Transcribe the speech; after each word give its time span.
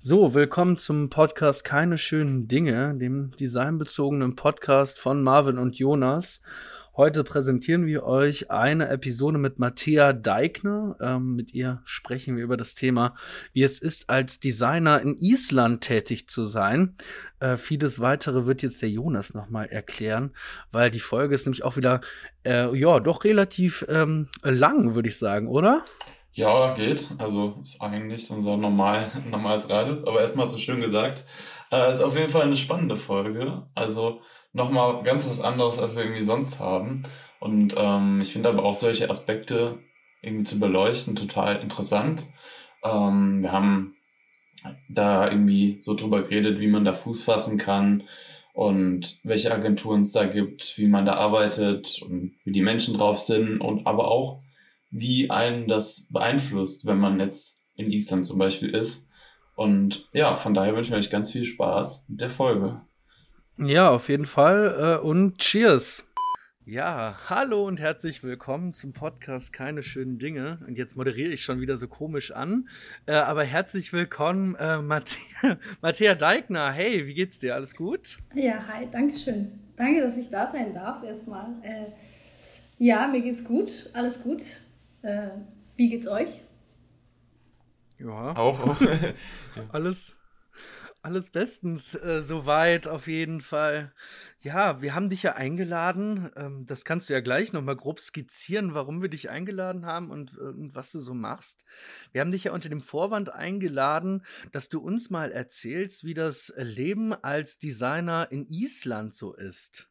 So, 0.00 0.34
willkommen 0.34 0.76
zum 0.76 1.08
Podcast 1.08 1.64
Keine 1.64 1.96
schönen 1.96 2.46
Dinge, 2.46 2.94
dem 2.96 3.30
designbezogenen 3.38 4.36
Podcast 4.36 4.98
von 4.98 5.22
Marvin 5.22 5.56
und 5.56 5.76
Jonas. 5.76 6.42
Heute 6.96 7.24
präsentieren 7.24 7.86
wir 7.86 8.04
euch 8.04 8.50
eine 8.50 8.88
Episode 8.88 9.38
mit 9.38 9.58
Matthäa 9.58 10.12
Deigner. 10.12 10.96
Ähm, 11.00 11.34
mit 11.34 11.54
ihr 11.54 11.82
sprechen 11.84 12.36
wir 12.36 12.44
über 12.44 12.56
das 12.56 12.74
Thema, 12.74 13.16
wie 13.52 13.62
es 13.62 13.80
ist, 13.80 14.10
als 14.10 14.38
Designer 14.38 15.00
in 15.00 15.16
Island 15.18 15.80
tätig 15.80 16.28
zu 16.28 16.44
sein. 16.44 16.96
Äh, 17.40 17.56
vieles 17.56 17.98
weitere 17.98 18.46
wird 18.46 18.62
jetzt 18.62 18.82
der 18.82 18.90
Jonas 18.90 19.34
nochmal 19.34 19.66
erklären, 19.66 20.32
weil 20.70 20.90
die 20.90 21.00
Folge 21.00 21.34
ist 21.34 21.46
nämlich 21.46 21.64
auch 21.64 21.76
wieder, 21.76 22.00
äh, 22.44 22.76
ja, 22.76 23.00
doch 23.00 23.24
relativ 23.24 23.84
ähm, 23.88 24.28
lang, 24.42 24.94
würde 24.94 25.08
ich 25.08 25.18
sagen, 25.18 25.48
oder? 25.48 25.84
Ja, 26.36 26.74
geht. 26.74 27.08
Also 27.18 27.54
ist 27.62 27.80
eigentlich 27.80 28.28
unser 28.30 28.56
normal, 28.56 29.10
normales 29.30 29.70
Radio. 29.70 29.98
Aber 30.06 30.20
erstmal 30.20 30.46
du 30.50 30.58
schön 30.58 30.80
gesagt. 30.80 31.24
Äh, 31.70 31.88
ist 31.90 32.00
auf 32.00 32.16
jeden 32.16 32.30
Fall 32.30 32.42
eine 32.42 32.56
spannende 32.56 32.96
Folge. 32.96 33.62
Also 33.74 34.20
nochmal 34.52 35.04
ganz 35.04 35.26
was 35.28 35.40
anderes, 35.40 35.78
als 35.78 35.94
wir 35.94 36.02
irgendwie 36.02 36.22
sonst 36.22 36.58
haben. 36.58 37.04
Und 37.38 37.74
ähm, 37.76 38.20
ich 38.20 38.32
finde 38.32 38.48
aber 38.48 38.64
auch 38.64 38.74
solche 38.74 39.08
Aspekte 39.10 39.78
irgendwie 40.22 40.44
zu 40.44 40.58
beleuchten 40.58 41.14
total 41.14 41.60
interessant. 41.60 42.26
Ähm, 42.82 43.42
wir 43.42 43.52
haben 43.52 43.94
da 44.88 45.30
irgendwie 45.30 45.78
so 45.82 45.94
drüber 45.94 46.22
geredet, 46.22 46.58
wie 46.58 46.68
man 46.68 46.84
da 46.84 46.94
Fuß 46.94 47.22
fassen 47.24 47.58
kann 47.58 48.04
und 48.54 49.20
welche 49.22 49.52
Agenturen 49.52 50.00
es 50.00 50.12
da 50.12 50.24
gibt, 50.24 50.78
wie 50.78 50.88
man 50.88 51.04
da 51.04 51.14
arbeitet 51.14 52.02
und 52.02 52.32
wie 52.44 52.52
die 52.52 52.62
Menschen 52.62 52.96
drauf 52.96 53.18
sind 53.18 53.60
und 53.60 53.86
aber 53.86 54.08
auch 54.08 54.43
wie 54.96 55.28
einen 55.28 55.66
das 55.66 56.08
beeinflusst, 56.12 56.86
wenn 56.86 56.98
man 56.98 57.18
jetzt 57.18 57.60
in 57.74 57.90
Island 57.90 58.24
zum 58.26 58.38
Beispiel 58.38 58.70
ist. 58.70 59.08
Und 59.56 60.08
ja, 60.12 60.36
von 60.36 60.54
daher 60.54 60.76
wünsche 60.76 60.92
ich 60.92 60.96
euch 60.96 61.10
ganz 61.10 61.32
viel 61.32 61.44
Spaß 61.44 62.06
mit 62.08 62.20
der 62.20 62.30
Folge. 62.30 62.80
Ja, 63.58 63.90
auf 63.90 64.08
jeden 64.08 64.24
Fall. 64.24 65.00
Äh, 65.02 65.04
und 65.04 65.38
cheers. 65.38 66.08
Ja, 66.64 67.18
hallo 67.28 67.66
und 67.66 67.80
herzlich 67.80 68.22
willkommen 68.22 68.72
zum 68.72 68.92
Podcast 68.92 69.52
Keine 69.52 69.82
schönen 69.82 70.18
Dinge. 70.18 70.60
Und 70.66 70.78
jetzt 70.78 70.96
moderiere 70.96 71.32
ich 71.32 71.42
schon 71.42 71.60
wieder 71.60 71.76
so 71.76 71.88
komisch 71.88 72.30
an. 72.30 72.68
Äh, 73.06 73.14
aber 73.14 73.42
herzlich 73.42 73.92
willkommen, 73.92 74.54
äh, 74.60 74.80
Matthäa, 74.80 75.58
Matthäa 75.82 76.14
Deigner. 76.14 76.70
Hey, 76.70 77.04
wie 77.06 77.14
geht's 77.14 77.40
dir? 77.40 77.56
Alles 77.56 77.74
gut? 77.74 78.18
Ja, 78.32 78.64
hi, 78.68 78.86
danke 78.90 79.16
schön. 79.16 79.58
Danke, 79.76 80.02
dass 80.02 80.16
ich 80.16 80.30
da 80.30 80.46
sein 80.46 80.72
darf 80.72 81.02
erstmal. 81.02 81.46
Äh, 81.62 81.86
ja, 82.78 83.08
mir 83.08 83.22
geht's 83.22 83.44
gut, 83.44 83.90
alles 83.92 84.22
gut. 84.22 84.63
Äh, 85.04 85.28
wie 85.76 85.90
geht's 85.90 86.08
euch? 86.08 86.40
Ja. 87.98 88.34
Auch, 88.36 88.58
auch. 88.60 88.80
alles, 89.68 90.16
alles 91.02 91.28
bestens 91.28 91.94
äh, 91.94 92.22
soweit 92.22 92.88
auf 92.88 93.06
jeden 93.06 93.42
Fall. 93.42 93.92
Ja, 94.40 94.80
wir 94.80 94.94
haben 94.94 95.10
dich 95.10 95.22
ja 95.22 95.34
eingeladen. 95.34 96.30
Ähm, 96.36 96.64
das 96.64 96.86
kannst 96.86 97.10
du 97.10 97.12
ja 97.12 97.20
gleich 97.20 97.52
nochmal 97.52 97.76
grob 97.76 98.00
skizzieren, 98.00 98.72
warum 98.72 99.02
wir 99.02 99.10
dich 99.10 99.28
eingeladen 99.28 99.84
haben 99.84 100.10
und, 100.10 100.38
äh, 100.38 100.40
und 100.40 100.74
was 100.74 100.90
du 100.90 101.00
so 101.00 101.12
machst. 101.12 101.66
Wir 102.12 102.22
haben 102.22 102.30
dich 102.30 102.44
ja 102.44 102.52
unter 102.52 102.70
dem 102.70 102.80
Vorwand 102.80 103.30
eingeladen, 103.30 104.24
dass 104.52 104.70
du 104.70 104.80
uns 104.80 105.10
mal 105.10 105.32
erzählst, 105.32 106.04
wie 106.04 106.14
das 106.14 106.50
Leben 106.56 107.12
als 107.12 107.58
Designer 107.58 108.28
in 108.30 108.46
Island 108.48 109.12
so 109.12 109.34
ist. 109.34 109.90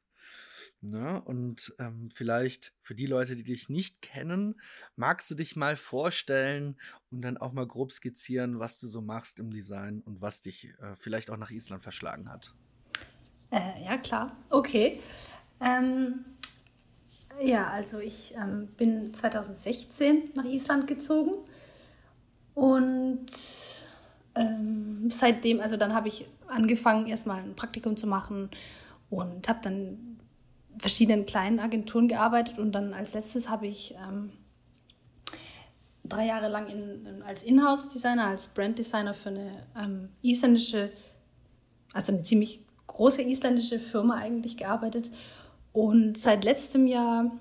Ne? 0.84 1.22
Und 1.22 1.73
ähm, 1.80 2.09
vielleicht 2.14 2.73
für 2.81 2.94
die 2.94 3.06
Leute, 3.06 3.38
die 3.38 3.44
dich 3.44 3.70
nicht 3.70 4.02
kennen, 4.02 4.59
magst 4.98 5.31
du 5.31 5.36
dich 5.36 5.56
mal 5.56 5.78
vorstellen 5.78 6.75
und 7.09 7.22
dann 7.22 7.38
auch 7.38 7.53
mal 7.53 7.66
grob 7.66 7.94
skizzieren, 7.94 8.59
was 8.59 8.80
du 8.81 8.88
so 8.88 9.02
machst 9.02 9.40
im 9.40 9.50
Design 9.50 10.02
und 10.02 10.22
was 10.22 10.42
dich 10.42 10.66
äh, 10.81 10.95
vielleicht 10.98 11.30
auch 11.31 11.38
nach 11.38 11.52
Island 11.52 11.84
verschlagen 11.84 12.30
hat. 12.30 12.53
Äh, 13.50 13.86
ja, 13.86 13.98
klar. 13.98 14.36
Okay. 14.50 15.00
Ähm, 15.62 16.25
ja, 17.42 17.68
also 17.68 18.00
ich 18.00 18.35
ähm, 18.35 18.68
bin 18.75 19.13
2016 19.13 20.31
nach 20.35 20.46
Island 20.46 20.88
gezogen 20.88 21.35
und 22.56 23.25
ähm, 24.35 25.09
seitdem, 25.09 25.62
also 25.62 25.78
dann 25.78 25.94
habe 25.94 26.09
ich 26.09 26.28
angefangen, 26.47 27.08
erstmal 27.08 27.40
ein 27.40 27.56
Praktikum 27.56 27.96
zu 27.96 28.06
machen 28.06 28.50
und 29.09 29.47
habe 29.47 29.59
dann 29.62 30.12
verschiedenen 30.78 31.25
kleinen 31.25 31.59
Agenturen 31.59 32.07
gearbeitet 32.07 32.59
und 32.59 32.72
dann 32.73 32.94
als 32.94 33.13
letztes 33.13 33.50
habe 33.50 33.67
ich 33.67 33.95
ähm, 34.07 34.31
drei 36.03 36.25
Jahre 36.25 36.50
lang 36.50 36.67
in, 36.67 37.23
als 37.23 37.44
Inhouse-Designer, 37.44 38.28
als 38.28 38.50
Brand-Designer 38.50 39.13
für 39.13 39.29
eine 39.29 39.67
ähm, 39.78 40.09
isländische, 40.22 40.91
also 41.94 42.13
eine 42.13 42.23
ziemlich 42.23 42.66
große 42.88 43.22
isländische 43.22 43.79
Firma 43.79 44.16
eigentlich 44.16 44.57
gearbeitet. 44.57 45.09
Und 45.72 46.17
seit 46.17 46.44
letztem 46.44 46.88
Jahr, 46.88 47.31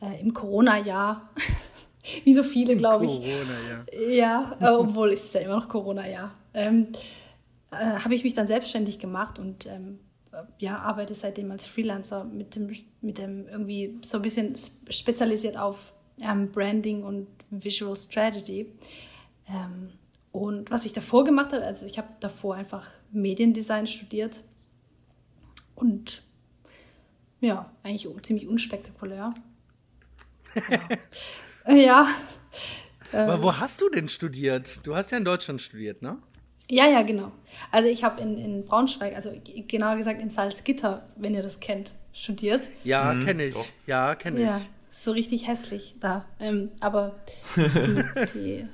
äh, 0.00 0.20
im 0.20 0.32
Corona-Jahr, 0.32 1.28
wie 2.24 2.34
so 2.34 2.42
viele, 2.42 2.76
glaube 2.76 3.06
ich. 3.06 3.12
Corona, 3.12 4.04
ja. 4.10 4.10
Ja, 4.10 4.56
äh, 4.60 4.76
obwohl 4.76 5.12
es 5.12 5.24
ist 5.24 5.34
ja 5.34 5.40
immer 5.42 5.56
noch 5.56 5.68
Corona-Jahr. 5.68 6.32
Ähm, 6.54 6.88
äh, 7.70 7.76
habe 7.76 8.14
ich 8.14 8.24
mich 8.24 8.34
dann 8.34 8.46
selbstständig 8.46 8.98
gemacht 8.98 9.38
und 9.38 9.66
ähm, 9.66 9.98
ja, 10.58 10.78
arbeite 10.78 11.14
seitdem 11.14 11.50
als 11.50 11.66
Freelancer 11.66 12.24
mit 12.24 12.54
dem, 12.54 12.74
mit 13.00 13.18
dem 13.18 13.48
irgendwie 13.48 13.98
so 14.02 14.18
ein 14.18 14.22
bisschen 14.22 14.54
spezialisiert 14.90 15.56
auf 15.56 15.92
ähm, 16.20 16.50
Branding 16.50 17.02
und 17.02 17.28
Visual 17.50 17.96
Strategy. 17.96 18.72
Ähm, 19.48 19.90
und 20.32 20.70
was 20.70 20.84
ich 20.84 20.92
davor 20.92 21.24
gemacht 21.24 21.52
habe, 21.52 21.64
also 21.64 21.86
ich 21.86 21.98
habe 21.98 22.08
davor 22.20 22.54
einfach 22.54 22.86
Mediendesign 23.10 23.86
studiert 23.86 24.42
und 25.74 26.22
ja, 27.40 27.70
eigentlich 27.82 28.08
ziemlich 28.22 28.48
unspektakulär. 28.48 29.34
Ja. 31.66 32.08
ja. 33.12 33.26
Aber 33.26 33.42
wo 33.42 33.54
hast 33.54 33.82
du 33.82 33.90
denn 33.90 34.08
studiert? 34.08 34.80
Du 34.84 34.96
hast 34.96 35.10
ja 35.10 35.18
in 35.18 35.24
Deutschland 35.24 35.60
studiert, 35.60 36.00
ne? 36.00 36.18
Ja, 36.70 36.86
ja, 36.86 37.02
genau. 37.02 37.32
Also 37.70 37.88
ich 37.88 38.04
habe 38.04 38.20
in, 38.20 38.38
in 38.38 38.64
Braunschweig, 38.64 39.14
also 39.14 39.32
genauer 39.68 39.96
gesagt 39.96 40.20
in 40.20 40.30
Salzgitter, 40.30 41.06
wenn 41.16 41.34
ihr 41.34 41.42
das 41.42 41.60
kennt, 41.60 41.92
studiert. 42.12 42.62
Ja, 42.84 43.12
mhm. 43.12 43.24
kenne 43.24 43.44
ich. 43.44 43.54
Doch. 43.54 43.66
Ja, 43.86 44.14
kenne 44.14 44.40
ich. 44.40 44.46
Ja, 44.46 44.60
so 44.90 45.12
richtig 45.12 45.46
hässlich 45.46 45.96
da. 46.00 46.26
Ähm, 46.38 46.70
aber 46.80 47.14
die, 47.56 48.04
die, 48.34 48.66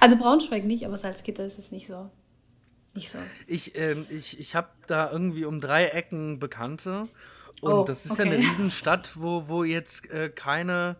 also 0.00 0.16
Braunschweig 0.16 0.64
nicht, 0.64 0.84
aber 0.84 0.96
Salzgitter 0.96 1.44
ist 1.44 1.58
jetzt 1.58 1.72
nicht 1.72 1.86
so. 1.86 2.10
Nicht 2.94 3.10
so. 3.10 3.18
Ich, 3.46 3.78
ähm, 3.78 4.06
ich, 4.10 4.38
ich 4.38 4.54
habe 4.54 4.68
da 4.86 5.10
irgendwie 5.10 5.44
um 5.44 5.60
drei 5.60 5.86
Ecken 5.86 6.38
Bekannte. 6.38 7.08
Und 7.60 7.72
oh, 7.72 7.84
das 7.84 8.04
ist 8.04 8.12
okay. 8.12 8.24
ja 8.24 8.32
eine 8.32 8.38
Riesenstadt, 8.42 9.12
wo, 9.14 9.48
wo 9.48 9.62
jetzt 9.64 10.10
äh, 10.10 10.28
keine, 10.28 10.96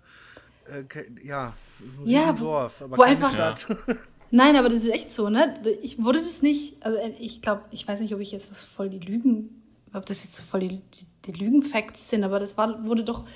äh, 0.70 0.84
ke 0.84 1.06
ja, 1.22 1.54
ein 1.80 2.06
ja, 2.06 2.32
Dorf, 2.32 2.80
aber 2.80 2.96
wo 2.96 3.02
keine 3.02 3.16
einfach, 3.16 3.32
Stadt. 3.32 3.66
Ja. 3.86 3.94
Nein, 4.34 4.56
aber 4.56 4.70
das 4.70 4.78
ist 4.78 4.88
echt 4.88 5.12
so, 5.12 5.28
ne? 5.28 5.54
Ich 5.82 6.02
wurde 6.02 6.18
das 6.18 6.40
nicht, 6.40 6.82
also 6.82 6.96
äh, 6.96 7.10
ich 7.20 7.42
glaube, 7.42 7.64
ich 7.70 7.86
weiß 7.86 8.00
nicht, 8.00 8.14
ob 8.14 8.20
ich 8.20 8.32
jetzt 8.32 8.50
was 8.50 8.64
voll 8.64 8.88
die 8.88 8.98
Lügen, 8.98 9.62
ob 9.92 10.06
das 10.06 10.24
jetzt 10.24 10.40
voll 10.40 10.60
die, 10.60 10.80
die, 10.94 11.06
die 11.26 11.32
Lügenfacts 11.32 12.08
sind, 12.08 12.24
aber 12.24 12.40
das 12.40 12.56
war, 12.56 12.82
wurde 12.86 13.04
doch 13.04 13.26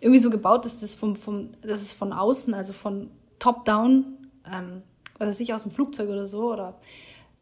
irgendwie 0.00 0.20
so 0.20 0.30
gebaut, 0.30 0.64
dass 0.64 0.80
das 0.80 0.94
vom, 0.94 1.16
vom 1.16 1.50
dass 1.60 1.82
es 1.82 1.92
von 1.92 2.14
außen, 2.14 2.54
also 2.54 2.72
von 2.72 3.10
top 3.38 3.66
down, 3.66 4.16
ähm, 4.50 4.82
also 5.18 5.38
nicht 5.38 5.52
aus 5.52 5.64
dem 5.64 5.72
Flugzeug 5.72 6.08
oder 6.08 6.26
so, 6.26 6.50
oder 6.50 6.80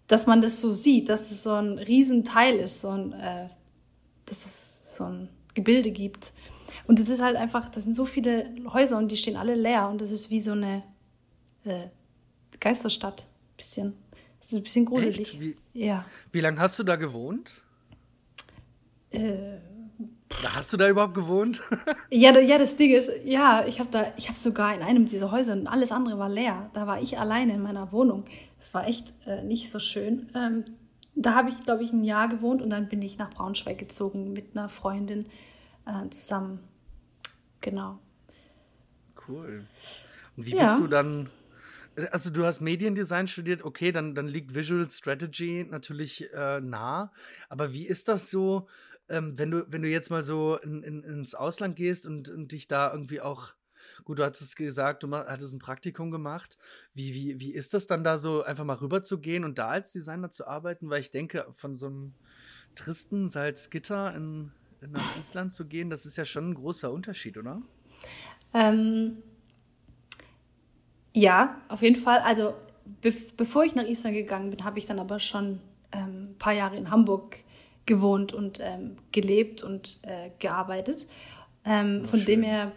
dass 0.09 0.27
man 0.27 0.41
das 0.41 0.61
so 0.61 0.73
sieht, 0.73 1.09
dass 1.09 1.31
es 1.31 1.45
so 1.45 1.53
ein 1.53 1.79
Riesenteil 1.79 2.57
ist, 2.57 2.81
so 2.81 2.89
ein, 2.89 3.13
äh, 3.13 3.49
dass 4.25 4.45
es 4.45 4.97
so 4.97 5.05
ein 5.05 5.29
Gebilde 5.55 5.93
gibt. 5.93 6.33
Und 6.89 6.99
es 6.99 7.09
ist 7.09 7.23
halt 7.23 7.37
einfach, 7.37 7.69
das 7.69 7.85
sind 7.85 7.95
so 7.95 8.05
viele 8.05 8.51
Häuser 8.73 8.99
und 8.99 9.13
die 9.13 9.17
stehen 9.17 9.37
alle 9.37 9.55
leer 9.55 9.89
und 9.89 10.01
das 10.01 10.11
ist 10.11 10.29
wie 10.29 10.41
so 10.41 10.53
eine 10.53 10.83
äh, 11.65 11.87
Geisterstadt. 12.61 13.27
Bisschen. 13.57 13.95
Das 14.41 14.53
ist 14.53 14.59
ein 14.59 14.63
bisschen 14.63 14.85
gruselig. 14.85 15.41
Wie, 15.41 15.57
ja. 15.73 16.05
Wie 16.31 16.41
lange 16.41 16.61
hast 16.61 16.79
du 16.79 16.85
da 16.85 16.97
gewohnt? 16.97 17.63
Äh, 19.11 19.59
hast 20.45 20.73
du 20.73 20.77
da 20.77 20.89
überhaupt 20.89 21.15
gewohnt? 21.15 21.63
ja, 22.11 22.33
da, 22.33 22.41
ja, 22.41 22.59
das 22.59 22.77
Ding 22.77 22.93
ist, 22.93 23.11
ja, 23.25 23.65
ich 23.67 23.81
habe 23.81 23.91
da, 23.91 24.13
ich 24.17 24.29
habe 24.29 24.39
sogar 24.39 24.75
in 24.75 24.83
einem 24.83 25.07
dieser 25.07 25.31
Häuser 25.31 25.55
und 25.55 25.67
alles 25.67 25.93
andere 25.93 26.19
war 26.19 26.29
leer. 26.29 26.71
Da 26.75 26.87
war 26.87 27.01
ich 27.01 27.19
alleine 27.19 27.55
in 27.55 27.63
meiner 27.63 27.93
Wohnung. 27.93 28.25
Das 28.59 28.75
war 28.75 28.87
echt 28.87 29.13
äh, 29.27 29.43
nicht 29.43 29.71
so 29.71 29.79
schön. 29.79 30.29
Ähm, 30.35 30.65
da 31.15 31.35
habe 31.35 31.51
ich, 31.51 31.63
glaube 31.65 31.83
ich, 31.83 31.93
ein 31.93 32.05
Jahr 32.05 32.29
gewohnt 32.29 32.63
und 32.63 32.71
dann 32.71 32.89
bin 32.89 33.01
ich 33.03 33.19
nach 33.19 33.31
Braunschweig 33.31 33.79
gezogen 33.79 34.33
mit 34.33 34.55
einer 34.55 34.69
Freundin 34.69 35.27
äh, 35.87 36.09
zusammen. 36.11 36.61
Genau. 37.63 37.99
Cool. 39.27 39.65
Und 40.37 40.47
wie 40.47 40.55
ja. 40.55 40.67
bist 40.67 40.81
du 40.81 40.87
dann 40.87 41.31
also 42.11 42.31
du 42.31 42.45
hast 42.45 42.61
Mediendesign 42.61 43.29
studiert, 43.29 43.65
okay, 43.65 43.93
dann, 43.93 44.15
dann 44.15 44.29
liegt 44.29 44.55
Visual 44.55 44.89
Strategy 44.91 45.67
natürlich 45.69 46.33
äh, 46.33 46.61
nah. 46.61 47.13
Aber 47.49 47.73
wie 47.73 47.87
ist 47.87 48.09
das 48.09 48.31
so, 48.31 48.69
ähm, 49.09 49.39
wenn, 49.39 49.51
du, 49.51 49.67
wenn 49.71 49.83
du 49.83 49.89
jetzt 49.89 50.11
mal 50.11 50.23
so 50.23 50.57
in, 50.59 50.83
in, 50.83 51.03
ins 51.03 51.35
Ausland 51.35 51.77
gehst 51.77 52.07
und, 52.07 52.29
und 52.29 52.53
dich 52.53 52.69
da 52.69 52.93
irgendwie 52.93 53.21
auch 53.21 53.55
gut, 54.05 54.19
du 54.19 54.25
hattest 54.25 54.57
gesagt, 54.57 55.03
du 55.03 55.11
hattest 55.11 55.55
ein 55.55 55.59
Praktikum 55.59 56.11
gemacht. 56.11 56.59
Wie, 56.95 57.15
wie, 57.15 57.41
wie 57.41 57.55
ist 57.55 57.75
das 57.75 57.87
dann 57.87 58.05
da 58.05 58.19
so, 58.19 58.43
einfach 58.43 58.65
mal 58.65 58.77
rüber 58.77 59.03
zu 59.03 59.19
gehen 59.19 59.45
und 59.45 59.59
da 59.59 59.69
als 59.69 59.93
Designer 59.93 60.31
zu 60.31 60.47
arbeiten? 60.47 60.91
Weil 60.91 61.01
ich 61.01 61.11
denke, 61.11 61.47
von 61.55 61.77
so 61.77 61.87
einem 61.87 62.15
tristen 62.75 63.29
Salzgitter 63.29 64.15
in, 64.15 64.53
nach 64.81 65.19
Island 65.19 65.53
zu 65.53 65.67
gehen, 65.67 65.91
das 65.91 66.07
ist 66.07 66.17
ja 66.17 66.25
schon 66.25 66.51
ein 66.51 66.55
großer 66.55 66.93
Unterschied, 66.93 67.39
oder? 67.39 67.63
Ähm, 68.53 69.23
ja, 71.17 71.57
auf 71.69 71.81
jeden 71.81 71.97
Fall. 71.97 72.19
Also 72.19 72.53
be 73.01 73.11
bevor 73.39 73.65
ich 73.65 73.75
nach 73.75 73.87
Island 73.87 74.15
gegangen 74.15 74.51
bin, 74.51 74.65
habe 74.65 74.79
ich 74.79 74.85
dann 74.85 74.99
aber 74.99 75.19
schon 75.19 75.61
ähm, 75.91 76.33
ein 76.33 76.37
paar 76.39 76.53
Jahre 76.53 76.77
in 76.77 76.91
Hamburg 76.91 77.39
gewohnt 77.87 78.35
und 78.35 78.59
ähm, 78.61 78.99
gelebt 79.13 79.63
und 79.63 79.99
äh, 80.03 80.31
gearbeitet. 80.39 81.07
Ähm, 81.65 82.05
von 82.05 82.19
schön. 82.19 82.27
dem 82.27 82.43
her, 82.43 82.73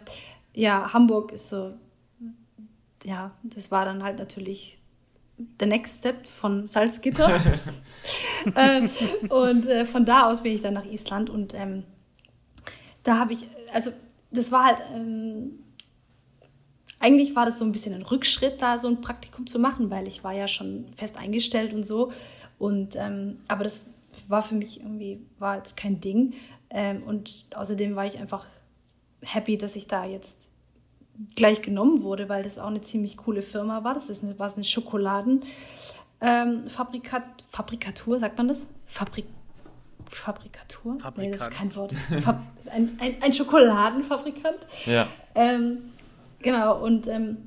ja, 0.54 0.94
Hamburg 0.94 1.32
ist 1.32 1.50
so, 1.50 1.74
ja, 3.04 3.32
das 3.42 3.70
war 3.70 3.84
dann 3.84 4.02
halt 4.02 4.18
natürlich 4.18 4.78
der 5.36 5.68
Next 5.68 5.98
Step 5.98 6.26
von 6.26 6.66
Salzgitter. 6.66 7.30
äh, 8.54 8.88
und 9.28 9.66
äh, 9.66 9.84
von 9.84 10.06
da 10.06 10.30
aus 10.30 10.42
bin 10.42 10.54
ich 10.54 10.62
dann 10.62 10.74
nach 10.74 10.86
Island 10.86 11.28
und 11.28 11.52
ähm, 11.52 11.84
da 13.02 13.18
habe 13.18 13.34
ich, 13.34 13.46
also 13.74 13.90
das 14.30 14.50
war 14.50 14.64
halt, 14.64 14.78
ähm, 14.94 15.58
eigentlich 17.00 17.34
war 17.34 17.46
das 17.46 17.58
so 17.58 17.64
ein 17.64 17.72
bisschen 17.72 17.94
ein 17.94 18.02
Rückschritt, 18.02 18.62
da 18.62 18.78
so 18.78 18.86
ein 18.86 19.00
Praktikum 19.00 19.46
zu 19.46 19.58
machen, 19.58 19.90
weil 19.90 20.06
ich 20.06 20.22
war 20.22 20.32
ja 20.32 20.46
schon 20.46 20.86
fest 20.96 21.18
eingestellt 21.18 21.72
und 21.72 21.84
so. 21.84 22.12
Und 22.58 22.94
ähm, 22.94 23.38
aber 23.48 23.64
das 23.64 23.86
war 24.28 24.42
für 24.42 24.54
mich 24.54 24.80
irgendwie, 24.80 25.20
war 25.38 25.56
jetzt 25.56 25.76
kein 25.76 26.00
Ding. 26.00 26.34
Ähm, 26.68 27.02
und 27.02 27.46
außerdem 27.54 27.96
war 27.96 28.04
ich 28.04 28.18
einfach 28.18 28.46
happy, 29.22 29.56
dass 29.56 29.76
ich 29.76 29.86
da 29.86 30.04
jetzt 30.04 30.38
gleich 31.36 31.62
genommen 31.62 32.02
wurde, 32.02 32.28
weil 32.28 32.42
das 32.42 32.58
auch 32.58 32.68
eine 32.68 32.82
ziemlich 32.82 33.16
coole 33.16 33.42
Firma 33.42 33.82
war. 33.82 33.94
Das 33.94 34.10
ist 34.10 34.22
eine, 34.22 34.38
war 34.38 34.54
eine 34.54 34.64
Schokoladenfabrikat, 34.64 35.48
ähm, 36.20 36.64
Fabrikatur, 37.48 38.20
sagt 38.20 38.38
man 38.38 38.48
das? 38.48 38.72
Fabrik 38.86 39.26
Fabrikatur? 40.10 40.98
Fabrikant. 40.98 41.18
Nee, 41.18 41.30
das 41.30 41.48
ist 41.48 41.52
kein 41.52 41.74
Wort. 41.76 41.94
Ein, 42.70 42.98
ein, 43.00 43.22
ein, 43.22 43.32
Schokoladenfabrikant. 43.32 44.58
Ja. 44.86 45.08
Ähm, 45.34 45.92
genau, 46.40 46.82
und 46.82 47.06
ähm, 47.08 47.38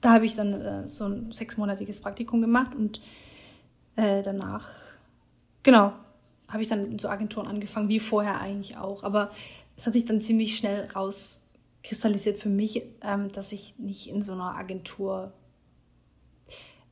da 0.00 0.12
habe 0.12 0.26
ich 0.26 0.36
dann 0.36 0.52
äh, 0.60 0.88
so 0.88 1.06
ein 1.06 1.32
sechsmonatiges 1.32 2.00
Praktikum 2.00 2.40
gemacht 2.40 2.74
und 2.74 3.00
äh, 3.96 4.22
danach, 4.22 4.70
genau, 5.62 5.92
habe 6.48 6.62
ich 6.62 6.68
dann 6.68 6.92
in 6.92 6.98
so 6.98 7.08
Agenturen 7.08 7.46
angefangen, 7.46 7.88
wie 7.88 8.00
vorher 8.00 8.40
eigentlich 8.40 8.76
auch. 8.76 9.02
Aber 9.02 9.30
es 9.76 9.86
hat 9.86 9.94
sich 9.94 10.04
dann 10.04 10.20
ziemlich 10.20 10.56
schnell 10.56 10.88
rauskristallisiert 10.94 12.38
für 12.38 12.48
mich, 12.48 12.82
ähm, 13.02 13.32
dass 13.32 13.52
ich 13.52 13.74
nicht 13.78 14.08
in 14.08 14.22
so 14.22 14.32
einer 14.32 14.54
Agentur 14.56 15.32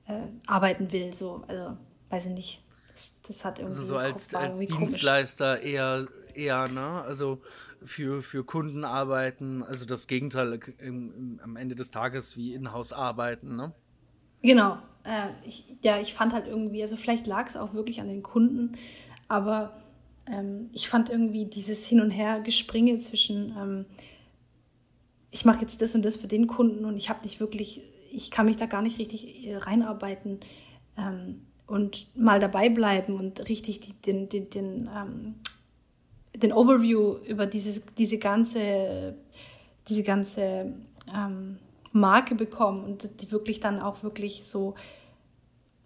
äh, 0.06 0.22
arbeiten 0.46 0.92
will. 0.92 1.12
So, 1.12 1.44
also 1.48 1.76
weiß 2.10 2.26
ich 2.26 2.32
nicht. 2.32 2.62
Das, 2.92 3.20
das 3.26 3.44
hat 3.44 3.58
irgendwie. 3.58 3.76
Also 3.76 3.86
so 3.86 3.96
als, 3.96 4.34
als 4.34 4.58
Dienstleister 4.58 5.56
komisch. 5.56 5.72
eher, 5.72 6.06
eher, 6.34 6.68
ne? 6.68 7.02
Also 7.02 7.40
für, 7.84 8.22
für 8.22 8.44
Kunden 8.44 8.84
arbeiten, 8.84 9.62
also 9.62 9.84
das 9.84 10.06
Gegenteil 10.06 10.60
im, 10.78 11.12
im, 11.12 11.40
am 11.42 11.56
Ende 11.56 11.74
des 11.74 11.90
Tages 11.90 12.36
wie 12.36 12.54
in-house 12.54 12.92
arbeiten, 12.92 13.56
ne? 13.56 13.72
Genau. 14.42 14.78
Äh, 15.04 15.28
ich, 15.46 15.64
ja, 15.82 16.00
ich 16.00 16.14
fand 16.14 16.32
halt 16.32 16.46
irgendwie, 16.46 16.82
also 16.82 16.96
vielleicht 16.96 17.26
lag 17.26 17.48
es 17.48 17.56
auch 17.56 17.74
wirklich 17.74 18.00
an 18.00 18.08
den 18.08 18.22
Kunden, 18.22 18.76
aber 19.28 19.82
ähm, 20.26 20.70
ich 20.72 20.88
fand 20.88 21.10
irgendwie 21.10 21.46
dieses 21.46 21.84
Hin- 21.84 22.00
und 22.00 22.10
Her-Gespringe 22.10 22.98
zwischen, 22.98 23.56
ähm, 23.56 23.86
ich 25.30 25.44
mache 25.44 25.62
jetzt 25.62 25.82
das 25.82 25.94
und 25.94 26.04
das 26.04 26.16
für 26.16 26.28
den 26.28 26.46
Kunden 26.46 26.84
und 26.84 26.96
ich 26.96 27.08
habe 27.08 27.22
nicht 27.24 27.40
wirklich, 27.40 27.82
ich 28.10 28.30
kann 28.30 28.46
mich 28.46 28.56
da 28.56 28.66
gar 28.66 28.82
nicht 28.82 28.98
richtig 28.98 29.46
äh, 29.46 29.56
reinarbeiten 29.56 30.40
ähm, 30.96 31.42
und 31.66 32.14
mal 32.16 32.38
dabei 32.38 32.68
bleiben 32.68 33.16
und 33.16 33.48
richtig 33.48 33.80
die, 33.80 34.00
den, 34.02 34.28
den, 34.28 34.50
den, 34.50 34.90
ähm, 34.94 35.34
den 36.34 36.52
Overview 36.52 37.16
über 37.26 37.46
dieses, 37.46 37.84
diese 37.98 38.18
ganze, 38.18 39.14
diese 39.88 40.02
ganze 40.02 40.72
ähm, 41.14 41.58
Marke 41.92 42.34
bekommen 42.34 42.84
und 42.84 43.22
die 43.22 43.30
wirklich 43.30 43.60
dann 43.60 43.80
auch 43.80 44.02
wirklich 44.02 44.46
so 44.46 44.74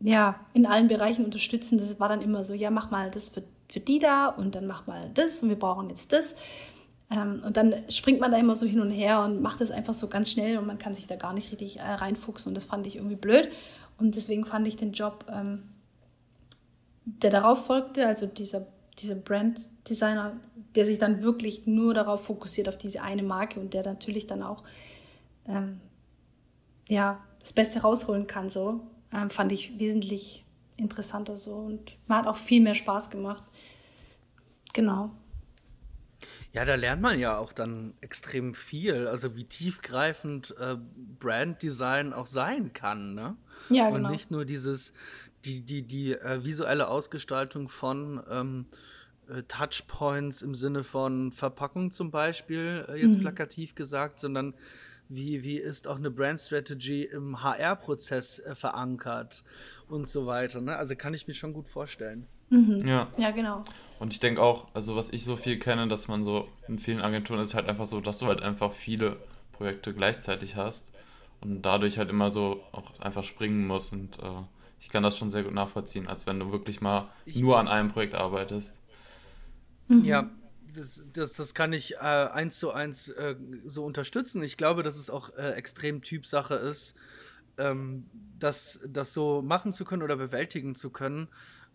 ja, 0.00 0.40
in 0.52 0.66
allen 0.66 0.88
Bereichen 0.88 1.24
unterstützen. 1.24 1.78
Das 1.78 1.98
war 1.98 2.08
dann 2.08 2.20
immer 2.20 2.44
so, 2.44 2.54
ja, 2.54 2.70
mach 2.70 2.90
mal 2.90 3.10
das 3.10 3.30
für, 3.30 3.42
für 3.68 3.80
die 3.80 3.98
da 3.98 4.28
und 4.28 4.54
dann 4.54 4.66
mach 4.66 4.86
mal 4.86 5.10
das 5.14 5.42
und 5.42 5.48
wir 5.48 5.58
brauchen 5.58 5.90
jetzt 5.90 6.12
das. 6.12 6.36
Ähm, 7.10 7.42
und 7.44 7.56
dann 7.56 7.74
springt 7.88 8.20
man 8.20 8.30
da 8.30 8.38
immer 8.38 8.56
so 8.56 8.66
hin 8.66 8.80
und 8.80 8.90
her 8.90 9.22
und 9.22 9.40
macht 9.40 9.60
das 9.60 9.70
einfach 9.70 9.94
so 9.94 10.08
ganz 10.08 10.30
schnell 10.30 10.58
und 10.58 10.66
man 10.66 10.78
kann 10.78 10.94
sich 10.94 11.06
da 11.06 11.16
gar 11.16 11.32
nicht 11.32 11.50
richtig 11.50 11.78
äh, 11.78 11.82
reinfuchsen 11.82 12.50
und 12.50 12.54
das 12.54 12.64
fand 12.64 12.86
ich 12.86 12.96
irgendwie 12.96 13.16
blöd. 13.16 13.48
Und 13.98 14.14
deswegen 14.14 14.44
fand 14.44 14.66
ich 14.66 14.76
den 14.76 14.92
Job, 14.92 15.24
ähm, 15.32 15.62
der 17.04 17.30
darauf 17.30 17.66
folgte, 17.66 18.06
also 18.06 18.26
dieser, 18.26 18.66
dieser 18.98 19.14
Brand-Designer, 19.14 20.40
der 20.74 20.86
sich 20.86 20.98
dann 20.98 21.22
wirklich 21.22 21.66
nur 21.66 21.94
darauf 21.94 22.24
fokussiert, 22.24 22.68
auf 22.68 22.78
diese 22.78 23.02
eine 23.02 23.22
Marke 23.22 23.60
und 23.60 23.74
der 23.74 23.84
natürlich 23.84 24.26
dann 24.26 24.42
auch 24.42 24.64
ähm, 25.46 25.80
ja, 26.88 27.24
das 27.40 27.52
Beste 27.52 27.80
rausholen 27.80 28.26
kann, 28.26 28.48
so, 28.48 28.80
ähm, 29.12 29.30
fand 29.30 29.52
ich 29.52 29.78
wesentlich 29.78 30.44
interessanter 30.76 31.36
so 31.36 31.54
und 31.54 31.96
man 32.06 32.18
hat 32.18 32.26
auch 32.26 32.36
viel 32.36 32.60
mehr 32.60 32.74
Spaß 32.74 33.10
gemacht. 33.10 33.44
Genau. 34.72 35.10
Ja, 36.52 36.64
da 36.64 36.74
lernt 36.74 37.02
man 37.02 37.18
ja 37.18 37.36
auch 37.36 37.52
dann 37.52 37.94
extrem 38.00 38.54
viel, 38.54 39.06
also 39.08 39.36
wie 39.36 39.44
tiefgreifend 39.44 40.54
äh, 40.58 40.76
Branddesign 41.18 42.12
auch 42.12 42.26
sein 42.26 42.72
kann, 42.72 43.14
ne? 43.14 43.36
Ja, 43.68 43.90
genau. 43.90 44.06
Und 44.08 44.12
nicht 44.12 44.30
nur 44.30 44.44
dieses, 44.46 44.94
die, 45.46 45.60
die, 45.60 45.82
die 45.82 46.12
äh, 46.12 46.44
visuelle 46.44 46.88
Ausgestaltung 46.88 47.68
von 47.68 48.22
ähm, 48.30 48.66
äh, 49.28 49.42
Touchpoints 49.42 50.42
im 50.42 50.54
Sinne 50.54 50.84
von 50.84 51.32
Verpackung 51.32 51.90
zum 51.90 52.10
Beispiel, 52.10 52.84
äh, 52.88 53.00
jetzt 53.00 53.18
mhm. 53.18 53.22
plakativ 53.22 53.74
gesagt, 53.74 54.20
sondern 54.20 54.54
wie, 55.08 55.44
wie 55.44 55.56
ist 55.56 55.86
auch 55.86 55.96
eine 55.96 56.10
Brand 56.10 56.40
Strategy 56.40 57.04
im 57.04 57.42
HR-Prozess 57.42 58.40
äh, 58.40 58.54
verankert 58.54 59.44
und 59.88 60.08
so 60.08 60.26
weiter. 60.26 60.60
Ne? 60.60 60.76
Also 60.76 60.96
kann 60.96 61.14
ich 61.14 61.26
mir 61.26 61.34
schon 61.34 61.52
gut 61.52 61.68
vorstellen. 61.68 62.26
Mhm. 62.50 62.86
Ja. 62.86 63.08
ja, 63.16 63.30
genau. 63.30 63.62
Und 63.98 64.12
ich 64.12 64.20
denke 64.20 64.42
auch, 64.42 64.68
also 64.74 64.94
was 64.96 65.10
ich 65.10 65.24
so 65.24 65.36
viel 65.36 65.58
kenne, 65.58 65.88
dass 65.88 66.08
man 66.08 66.24
so 66.24 66.48
in 66.68 66.78
vielen 66.78 67.00
Agenturen 67.00 67.40
ist 67.40 67.54
halt 67.54 67.68
einfach 67.68 67.86
so, 67.86 68.00
dass 68.00 68.18
du 68.18 68.26
halt 68.26 68.42
einfach 68.42 68.72
viele 68.72 69.16
Projekte 69.52 69.94
gleichzeitig 69.94 70.54
hast 70.56 70.88
und 71.40 71.62
dadurch 71.62 71.98
halt 71.98 72.10
immer 72.10 72.30
so 72.30 72.62
auch 72.72 72.98
einfach 73.00 73.24
springen 73.24 73.66
musst. 73.66 73.92
Und 73.92 74.18
äh, 74.18 74.42
ich 74.80 74.88
kann 74.88 75.02
das 75.02 75.16
schon 75.16 75.30
sehr 75.30 75.42
gut 75.42 75.54
nachvollziehen, 75.54 76.06
als 76.06 76.26
wenn 76.26 76.38
du 76.38 76.52
wirklich 76.52 76.80
mal 76.80 77.10
ich 77.24 77.36
nur 77.36 77.58
an 77.58 77.68
einem 77.68 77.90
Projekt 77.90 78.14
arbeitest. 78.14 78.80
Mhm. 79.88 80.04
Ja, 80.04 80.30
das, 80.74 81.02
das, 81.12 81.32
das 81.32 81.54
kann 81.54 81.72
ich 81.72 81.94
äh, 81.94 81.98
eins 81.98 82.58
zu 82.58 82.70
eins 82.72 83.08
äh, 83.08 83.36
so 83.66 83.84
unterstützen. 83.84 84.42
Ich 84.42 84.56
glaube, 84.56 84.82
dass 84.82 84.96
es 84.96 85.10
auch 85.10 85.34
äh, 85.36 85.52
extrem 85.52 86.02
Typsache 86.02 86.54
ist, 86.54 86.94
ähm, 87.58 88.06
das, 88.38 88.80
das 88.86 89.12
so 89.12 89.42
machen 89.42 89.72
zu 89.72 89.84
können 89.84 90.02
oder 90.02 90.16
bewältigen 90.16 90.74
zu 90.74 90.90
können. 90.90 91.28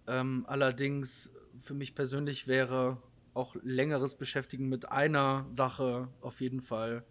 Ähm, 0.07 0.45
allerdings 0.47 1.31
für 1.63 1.73
mich 1.73 1.95
persönlich 1.95 2.47
wäre 2.47 3.01
auch 3.33 3.55
längeres 3.63 4.15
Beschäftigen 4.15 4.67
mit 4.67 4.91
einer 4.91 5.45
Sache 5.49 6.09
auf 6.21 6.41
jeden 6.41 6.61
Fall 6.61 7.03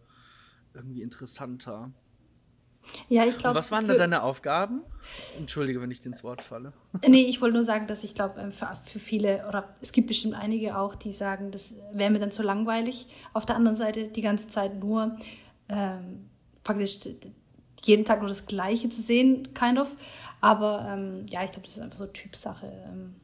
irgendwie 0.75 1.03
interessanter. 1.03 1.93
Ja, 3.09 3.25
ich 3.25 3.39
glaube. 3.39 3.59
Was 3.59 3.71
waren 3.71 3.87
denn 3.87 3.99
deine 3.99 4.23
Aufgaben? 4.23 4.83
Entschuldige, 5.39 5.81
wenn 5.81 5.91
ich 5.91 6.01
dir 6.01 6.09
ins 6.09 6.25
Wort 6.25 6.43
falle. 6.43 6.73
Nee, 7.07 7.23
ich 7.23 7.41
wollte 7.41 7.55
nur 7.55 7.65
sagen, 7.65 7.87
dass 7.87 8.05
ich 8.05 8.15
glaube, 8.15 8.41
ähm, 8.41 8.53
für, 8.53 8.69
für 8.85 8.99
viele, 8.99 9.47
oder 9.49 9.69
es 9.81 9.93
gibt 9.93 10.09
bestimmt 10.09 10.35
einige 10.35 10.79
auch, 10.79 10.95
die 10.95 11.13
sagen, 11.13 11.51
das 11.51 11.75
wäre 11.93 12.11
mir 12.11 12.19
dann 12.19 12.33
zu 12.33 12.43
langweilig. 12.43 13.07
Auf 13.33 13.47
der 13.47 13.57
anderen 13.57 13.77
Seite 13.77 14.09
die 14.09 14.23
ganze 14.23 14.49
Zeit 14.49 14.79
nur 14.79 15.17
ähm, 15.69 16.29
praktisch 16.65 17.01
jeden 17.83 18.05
Tag 18.05 18.21
nur 18.21 18.29
das 18.29 18.47
Gleiche 18.47 18.89
zu 18.89 19.01
sehen, 19.01 19.55
kind 19.55 19.79
of. 19.79 19.97
Aber 20.41 20.87
ähm, 20.89 21.27
ja, 21.29 21.45
ich 21.45 21.53
glaube, 21.53 21.67
das 21.67 21.77
ist 21.77 21.83
einfach 21.83 21.99
so 21.99 22.07
Typsache. 22.07 22.67
Ähm. 22.87 23.15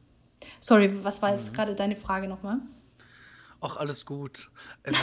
Sorry, 0.59 1.03
was 1.03 1.21
war 1.21 1.31
jetzt 1.31 1.51
mhm. 1.51 1.55
gerade 1.55 1.75
deine 1.75 1.95
Frage 1.95 2.27
nochmal? 2.27 2.59
Ach, 3.59 3.77
alles 3.77 4.05
gut. 4.05 4.51
Ähm, 4.83 4.93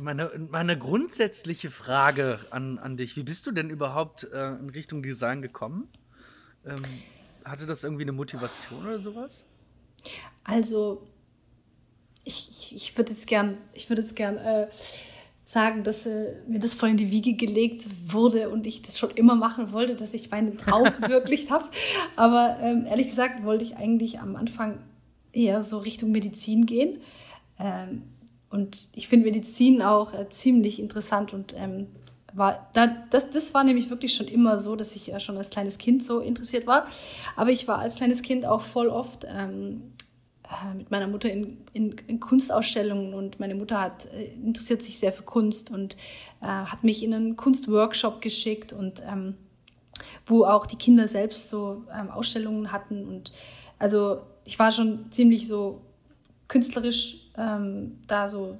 meine, 0.00 0.30
meine 0.50 0.78
grundsätzliche 0.78 1.70
Frage 1.70 2.40
an, 2.50 2.78
an 2.78 2.96
dich, 2.96 3.16
wie 3.16 3.24
bist 3.24 3.46
du 3.46 3.50
denn 3.50 3.68
überhaupt 3.70 4.24
äh, 4.32 4.54
in 4.54 4.70
Richtung 4.70 5.02
Design 5.02 5.42
gekommen? 5.42 5.88
Ähm, 6.64 6.76
hatte 7.44 7.66
das 7.66 7.82
irgendwie 7.82 8.02
eine 8.02 8.12
Motivation 8.12 8.86
oder 8.86 9.00
sowas? 9.00 9.44
Also, 10.44 11.06
ich, 12.22 12.50
ich, 12.50 12.74
ich 12.74 12.96
würde 12.96 13.12
jetzt 13.12 13.26
gern, 13.26 13.58
ich 13.72 13.88
würde 13.88 14.02
jetzt 14.02 14.14
gern 14.14 14.36
äh, 14.36 14.68
sagen, 15.44 15.84
dass 15.84 16.06
äh, 16.06 16.34
mir 16.48 16.58
das 16.58 16.74
voll 16.74 16.90
in 16.90 16.96
die 16.96 17.10
Wiege 17.10 17.34
gelegt 17.34 17.88
wurde 18.06 18.50
und 18.50 18.66
ich 18.66 18.82
das 18.82 18.98
schon 18.98 19.10
immer 19.10 19.36
machen 19.36 19.72
wollte, 19.72 19.94
dass 19.94 20.12
ich 20.12 20.30
meinen 20.30 20.58
Traum 20.58 20.86
verwirklicht 20.92 21.50
habe. 21.50 21.68
Aber 22.16 22.58
ähm, 22.60 22.84
ehrlich 22.86 23.08
gesagt 23.08 23.44
wollte 23.44 23.64
ich 23.64 23.76
eigentlich 23.76 24.20
am 24.20 24.36
Anfang 24.36 24.80
eher 25.32 25.62
so 25.62 25.78
Richtung 25.78 26.10
Medizin 26.10 26.66
gehen. 26.66 27.00
Ähm, 27.58 28.02
und 28.50 28.88
ich 28.94 29.08
finde 29.08 29.26
Medizin 29.26 29.82
auch 29.82 30.14
äh, 30.14 30.28
ziemlich 30.28 30.78
interessant 30.78 31.32
und 31.32 31.54
ähm, 31.56 31.88
war, 32.32 32.68
da, 32.74 32.88
das, 33.10 33.30
das 33.30 33.54
war 33.54 33.64
nämlich 33.64 33.90
wirklich 33.90 34.14
schon 34.14 34.28
immer 34.28 34.58
so, 34.58 34.76
dass 34.76 34.94
ich 34.94 35.06
ja 35.06 35.20
schon 35.20 35.38
als 35.38 35.50
kleines 35.50 35.78
Kind 35.78 36.04
so 36.04 36.20
interessiert 36.20 36.66
war. 36.66 36.86
Aber 37.34 37.50
ich 37.50 37.66
war 37.66 37.78
als 37.78 37.96
kleines 37.96 38.22
Kind 38.22 38.44
auch 38.44 38.60
voll 38.60 38.88
oft 38.88 39.26
ähm, 39.28 39.94
äh, 40.44 40.74
mit 40.74 40.90
meiner 40.90 41.08
Mutter 41.08 41.30
in, 41.30 41.58
in, 41.72 41.96
in, 42.06 42.20
Kunstausstellungen 42.20 43.14
und 43.14 43.40
meine 43.40 43.54
Mutter 43.54 43.80
hat, 43.80 44.06
äh, 44.12 44.26
interessiert 44.44 44.82
sich 44.82 44.98
sehr 44.98 45.12
für 45.12 45.22
Kunst 45.22 45.70
und 45.70 45.96
äh, 46.40 46.46
hat 46.46 46.84
mich 46.84 47.02
in 47.02 47.14
einen 47.14 47.36
Kunstworkshop 47.36 48.20
geschickt 48.20 48.72
und 48.72 49.02
ähm, 49.10 49.34
wo 50.26 50.44
auch 50.44 50.66
die 50.66 50.76
Kinder 50.76 51.08
selbst 51.08 51.48
so 51.48 51.84
ähm, 51.92 52.10
Ausstellungen 52.10 52.70
hatten 52.70 53.06
und 53.06 53.32
also 53.78 54.20
ich 54.44 54.58
war 54.58 54.72
schon 54.72 55.10
ziemlich 55.10 55.48
so 55.48 55.80
künstlerisch 56.48 57.25
ähm, 57.36 57.98
da 58.06 58.28
so 58.28 58.58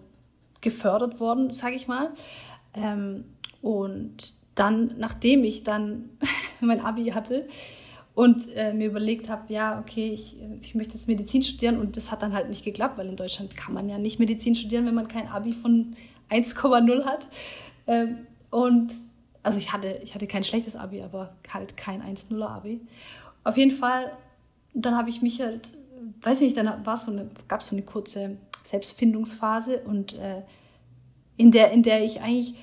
gefördert 0.61 1.21
worden, 1.21 1.53
sage 1.53 1.77
ich 1.77 1.87
mal. 1.89 2.11
Ähm, 2.75 3.25
und 3.63 4.35
dann, 4.55 4.95
nachdem 4.99 5.45
ich 5.45 5.63
dann 5.63 6.11
mein 6.61 6.81
Abi 6.81 7.07
hatte 7.11 7.47
und 8.15 8.49
äh, 8.55 8.73
mir 8.73 8.87
überlegt 8.87 9.29
habe, 9.29 9.53
ja, 9.53 9.79
okay, 9.79 10.11
ich, 10.13 10.37
ich 10.63 10.75
möchte 10.75 10.95
jetzt 10.95 11.07
Medizin 11.07 11.43
studieren 11.43 11.79
und 11.79 11.97
das 11.97 12.11
hat 12.11 12.23
dann 12.23 12.33
halt 12.33 12.49
nicht 12.49 12.65
geklappt, 12.65 12.97
weil 12.99 13.09
in 13.09 13.17
Deutschland 13.17 13.57
kann 13.57 13.75
man 13.75 13.89
ja 13.89 13.99
nicht 13.99 14.19
Medizin 14.19 14.55
studieren, 14.55 14.87
wenn 14.87 14.95
man 14.95 15.07
kein 15.07 15.29
Abi 15.29 15.53
von 15.53 15.95
1,0 16.31 17.05
hat. 17.05 17.29
Ähm, 17.87 18.27
und 18.51 18.95
also 19.43 19.59
ich 19.59 19.73
hatte, 19.73 20.01
ich 20.03 20.15
hatte 20.15 20.27
kein 20.27 20.43
schlechtes 20.43 20.75
Abi, 20.75 21.03
aber 21.03 21.33
halt 21.53 21.77
kein 21.77 22.03
1,0er 22.03 22.49
Abi. 22.49 22.81
Auf 23.45 23.57
jeden 23.57 23.71
Fall, 23.71 24.11
dann 24.73 24.97
habe 24.97 25.11
ich 25.11 25.23
mich 25.23 25.41
halt, 25.41 25.71
weiß 26.23 26.41
nicht, 26.41 26.57
dann 26.57 26.67
so 26.97 27.13
gab 27.47 27.61
es 27.61 27.69
so 27.69 27.77
eine 27.77 27.83
kurze 27.83 28.39
Selbstfindungsphase 28.67 29.81
und 29.81 30.15
äh, 30.15 30.43
in, 31.37 31.51
der, 31.51 31.71
in 31.71 31.83
der 31.83 32.05
ich 32.05 32.21
eigentlich, 32.21 32.55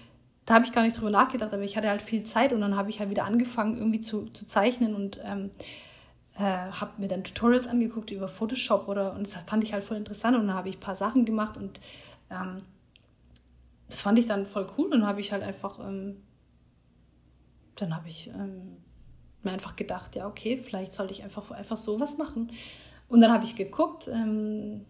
da 0.45 0.55
habe 0.55 0.65
ich 0.65 0.73
gar 0.73 0.83
nicht 0.83 0.97
drüber 0.97 1.09
nachgedacht, 1.09 1.53
aber 1.53 1.63
ich 1.63 1.77
hatte 1.77 1.89
halt 1.89 2.01
viel 2.01 2.23
Zeit 2.23 2.51
und 2.53 2.61
dann 2.61 2.75
habe 2.75 2.89
ich 2.89 2.99
halt 2.99 3.09
wieder 3.09 3.25
angefangen 3.25 3.77
irgendwie 3.77 3.99
zu, 3.99 4.25
zu 4.27 4.47
zeichnen 4.47 4.95
und 4.95 5.19
ähm, 5.23 5.51
äh, 6.35 6.41
habe 6.41 6.93
mir 6.97 7.07
dann 7.07 7.23
Tutorials 7.23 7.67
angeguckt 7.67 8.11
über 8.11 8.27
Photoshop 8.27 8.87
oder 8.87 9.13
und 9.13 9.27
das 9.27 9.35
fand 9.45 9.63
ich 9.63 9.73
halt 9.73 9.83
voll 9.83 9.97
interessant 9.97 10.35
und 10.35 10.47
dann 10.47 10.55
habe 10.55 10.69
ich 10.69 10.77
ein 10.77 10.81
paar 10.81 10.95
Sachen 10.95 11.25
gemacht 11.25 11.57
und 11.57 11.79
ähm, 12.29 12.63
das 13.87 14.01
fand 14.01 14.17
ich 14.19 14.25
dann 14.25 14.45
voll 14.47 14.67
cool 14.77 14.85
und 14.85 14.91
dann 15.01 15.07
habe 15.07 15.21
ich 15.21 15.31
halt 15.31 15.43
einfach, 15.43 15.79
ähm, 15.79 16.17
dann 17.75 17.95
habe 17.95 18.07
ich 18.07 18.27
ähm, 18.29 18.77
mir 19.43 19.51
einfach 19.51 19.75
gedacht, 19.75 20.15
ja 20.15 20.27
okay, 20.27 20.57
vielleicht 20.57 20.93
sollte 20.93 21.13
ich 21.13 21.23
einfach, 21.23 21.51
einfach 21.51 21.77
sowas 21.77 22.17
machen. 22.17 22.51
Und 23.07 23.19
dann 23.19 23.31
habe 23.31 23.43
ich 23.43 23.55
geguckt, 23.55 24.07
ähm, 24.07 24.85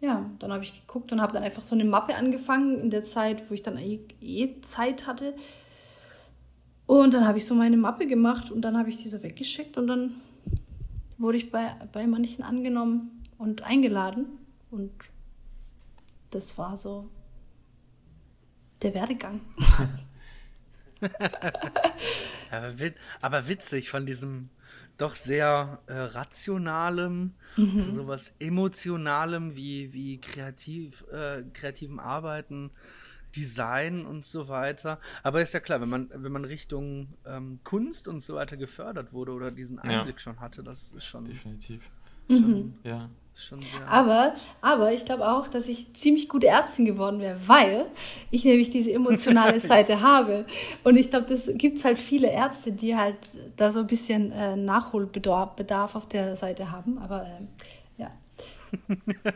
ja, 0.00 0.30
dann 0.38 0.52
habe 0.52 0.62
ich 0.62 0.80
geguckt 0.80 1.10
und 1.12 1.20
habe 1.20 1.32
dann 1.32 1.42
einfach 1.42 1.64
so 1.64 1.74
eine 1.74 1.84
Mappe 1.84 2.14
angefangen 2.14 2.78
in 2.78 2.90
der 2.90 3.04
Zeit, 3.04 3.50
wo 3.50 3.54
ich 3.54 3.62
dann 3.62 3.78
eh, 3.78 4.00
eh 4.20 4.60
Zeit 4.60 5.06
hatte. 5.06 5.34
Und 6.86 7.14
dann 7.14 7.26
habe 7.26 7.38
ich 7.38 7.46
so 7.46 7.54
meine 7.54 7.76
Mappe 7.76 8.06
gemacht 8.06 8.50
und 8.50 8.62
dann 8.62 8.78
habe 8.78 8.88
ich 8.88 8.96
sie 8.96 9.08
so 9.08 9.22
weggeschickt 9.22 9.76
und 9.76 9.88
dann 9.88 10.14
wurde 11.18 11.36
ich 11.36 11.50
bei, 11.50 11.74
bei 11.92 12.06
manchen 12.06 12.44
angenommen 12.44 13.24
und 13.38 13.62
eingeladen. 13.62 14.26
Und 14.70 14.92
das 16.30 16.56
war 16.58 16.76
so 16.76 17.10
der 18.82 18.94
Werdegang. 18.94 19.40
aber, 22.50 22.74
aber 23.20 23.48
witzig 23.48 23.90
von 23.90 24.06
diesem 24.06 24.48
doch 24.98 25.14
sehr 25.14 25.80
äh, 25.86 25.94
rationalem 25.94 27.32
mhm. 27.56 27.78
zu 27.78 27.90
sowas 27.90 28.34
emotionalem 28.38 29.56
wie, 29.56 29.92
wie 29.92 30.20
kreativ, 30.20 31.04
äh, 31.10 31.44
kreativen 31.54 31.98
Arbeiten, 32.00 32.70
Design 33.34 34.04
und 34.04 34.24
so 34.24 34.48
weiter. 34.48 34.98
Aber 35.22 35.40
ist 35.40 35.54
ja 35.54 35.60
klar, 35.60 35.80
wenn 35.80 35.88
man, 35.88 36.10
wenn 36.12 36.32
man 36.32 36.44
Richtung 36.44 37.14
ähm, 37.24 37.60
Kunst 37.62 38.08
und 38.08 38.20
so 38.20 38.34
weiter 38.34 38.56
gefördert 38.56 39.12
wurde 39.12 39.32
oder 39.32 39.50
diesen 39.50 39.78
Einblick 39.78 40.16
ja. 40.16 40.20
schon 40.20 40.40
hatte, 40.40 40.62
das 40.62 40.92
ist 40.92 41.04
schon. 41.04 41.24
Definitiv. 41.24 41.88
Schon, 42.28 42.50
mhm. 42.50 42.74
Ja. 42.82 43.08
Aber, 43.86 44.34
aber 44.60 44.92
ich 44.92 45.04
glaube 45.04 45.28
auch, 45.28 45.48
dass 45.48 45.68
ich 45.68 45.92
ziemlich 45.94 46.28
gute 46.28 46.48
Ärztin 46.48 46.84
geworden 46.84 47.20
wäre, 47.20 47.38
weil 47.46 47.86
ich 48.30 48.44
nämlich 48.44 48.70
diese 48.70 48.92
emotionale 48.92 49.60
Seite 49.60 50.00
habe. 50.00 50.44
Und 50.84 50.96
ich 50.96 51.10
glaube, 51.10 51.26
das 51.26 51.50
gibt 51.54 51.78
es 51.78 51.84
halt 51.84 51.98
viele 51.98 52.30
Ärzte, 52.30 52.72
die 52.72 52.96
halt 52.96 53.16
da 53.56 53.70
so 53.70 53.80
ein 53.80 53.86
bisschen 53.86 54.32
äh, 54.32 54.56
Nachholbedarf 54.56 55.94
auf 55.94 56.06
der 56.06 56.36
Seite 56.36 56.70
haben. 56.70 56.98
Aber 56.98 57.26
äh, 57.26 58.02
ja, 58.02 58.10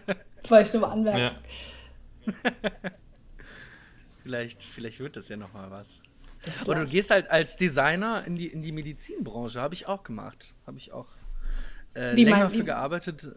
wollte 0.49 0.69
ich 0.69 0.73
nur 0.73 0.83
mal 0.83 0.93
anmerken. 0.93 1.37
Ja. 2.27 2.33
vielleicht, 4.23 4.63
vielleicht 4.63 5.01
wird 5.01 5.17
das 5.17 5.29
ja 5.29 5.37
noch 5.37 5.53
mal 5.53 5.71
was. 5.71 6.01
Oder 6.67 6.85
du 6.85 6.91
gehst 6.91 7.11
halt 7.11 7.31
als 7.31 7.57
Designer 7.57 8.25
in 8.27 8.35
die, 8.35 8.49
in 8.49 8.63
die 8.63 8.73
Medizinbranche, 8.73 9.61
habe 9.61 9.75
ich 9.75 9.87
auch 9.87 10.03
gemacht. 10.03 10.55
Habe 10.67 10.79
ich 10.79 10.93
auch 10.93 11.07
äh, 11.95 12.15
länger 12.21 12.51
für 12.51 12.65
gearbeitet. 12.65 13.31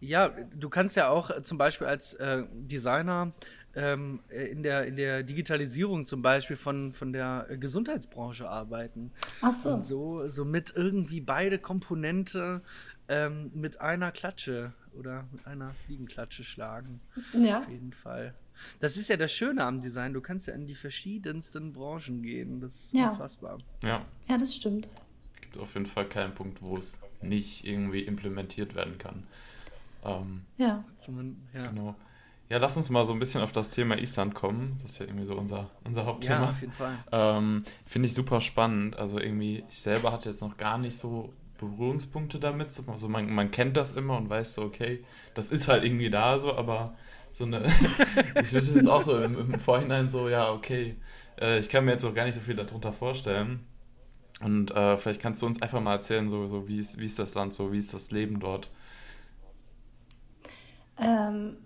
Ja, 0.00 0.28
du 0.28 0.68
kannst 0.68 0.96
ja 0.96 1.08
auch 1.08 1.30
äh, 1.30 1.42
zum 1.42 1.58
Beispiel 1.58 1.86
als 1.86 2.14
äh, 2.14 2.44
Designer 2.52 3.32
ähm, 3.74 4.20
äh, 4.30 4.46
in, 4.46 4.62
der, 4.62 4.86
in 4.86 4.96
der 4.96 5.22
Digitalisierung 5.22 6.06
zum 6.06 6.22
Beispiel 6.22 6.56
von, 6.56 6.92
von 6.92 7.12
der 7.12 7.46
Gesundheitsbranche 7.58 8.48
arbeiten. 8.48 9.12
Ach 9.42 9.52
so. 9.52 9.70
Und 9.70 9.84
so, 9.84 10.28
so 10.28 10.44
mit 10.44 10.72
irgendwie 10.74 11.20
beide 11.20 11.58
Komponente 11.58 12.62
ähm, 13.08 13.50
mit 13.54 13.80
einer 13.80 14.12
Klatsche 14.12 14.72
oder 14.92 15.26
mit 15.32 15.46
einer 15.46 15.74
Fliegenklatsche 15.74 16.44
schlagen. 16.44 17.00
Ja. 17.32 17.60
Auf 17.60 17.68
jeden 17.68 17.92
Fall. 17.92 18.34
Das 18.78 18.96
ist 18.96 19.08
ja 19.08 19.16
das 19.16 19.32
Schöne 19.32 19.64
am 19.64 19.80
Design. 19.80 20.12
Du 20.12 20.20
kannst 20.20 20.46
ja 20.46 20.54
in 20.54 20.66
die 20.66 20.74
verschiedensten 20.74 21.72
Branchen 21.72 22.22
gehen. 22.22 22.60
Das 22.60 22.74
ist 22.74 22.94
ja. 22.94 23.10
unfassbar. 23.10 23.58
Ja. 23.82 24.04
Ja, 24.28 24.38
das 24.38 24.54
stimmt. 24.54 24.88
Es 25.34 25.40
gibt 25.40 25.58
auf 25.58 25.74
jeden 25.74 25.86
Fall 25.86 26.08
keinen 26.08 26.34
Punkt, 26.34 26.60
wo 26.60 26.76
es 26.76 26.98
nicht 27.22 27.66
irgendwie 27.66 28.00
implementiert 28.00 28.74
werden 28.74 28.98
kann. 28.98 29.26
Ähm, 30.04 30.42
ja. 30.56 30.84
ja. 31.54 31.66
Genau. 31.66 31.94
Ja, 32.48 32.58
lass 32.58 32.76
uns 32.76 32.90
mal 32.90 33.04
so 33.04 33.12
ein 33.12 33.20
bisschen 33.20 33.42
auf 33.42 33.52
das 33.52 33.70
Thema 33.70 33.96
Island 33.96 34.34
kommen. 34.34 34.76
Das 34.82 34.92
ist 34.92 34.98
ja 34.98 35.06
irgendwie 35.06 35.24
so 35.24 35.36
unser, 35.36 35.70
unser 35.84 36.04
Hauptthema. 36.04 36.42
Ja, 36.42 36.50
auf 36.50 36.60
jeden 36.60 36.72
Fall. 36.72 36.98
Ähm, 37.12 37.62
Finde 37.86 38.06
ich 38.06 38.14
super 38.14 38.40
spannend. 38.40 38.96
Also 38.96 39.20
irgendwie, 39.20 39.64
ich 39.68 39.80
selber 39.80 40.10
hatte 40.10 40.28
jetzt 40.28 40.40
noch 40.42 40.56
gar 40.56 40.76
nicht 40.76 40.98
so 40.98 41.32
Berührungspunkte 41.58 42.40
damit. 42.40 42.76
Also 42.88 43.08
man, 43.08 43.32
man 43.32 43.52
kennt 43.52 43.76
das 43.76 43.92
immer 43.92 44.16
und 44.16 44.28
weiß 44.28 44.54
so, 44.54 44.62
okay, 44.62 45.04
das 45.34 45.52
ist 45.52 45.68
halt 45.68 45.84
irgendwie 45.84 46.10
da 46.10 46.40
so, 46.40 46.54
aber 46.54 46.96
so 47.32 47.44
eine, 47.44 47.66
ich 48.42 48.52
würde 48.52 48.66
jetzt 48.66 48.88
auch 48.88 49.02
so 49.02 49.22
im, 49.22 49.38
im, 49.38 49.60
Vorhinein 49.60 50.08
so, 50.08 50.28
ja, 50.28 50.52
okay, 50.52 50.96
äh, 51.40 51.60
ich 51.60 51.68
kann 51.68 51.84
mir 51.84 51.92
jetzt 51.92 52.04
auch 52.04 52.14
gar 52.14 52.24
nicht 52.24 52.34
so 52.34 52.40
viel 52.40 52.56
darunter 52.56 52.92
vorstellen. 52.92 53.60
Und 54.40 54.70
äh, 54.72 54.96
vielleicht 54.96 55.20
kannst 55.20 55.42
du 55.42 55.46
uns 55.46 55.60
einfach 55.62 55.80
mal 55.80 55.92
erzählen, 55.92 56.28
so, 56.28 56.48
so 56.48 56.66
wie, 56.66 56.78
ist, 56.78 56.98
wie 56.98 57.04
ist 57.04 57.18
das 57.18 57.34
Land 57.34 57.54
so, 57.54 57.72
wie 57.72 57.78
ist 57.78 57.94
das 57.94 58.10
Leben 58.10 58.40
dort? 58.40 58.70
Ähm, 61.00 61.56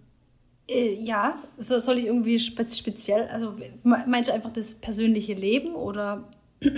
äh, 0.69 0.95
ja, 0.95 1.43
so, 1.59 1.79
soll 1.79 1.99
ich 1.99 2.07
irgendwie 2.07 2.38
spe 2.38 2.69
speziell, 2.69 3.29
also 3.29 3.57
meinst 3.83 4.31
du 4.31 4.35
einfach 4.35 4.53
das 4.53 4.75
persönliche 4.75 5.35
Leben 5.35 5.75
oder? 5.75 6.29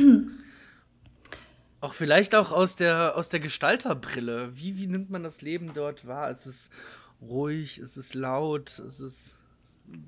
auch 1.81 1.95
vielleicht 1.95 2.35
auch 2.35 2.51
aus 2.51 2.77
der, 2.77 3.17
aus 3.17 3.29
der 3.29 3.41
Gestalterbrille. 3.41 4.57
Wie, 4.57 4.77
wie 4.77 4.87
nimmt 4.87 5.11
man 5.11 5.23
das 5.23 5.43
Leben 5.43 5.73
dort 5.73 6.07
wahr? 6.07 6.31
Ist 6.31 6.47
es 6.47 6.71
ruhig? 7.21 7.79
Ist 7.79 7.97
es 7.97 8.15
laut? 8.15 8.79
Ist 8.79 9.01
es. 9.01 9.37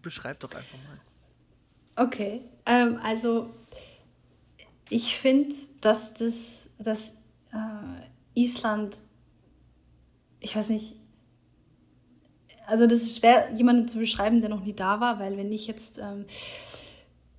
Beschreib 0.02 0.40
doch 0.40 0.52
einfach 0.52 0.78
mal. 0.78 2.06
Okay, 2.06 2.42
ähm, 2.66 2.98
also 3.02 3.50
ich 4.88 5.16
finde, 5.16 5.54
dass 5.80 6.14
das, 6.14 6.68
dass 6.78 7.16
äh, 7.52 8.40
Island, 8.40 8.98
ich 10.40 10.56
weiß 10.56 10.70
nicht, 10.70 10.97
also 12.68 12.86
das 12.86 13.02
ist 13.02 13.18
schwer, 13.18 13.50
jemanden 13.56 13.88
zu 13.88 13.98
beschreiben, 13.98 14.40
der 14.40 14.50
noch 14.50 14.62
nie 14.62 14.74
da 14.74 15.00
war, 15.00 15.18
weil 15.18 15.36
wenn 15.38 15.50
ich 15.50 15.66
jetzt, 15.66 15.98
ähm, 15.98 16.26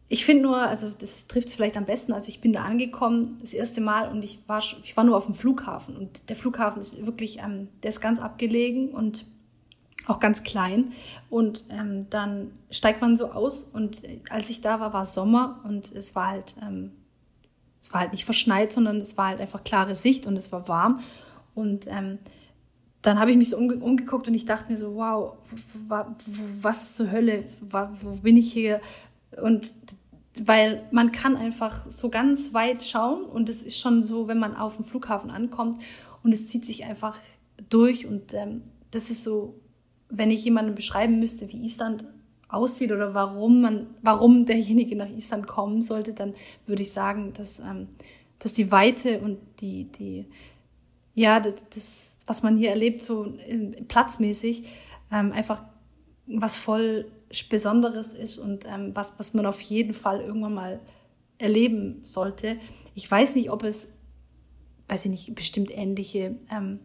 ich 0.07 0.25
finde 0.25 0.43
nur, 0.43 0.57
also 0.57 0.89
das 0.89 1.27
trifft 1.27 1.49
es 1.49 1.53
vielleicht 1.53 1.77
am 1.77 1.85
besten, 1.85 2.13
also 2.13 2.29
ich 2.29 2.41
bin 2.41 2.51
da 2.51 2.63
angekommen 2.63 3.37
das 3.39 3.53
erste 3.53 3.79
Mal 3.79 4.09
und 4.09 4.23
ich 4.23 4.39
war, 4.47 4.63
ich 4.83 4.97
war 4.97 5.03
nur 5.03 5.15
auf 5.15 5.27
dem 5.27 5.35
Flughafen 5.35 5.95
und 5.95 6.29
der 6.29 6.35
Flughafen 6.35 6.81
ist 6.81 7.05
wirklich, 7.05 7.37
ähm, 7.39 7.67
der 7.83 7.89
ist 7.89 8.01
ganz 8.01 8.19
abgelegen 8.19 8.89
und 8.89 9.25
auch 10.07 10.19
ganz 10.19 10.43
klein 10.43 10.93
und 11.29 11.65
ähm, 11.69 12.07
dann 12.09 12.51
steigt 12.71 12.99
man 13.01 13.15
so 13.15 13.31
aus 13.31 13.63
und 13.63 14.03
äh, 14.03 14.21
als 14.31 14.49
ich 14.49 14.61
da 14.61 14.79
war, 14.79 14.93
war 14.93 15.05
Sommer 15.05 15.61
und 15.63 15.91
es 15.93 16.15
war 16.15 16.27
halt, 16.27 16.55
ähm, 16.63 16.91
es 17.83 17.93
war 17.93 18.01
halt 18.01 18.13
nicht 18.13 18.25
verschneit, 18.25 18.73
sondern 18.73 18.99
es 18.99 19.15
war 19.15 19.27
halt 19.27 19.41
einfach 19.41 19.63
klare 19.63 19.95
Sicht 19.95 20.25
und 20.25 20.35
es 20.37 20.51
war 20.51 20.67
warm 20.67 21.01
und 21.53 21.85
ähm, 21.87 22.17
dann 23.01 23.19
habe 23.19 23.31
ich 23.31 23.37
mich 23.37 23.49
so 23.49 23.57
umge 23.57 23.77
umgeguckt 23.77 24.27
und 24.27 24.33
ich 24.33 24.45
dachte 24.45 24.71
mir 24.71 24.77
so, 24.77 24.95
wow, 24.95 25.33
was 26.61 26.95
zur 26.95 27.11
Hölle, 27.11 27.45
wo 27.61 28.11
bin 28.11 28.35
ich 28.37 28.51
hier? 28.51 28.81
Und 29.41 29.69
weil 30.41 30.83
man 30.91 31.11
kann 31.11 31.35
einfach 31.35 31.89
so 31.89 32.09
ganz 32.09 32.53
weit 32.53 32.83
schauen 32.83 33.23
und 33.23 33.49
es 33.49 33.61
ist 33.63 33.79
schon 33.79 34.03
so, 34.03 34.27
wenn 34.27 34.39
man 34.39 34.55
auf 34.55 34.75
dem 34.75 34.85
Flughafen 34.85 35.31
ankommt 35.31 35.79
und 36.23 36.33
es 36.33 36.47
zieht 36.47 36.65
sich 36.65 36.85
einfach 36.85 37.17
durch 37.69 38.05
und 38.05 38.33
ähm, 38.33 38.61
das 38.91 39.09
ist 39.09 39.23
so, 39.23 39.55
wenn 40.09 40.31
ich 40.31 40.43
jemanden 40.43 40.75
beschreiben 40.75 41.19
müsste, 41.19 41.51
wie 41.51 41.63
Island 41.63 42.03
aussieht 42.47 42.91
oder 42.91 43.13
warum 43.13 43.61
man, 43.61 43.87
warum 44.01 44.45
derjenige 44.45 44.95
nach 44.95 45.09
Island 45.09 45.47
kommen 45.47 45.81
sollte, 45.81 46.13
dann 46.13 46.33
würde 46.65 46.81
ich 46.81 46.91
sagen, 46.91 47.33
dass, 47.33 47.59
ähm, 47.59 47.87
dass 48.39 48.53
die 48.53 48.71
Weite 48.71 49.19
und 49.19 49.37
die, 49.61 49.85
die, 49.85 50.25
ja, 51.13 51.39
das, 51.39 51.55
das 51.73 52.08
was 52.29 52.43
man 52.43 52.57
hier 52.57 52.69
erlebt, 52.69 53.01
so 53.01 53.33
platzmäßig, 53.87 54.67
ähm, 55.11 55.31
einfach 55.31 55.63
was 56.27 56.57
voll 56.57 57.11
Besonderes 57.49 58.13
ist 58.13 58.37
und 58.37 58.65
ähm, 58.65 58.95
was, 58.95 59.17
was 59.17 59.33
man 59.33 59.45
auf 59.45 59.61
jeden 59.61 59.93
Fall 59.93 60.21
irgendwann 60.21 60.53
mal 60.53 60.79
erleben 61.37 61.99
sollte. 62.03 62.57
Ich 62.95 63.09
weiß 63.09 63.35
nicht, 63.35 63.51
ob 63.51 63.63
es, 63.63 63.97
weiß 64.87 65.05
ich 65.05 65.11
nicht, 65.11 65.35
bestimmt 65.35 65.69
ähnliche, 65.71 66.35
ähm, 66.51 66.79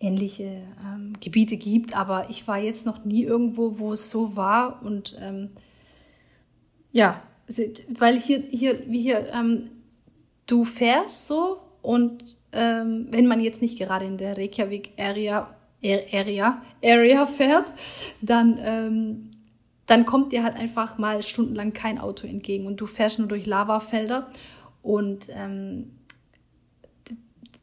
ähnliche 0.00 0.62
ähm, 0.84 1.14
Gebiete 1.20 1.56
gibt, 1.56 1.96
aber 1.96 2.28
ich 2.28 2.46
war 2.46 2.58
jetzt 2.58 2.84
noch 2.84 3.04
nie 3.04 3.24
irgendwo, 3.24 3.78
wo 3.78 3.92
es 3.92 4.10
so 4.10 4.36
war 4.36 4.82
und 4.82 5.16
ähm, 5.20 5.50
ja, 6.92 7.22
weil 7.98 8.20
hier, 8.20 8.38
hier, 8.38 8.82
wie 8.86 9.00
hier, 9.00 9.28
ähm, 9.32 9.70
du 10.46 10.64
fährst 10.64 11.26
so 11.26 11.58
und 11.82 12.36
ähm, 12.56 13.08
wenn 13.10 13.26
man 13.26 13.40
jetzt 13.40 13.62
nicht 13.62 13.78
gerade 13.78 14.04
in 14.04 14.16
der 14.16 14.36
Reykjavik 14.36 14.92
Area 14.98 15.54
Area, 15.84 17.26
fährt, 17.26 17.72
dann, 18.20 18.58
ähm, 18.60 19.30
dann 19.86 20.06
kommt 20.06 20.32
dir 20.32 20.42
halt 20.42 20.56
einfach 20.56 20.98
mal 20.98 21.22
stundenlang 21.22 21.72
kein 21.72 21.98
Auto 21.98 22.26
entgegen 22.26 22.66
und 22.66 22.80
du 22.80 22.86
fährst 22.86 23.18
nur 23.18 23.28
durch 23.28 23.46
Lavafelder 23.46 24.28
und 24.82 25.28
ähm, 25.30 25.92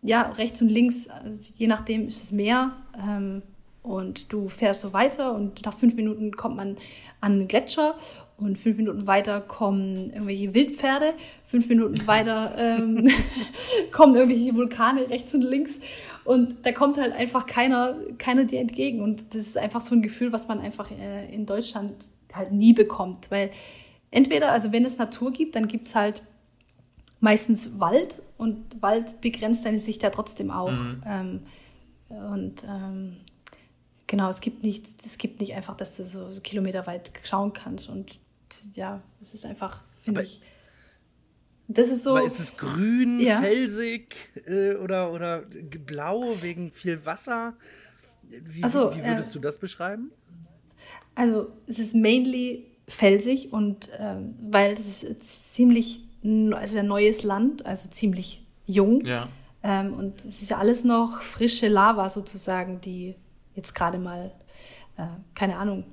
ja, 0.01 0.31
rechts 0.31 0.61
und 0.61 0.69
links, 0.69 1.09
je 1.55 1.67
nachdem 1.67 2.07
ist 2.07 2.21
es 2.21 2.31
Meer 2.31 2.73
ähm, 2.97 3.41
und 3.81 4.31
du 4.31 4.47
fährst 4.47 4.81
so 4.81 4.93
weiter 4.93 5.33
und 5.33 5.65
nach 5.65 5.77
fünf 5.77 5.95
Minuten 5.95 6.35
kommt 6.35 6.57
man 6.57 6.77
an 7.19 7.33
einen 7.33 7.47
Gletscher 7.47 7.95
und 8.37 8.57
fünf 8.57 8.77
Minuten 8.77 9.07
weiter 9.07 9.41
kommen 9.41 10.11
irgendwelche 10.11 10.53
Wildpferde, 10.53 11.13
fünf 11.45 11.69
Minuten 11.69 12.07
weiter 12.07 12.55
ähm, 12.57 13.09
kommen 13.91 14.15
irgendwelche 14.15 14.55
Vulkane 14.55 15.09
rechts 15.09 15.33
und 15.33 15.41
links 15.41 15.81
und 16.23 16.65
da 16.65 16.71
kommt 16.71 16.97
halt 16.97 17.13
einfach 17.13 17.45
keiner, 17.45 17.95
keiner 18.17 18.45
dir 18.45 18.59
entgegen 18.59 19.01
und 19.01 19.33
das 19.33 19.41
ist 19.41 19.57
einfach 19.57 19.81
so 19.81 19.95
ein 19.95 20.01
Gefühl, 20.01 20.31
was 20.31 20.47
man 20.47 20.59
einfach 20.59 20.91
äh, 20.91 21.33
in 21.33 21.45
Deutschland 21.45 21.93
halt 22.33 22.51
nie 22.51 22.73
bekommt, 22.73 23.29
weil 23.31 23.51
entweder, 24.11 24.51
also 24.51 24.71
wenn 24.71 24.85
es 24.85 24.97
Natur 24.97 25.31
gibt, 25.31 25.55
dann 25.55 25.67
gibt 25.67 25.87
es 25.87 25.95
halt 25.95 26.23
meistens 27.19 27.79
Wald 27.79 28.21
und 28.37 28.81
Wald 28.81 29.21
begrenzt 29.21 29.65
deine 29.65 29.79
Sicht 29.79 30.03
ja 30.03 30.09
trotzdem 30.09 30.51
auch. 30.51 30.71
Mhm. 30.71 31.03
Ähm, 31.07 31.39
und 32.09 32.63
ähm, 32.63 33.17
genau, 34.07 34.27
es 34.29 34.41
gibt 34.41 34.63
nicht, 34.63 34.85
es 35.05 35.17
gibt 35.17 35.39
nicht 35.39 35.55
einfach, 35.55 35.77
dass 35.77 35.95
du 35.95 36.03
so 36.03 36.27
kilometerweit 36.43 37.11
schauen 37.23 37.53
kannst. 37.53 37.89
Und 37.89 38.19
ja, 38.73 39.01
es 39.21 39.33
ist 39.33 39.45
einfach, 39.45 39.83
finde 40.01 40.23
ich. 40.23 40.41
Das 41.67 41.89
ist 41.89 42.03
so. 42.03 42.17
Aber 42.17 42.25
ist 42.25 42.39
es 42.39 42.57
grün, 42.57 43.19
ja. 43.19 43.41
felsig 43.41 44.13
äh, 44.45 44.75
oder, 44.75 45.11
oder 45.11 45.43
blau 45.85 46.29
wegen 46.41 46.71
viel 46.71 47.05
Wasser? 47.05 47.53
Wie, 48.29 48.63
also, 48.63 48.93
wie 48.93 49.03
würdest 49.03 49.31
äh, 49.31 49.33
du 49.33 49.39
das 49.39 49.57
beschreiben? 49.57 50.11
Also, 51.15 51.51
es 51.67 51.79
ist 51.79 51.95
mainly 51.95 52.65
felsig 52.87 53.53
und 53.53 53.89
ähm, 53.97 54.35
weil 54.49 54.73
es 54.73 55.03
ist 55.03 55.53
ziemlich, 55.53 56.01
also 56.51 56.79
ein 56.79 56.87
neues 56.87 57.23
Land, 57.23 57.65
also 57.65 57.89
ziemlich 57.89 58.45
jung. 58.65 59.05
Ja. 59.05 59.29
Ähm, 59.61 59.93
und 59.93 60.25
es 60.25 60.41
ist 60.41 60.49
ja 60.49 60.57
alles 60.57 60.83
noch 60.83 61.21
frische 61.21 61.69
Lava 61.69 62.09
sozusagen, 62.09 62.81
die 62.81 63.15
jetzt 63.55 63.73
gerade 63.73 63.97
mal, 63.97 64.31
äh, 64.97 65.05
keine 65.35 65.57
Ahnung, 65.57 65.85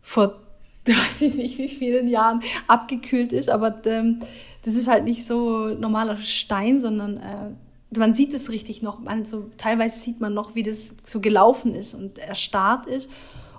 vor 0.00 0.40
weiß 0.96 1.22
ich 1.22 1.34
nicht 1.34 1.58
wie 1.58 1.68
vielen 1.68 2.08
Jahren 2.08 2.42
abgekühlt 2.66 3.32
ist, 3.32 3.48
aber 3.48 3.84
ähm, 3.86 4.20
das 4.62 4.74
ist 4.74 4.88
halt 4.88 5.04
nicht 5.04 5.24
so 5.24 5.68
normaler 5.68 6.16
Stein, 6.18 6.80
sondern 6.80 7.16
äh, 7.16 7.50
man 7.96 8.12
sieht 8.12 8.34
es 8.34 8.50
richtig 8.50 8.82
noch. 8.82 9.00
Man, 9.00 9.24
so, 9.24 9.50
teilweise 9.56 9.98
sieht 9.98 10.20
man 10.20 10.34
noch, 10.34 10.54
wie 10.54 10.62
das 10.62 10.96
so 11.04 11.20
gelaufen 11.20 11.74
ist 11.74 11.94
und 11.94 12.18
erstarrt 12.18 12.86
ist. 12.86 13.10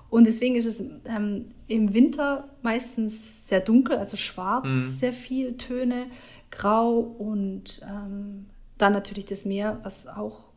Und 0.09 0.25
deswegen 0.25 0.55
ist 0.55 0.65
es 0.65 0.84
ähm, 1.06 1.51
im 1.67 1.93
Winter 1.93 2.49
meistens 2.62 3.47
sehr 3.47 3.60
dunkel, 3.60 3.97
also 3.97 4.17
schwarz, 4.17 4.65
mhm. 4.65 4.89
sehr 4.99 5.13
viele 5.13 5.58
Töne, 5.58 6.08
grau 6.51 6.97
und 6.97 7.82
ähm, 7.84 8.47
dann 8.77 8.93
natürlich 8.93 9.25
das 9.25 9.45
Meer, 9.45 9.80
was 9.84 10.08
auch 10.08 10.47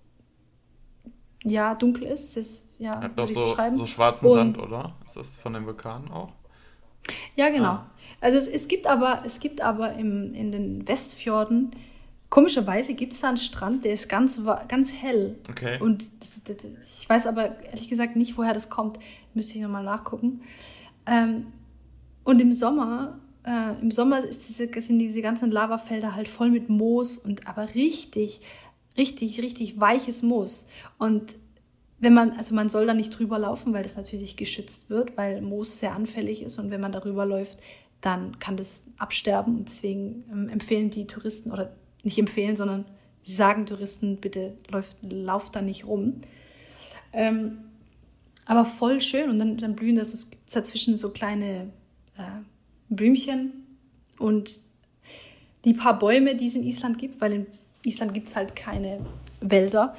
ja 1.45 1.75
dunkel 1.75 2.05
ist. 2.05 2.37
Das, 2.37 2.63
ja, 2.79 3.01
Hat 3.01 3.19
doch 3.19 3.29
so, 3.29 3.45
so 3.45 3.87
schwarzen 3.87 4.27
und, 4.27 4.33
Sand, 4.33 4.59
oder? 4.59 4.97
Ist 5.05 5.17
das 5.17 5.37
von 5.37 5.53
den 5.53 5.67
Vulkanen 5.67 6.11
auch? 6.11 6.33
Ja, 7.37 7.51
genau. 7.51 7.69
Ah. 7.69 7.91
Also 8.21 8.39
es, 8.39 8.49
es 8.49 8.69
gibt 8.69 8.87
aber, 8.87 9.23
es 9.25 9.41
gibt 9.41 9.61
aber 9.61 9.95
im, 9.95 10.35
in 10.35 10.53
den 10.53 10.89
Westfjorden, 10.89 11.73
komischerweise 12.33 12.95
gibt 12.95 13.13
es 13.13 13.21
da 13.21 13.29
einen 13.29 13.37
Strand, 13.37 13.85
der 13.85 13.93
ist 13.93 14.09
ganz, 14.09 14.41
ganz 14.69 14.93
hell. 14.93 15.37
Okay. 15.51 15.79
Und 15.81 16.05
das, 16.23 16.41
das, 16.45 16.57
ich 16.99 17.09
weiß 17.09 17.27
aber 17.27 17.63
ehrlich 17.63 17.89
gesagt 17.89 18.17
nicht, 18.17 18.39
woher 18.39 18.55
das 18.55 18.71
kommt. 18.71 18.99
Müsste 19.35 19.57
ich 19.57 19.63
nochmal 19.63 19.85
nachgucken. 19.85 20.41
Ähm, 21.07 21.49
und 22.25 22.41
im 22.41 22.53
Sommer, 22.53 23.19
äh, 23.45 23.81
im 23.83 23.91
Sommer 23.91 24.25
ist 24.25 24.49
diese, 24.49 24.69
sind 24.81 24.99
diese 24.99 25.21
ganzen 25.21 25.51
Lavafelder 25.51 26.15
halt 26.15 26.29
voll 26.29 26.51
mit 26.51 26.69
Moos 26.69 27.19
und 27.19 27.47
aber 27.47 27.75
richtig, 27.75 28.41
richtig, 28.97 29.43
richtig 29.43 29.79
weiches 29.79 30.23
Moos. 30.23 30.67
Und 30.99 31.35
wenn 32.03 32.15
man, 32.15 32.33
also 32.33 32.53
man 32.57 32.69
soll 32.69 32.85
da 32.85 32.95
nicht 32.95 33.17
drüber 33.17 33.39
laufen, 33.39 33.73
weil 33.73 33.85
das 33.85 33.97
natürlich 33.97 34.37
geschützt 34.37 34.91
wird, 34.91 35.17
weil 35.17 35.41
Moos 35.41 35.79
sehr 35.79 35.95
anfällig 35.95 36.43
ist 36.43 36.59
und 36.59 36.73
wenn 36.73 36.81
man 36.81 36.91
darüber 36.91 37.25
läuft, 37.25 37.59
dann 38.01 38.41
kann 38.41 38.57
das 38.57 38.83
absterben. 38.99 39.59
Und 39.59 39.69
deswegen 39.69 40.25
ähm, 40.33 40.49
empfehlen 40.49 40.91
die 40.91 41.07
Touristen 41.07 41.53
oder 41.53 41.73
nicht 42.03 42.19
empfehlen, 42.19 42.57
sondern 42.57 42.87
sie 43.23 43.33
sagen 43.33 43.67
Touristen, 43.67 44.17
bitte 44.17 44.55
läuft, 44.69 44.97
lauft 45.09 45.55
da 45.55 45.63
nicht 45.63 45.87
rum. 45.87 46.15
Ähm, 47.13 47.59
aber 48.47 48.65
voll 48.65 49.01
schön. 49.01 49.31
Und 49.31 49.39
dann, 49.39 49.57
dann 49.59 49.77
blühen 49.77 49.95
da 49.95 50.05
so, 50.05 50.27
dazwischen 50.53 50.97
so 50.97 51.11
kleine 51.11 51.71
äh, 52.19 52.43
Blümchen. 52.89 53.53
Und 54.19 54.59
die 55.65 55.75
paar 55.75 56.01
Bäume, 56.01 56.35
die 56.35 56.47
es 56.47 56.57
in 56.57 56.65
Island 56.65 56.99
gibt, 56.99 57.21
weil 57.21 57.33
in 57.33 57.47
Island 57.85 58.13
gibt 58.13 58.27
es 58.27 58.35
halt 58.35 58.57
keine 58.57 59.07
Wälder, 59.41 59.95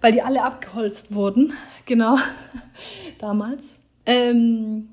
weil 0.00 0.12
die 0.12 0.22
alle 0.22 0.42
abgeholzt 0.42 1.14
wurden, 1.14 1.52
genau, 1.86 2.16
damals. 3.18 3.80
Ähm, 4.06 4.88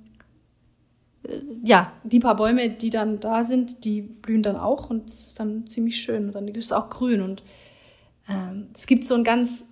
äh, 1.23 1.39
ja, 1.63 1.91
die 2.03 2.19
paar 2.19 2.35
Bäume, 2.35 2.69
die 2.69 2.89
dann 2.89 3.19
da 3.19 3.43
sind, 3.43 3.85
die 3.85 4.01
blühen 4.01 4.43
dann 4.43 4.57
auch 4.57 4.89
und 4.89 5.09
es 5.09 5.27
ist 5.27 5.39
dann 5.39 5.67
ziemlich 5.67 6.01
schön. 6.01 6.27
Und 6.27 6.35
dann 6.35 6.47
ist 6.47 6.65
es 6.65 6.73
auch 6.73 6.89
grün 6.89 7.21
und 7.21 7.43
ähm, 8.27 8.67
es 8.73 8.87
gibt 8.87 9.05
so 9.05 9.13
einen 9.13 9.23
ganz, 9.23 9.63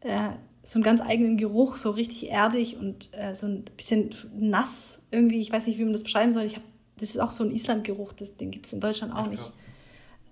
äh, 0.00 0.30
so 0.62 0.76
einen 0.76 0.84
ganz 0.84 1.00
eigenen 1.00 1.36
Geruch, 1.36 1.76
so 1.76 1.90
richtig 1.90 2.30
erdig 2.30 2.76
und 2.78 3.08
äh, 3.12 3.34
so 3.34 3.46
ein 3.46 3.64
bisschen 3.76 4.14
nass 4.38 5.02
irgendwie. 5.10 5.40
Ich 5.40 5.52
weiß 5.52 5.66
nicht, 5.66 5.78
wie 5.78 5.84
man 5.84 5.92
das 5.92 6.04
beschreiben 6.04 6.32
soll. 6.32 6.44
Ich 6.44 6.56
hab, 6.56 6.62
das 6.98 7.10
ist 7.10 7.18
auch 7.18 7.30
so 7.30 7.44
ein 7.44 7.50
Island-Geruch, 7.50 8.12
den 8.12 8.50
gibt 8.50 8.66
es 8.66 8.72
in 8.72 8.80
Deutschland 8.80 9.12
auch 9.12 9.26
Ach, 9.26 9.30
nicht. 9.30 9.42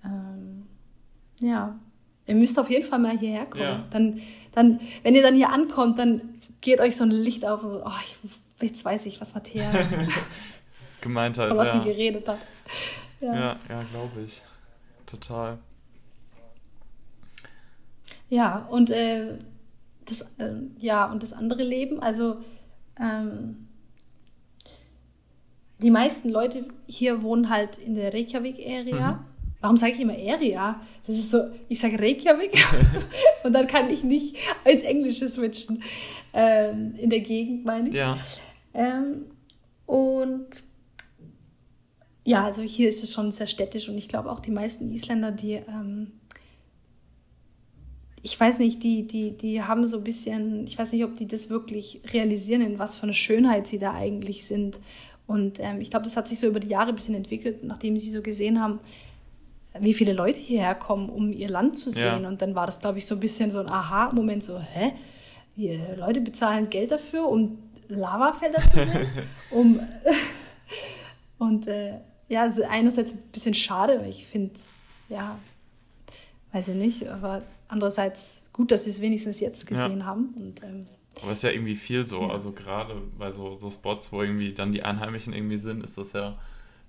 Ähm, 0.05 0.67
ja, 1.41 1.79
Ihr 2.29 2.35
müsst 2.35 2.59
auf 2.59 2.69
jeden 2.71 2.87
Fall 2.87 2.99
mal 2.99 3.19
hierher 3.19 3.47
kommen. 3.47 3.63
Ja. 3.63 3.85
Dann, 3.91 4.21
dann, 4.53 4.81
wenn 5.03 5.15
ihr 5.15 5.23
dann 5.23 5.35
hier 5.35 5.51
ankommt, 5.51 5.99
dann 5.99 6.21
geht 6.61 6.79
euch 6.79 6.95
so 6.95 7.05
ein 7.05 7.11
Licht 7.11 7.45
auf 7.45 7.63
und 7.63 7.71
so, 7.71 7.83
oh, 7.85 7.91
ich, 8.05 8.17
jetzt 8.61 8.85
weiß 8.85 9.07
ich, 9.07 9.19
was 9.21 9.35
Matthäa 9.35 9.71
gemeint 11.01 11.39
hat. 11.39 11.49
Von 11.49 11.57
was 11.57 11.69
ja. 11.69 11.83
sie 11.83 11.89
geredet 11.89 12.29
hat. 12.29 12.39
Ja, 13.21 13.35
ja, 13.35 13.57
ja 13.69 13.83
glaube 13.91 14.23
ich. 14.27 14.43
Total. 15.07 15.59
Ja, 18.29 18.67
und 18.71 18.91
äh, 18.91 19.39
das, 20.05 20.21
äh, 20.39 20.53
ja, 20.81 21.11
und 21.11 21.23
das 21.23 21.33
andere 21.33 21.63
Leben, 21.63 21.99
also 22.01 22.43
ähm, 23.01 23.69
die 25.79 25.91
meisten 25.91 26.29
Leute 26.29 26.67
hier 26.87 27.23
wohnen 27.23 27.49
halt 27.49 27.79
in 27.79 27.95
der 27.95 28.13
Reykjavik-Area. 28.13 29.13
Mhm. 29.13 29.25
Warum 29.61 29.77
sage 29.77 29.93
ich 29.93 30.01
immer 30.01 30.15
Area? 30.15 30.81
Das 31.07 31.17
ist 31.17 31.31
so, 31.31 31.41
ich 31.69 31.81
sage 31.81 31.99
Reykjavik 31.99 32.53
und 33.45 33.53
dann 33.53 33.67
kann 33.67 33.91
ich 33.91 34.05
nicht 34.05 34.37
ins 34.65 34.83
Englische 34.83 35.27
switchen. 35.27 35.83
Ähm, 36.33 36.95
in 36.97 37.11
der 37.11 37.21
Gegend, 37.21 37.65
meine 37.65 37.89
ich. 37.89 37.95
Ja. 37.95 38.19
Ähm, 38.75 39.25
und 39.87 40.63
ja, 42.25 42.45
also 42.45 42.63
hier 42.63 42.89
ist 42.89 43.03
es 43.03 43.15
schon 43.15 43.31
sehr 43.31 43.47
städtisch 43.47 43.89
und 43.89 43.97
ich 43.97 44.07
glaube 44.07 44.31
auch 44.31 44.41
die 44.41 44.51
meisten 44.51 44.93
Isländer, 44.93 45.33
die, 45.33 45.55
ähm, 45.55 46.13
ich 48.23 48.39
weiß 48.39 48.59
nicht, 48.59 48.83
die, 48.83 49.07
die, 49.07 49.31
die 49.37 49.63
haben 49.63 49.87
so 49.87 49.97
ein 49.97 50.05
bisschen, 50.05 50.67
ich 50.67 50.79
weiß 50.79 50.93
nicht, 50.93 51.05
ob 51.05 51.17
die 51.17 51.27
das 51.27 51.49
wirklich 51.49 52.03
realisieren, 52.13 52.61
in 52.61 52.79
was 52.79 52.97
für 52.97 53.05
eine 53.05 53.15
Schönheit 53.15 53.67
sie 53.67 53.79
da 53.79 53.95
eigentlich 53.95 54.47
sind. 54.47 54.79
Und 55.27 55.59
ähm, 55.61 55.81
ich 55.81 55.91
glaube, 55.91 56.05
das 56.05 56.17
hat 56.17 56.29
sich 56.29 56.39
so 56.39 56.47
über 56.47 56.61
die 56.61 56.69
Jahre 56.69 56.91
ein 56.91 56.95
bisschen 56.95 57.15
entwickelt, 57.15 57.65
nachdem 57.65 57.97
sie 57.97 58.11
so 58.11 58.21
gesehen 58.21 58.61
haben, 58.61 58.81
wie 59.79 59.95
viele 59.95 60.13
Leute 60.13 60.41
hierher 60.41 60.75
kommen, 60.75 61.09
um 61.09 61.33
ihr 61.33 61.49
Land 61.49 61.79
zu 61.79 61.91
sehen. 61.91 62.23
Ja. 62.23 62.29
Und 62.29 62.43
dann 62.43 62.55
war 62.55 62.67
das, 62.67 62.81
glaube 62.81 62.99
ich, 62.99 63.07
so 63.07 63.15
ein 63.15 63.21
bisschen 63.21 63.51
so 63.51 63.61
ein 63.61 63.69
Aha-Moment, 63.69 64.45
so, 64.45 64.59
hä? 64.59 64.93
Die 65.57 65.81
Leute 65.97 66.21
bezahlen 66.21 66.71
Geld 66.71 66.91
dafür, 66.91 67.29
um 67.29 67.59
Lavafelder 67.89 68.63
zu 68.63 68.77
sehen. 68.77 69.09
um, 69.51 69.81
und 71.39 71.67
äh, 71.67 71.99
ja, 72.29 72.43
also 72.43 72.63
einerseits 72.69 73.13
ein 73.13 73.23
bisschen 73.33 73.55
schade, 73.55 74.01
weil 74.01 74.11
ich 74.11 74.27
finde, 74.27 74.55
ja, 75.09 75.39
weiß 76.53 76.69
ich 76.69 76.75
nicht, 76.75 77.09
aber 77.09 77.43
andererseits 77.69 78.45
gut, 78.53 78.71
dass 78.71 78.85
sie 78.85 78.91
es 78.91 79.01
wenigstens 79.01 79.41
jetzt 79.41 79.67
gesehen 79.67 80.01
ja. 80.01 80.07
haben. 80.07 80.35
Und, 80.37 80.63
ähm, 80.63 80.87
aber 81.23 81.33
es 81.33 81.39
ist 81.39 81.45
ja 81.45 81.51
irgendwie 81.51 81.77
viel 81.77 82.07
so, 82.07 82.23
ja. 82.23 82.31
also 82.31 82.53
gerade 82.53 82.95
bei 83.19 83.33
so, 83.33 83.57
so 83.57 83.71
Spots, 83.71 84.13
wo 84.13 84.23
irgendwie 84.23 84.53
dann 84.53 84.73
die 84.73 84.83
Einheimischen 84.83 85.33
irgendwie 85.33 85.59
sind, 85.59 85.83
ist 85.83 85.99
das 85.99 86.13
ja, 86.13 86.39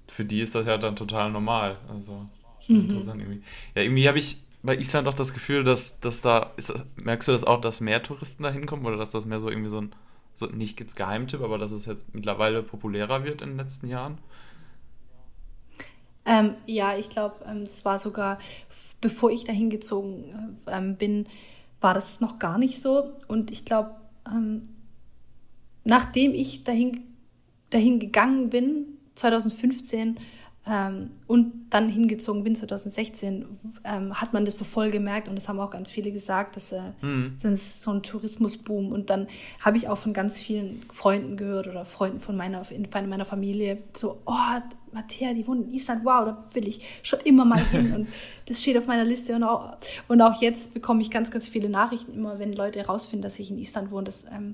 für 0.07 0.25
die 0.25 0.41
ist 0.41 0.55
das 0.55 0.67
ja 0.67 0.77
dann 0.77 0.95
total 0.95 1.31
normal. 1.31 1.77
Also 1.89 2.27
mhm. 2.69 2.81
interessant 2.81 3.21
irgendwie. 3.21 3.41
Ja, 3.75 3.81
irgendwie 3.81 4.07
habe 4.07 4.19
ich 4.19 4.41
bei 4.61 4.75
Island 4.77 5.07
auch 5.07 5.13
das 5.13 5.33
Gefühl, 5.33 5.63
dass, 5.63 5.99
dass 5.99 6.21
da, 6.21 6.51
ist, 6.57 6.73
merkst 6.95 7.27
du 7.27 7.31
das 7.31 7.43
auch, 7.43 7.61
dass 7.61 7.81
mehr 7.81 8.03
Touristen 8.03 8.43
da 8.43 8.51
hinkommen 8.51 8.85
oder 8.85 8.97
dass 8.97 9.09
das 9.11 9.25
mehr 9.25 9.39
so 9.39 9.49
irgendwie 9.49 9.69
so 9.69 9.81
ein, 9.81 9.91
so 10.35 10.47
nicht 10.47 10.79
jetzt 10.79 10.95
Geheimtipp, 10.95 11.41
aber 11.41 11.57
dass 11.57 11.71
es 11.71 11.85
jetzt 11.85 12.13
mittlerweile 12.13 12.63
populärer 12.63 13.23
wird 13.23 13.41
in 13.41 13.49
den 13.49 13.57
letzten 13.57 13.87
Jahren? 13.87 14.17
Ähm, 16.25 16.55
ja, 16.65 16.95
ich 16.97 17.09
glaube, 17.09 17.43
ähm, 17.45 17.63
das 17.63 17.85
war 17.85 17.99
sogar, 17.99 18.39
bevor 19.01 19.31
ich 19.31 19.45
dahin 19.45 19.69
gezogen 19.69 20.57
ähm, 20.67 20.95
bin, 20.95 21.27
war 21.81 21.93
das 21.93 22.19
noch 22.19 22.39
gar 22.39 22.57
nicht 22.57 22.79
so. 22.79 23.13
Und 23.27 23.51
ich 23.51 23.65
glaube, 23.65 23.95
ähm, 24.27 24.69
nachdem 25.85 26.33
ich 26.33 26.63
dahin, 26.63 27.01
dahin 27.69 27.99
gegangen 27.99 28.49
bin, 28.49 28.85
2015, 29.15 30.19
ähm, 30.69 31.09
und 31.25 31.51
dann 31.71 31.89
hingezogen 31.89 32.43
bin 32.43 32.55
2016, 32.55 33.45
ähm, 33.83 34.21
hat 34.21 34.33
man 34.33 34.45
das 34.45 34.57
so 34.57 34.65
voll 34.65 34.91
gemerkt 34.91 35.27
und 35.27 35.35
das 35.35 35.49
haben 35.49 35.59
auch 35.59 35.71
ganz 35.71 35.89
viele 35.89 36.11
gesagt, 36.11 36.55
dass 36.55 36.71
äh, 36.71 36.81
mhm. 37.01 37.33
das 37.41 37.51
ist 37.51 37.81
so 37.81 37.91
ein 37.91 38.03
Tourismusboom. 38.03 38.91
Und 38.91 39.09
dann 39.09 39.27
habe 39.61 39.77
ich 39.77 39.87
auch 39.87 39.97
von 39.97 40.13
ganz 40.13 40.39
vielen 40.39 40.85
Freunden 40.91 41.37
gehört 41.37 41.67
oder 41.67 41.85
Freunden 41.85 42.19
von 42.19 42.37
meiner, 42.37 42.69
in 42.71 42.87
meiner 42.91 43.25
Familie 43.25 43.79
so, 43.97 44.19
oh, 44.25 44.33
Matthäa, 44.91 45.33
die 45.33 45.47
wohnt 45.47 45.67
in 45.67 45.73
Island, 45.73 46.05
wow, 46.05 46.25
da 46.25 46.43
will 46.53 46.67
ich 46.67 46.85
schon 47.01 47.19
immer 47.21 47.45
mal 47.45 47.63
hin. 47.65 47.93
Und 47.95 48.07
das 48.45 48.61
steht 48.61 48.77
auf 48.77 48.85
meiner 48.85 49.05
Liste. 49.05 49.35
Und 49.35 49.43
auch, 49.43 49.75
und 50.07 50.21
auch 50.21 50.39
jetzt 50.39 50.75
bekomme 50.75 51.01
ich 51.01 51.09
ganz, 51.09 51.31
ganz 51.31 51.47
viele 51.47 51.69
Nachrichten 51.69 52.13
immer, 52.13 52.37
wenn 52.37 52.53
Leute 52.53 52.79
herausfinden, 52.79 53.23
dass 53.23 53.39
ich 53.39 53.49
in 53.49 53.57
Island 53.57 53.89
wohne, 53.89 54.03
das, 54.03 54.25
ähm, 54.25 54.53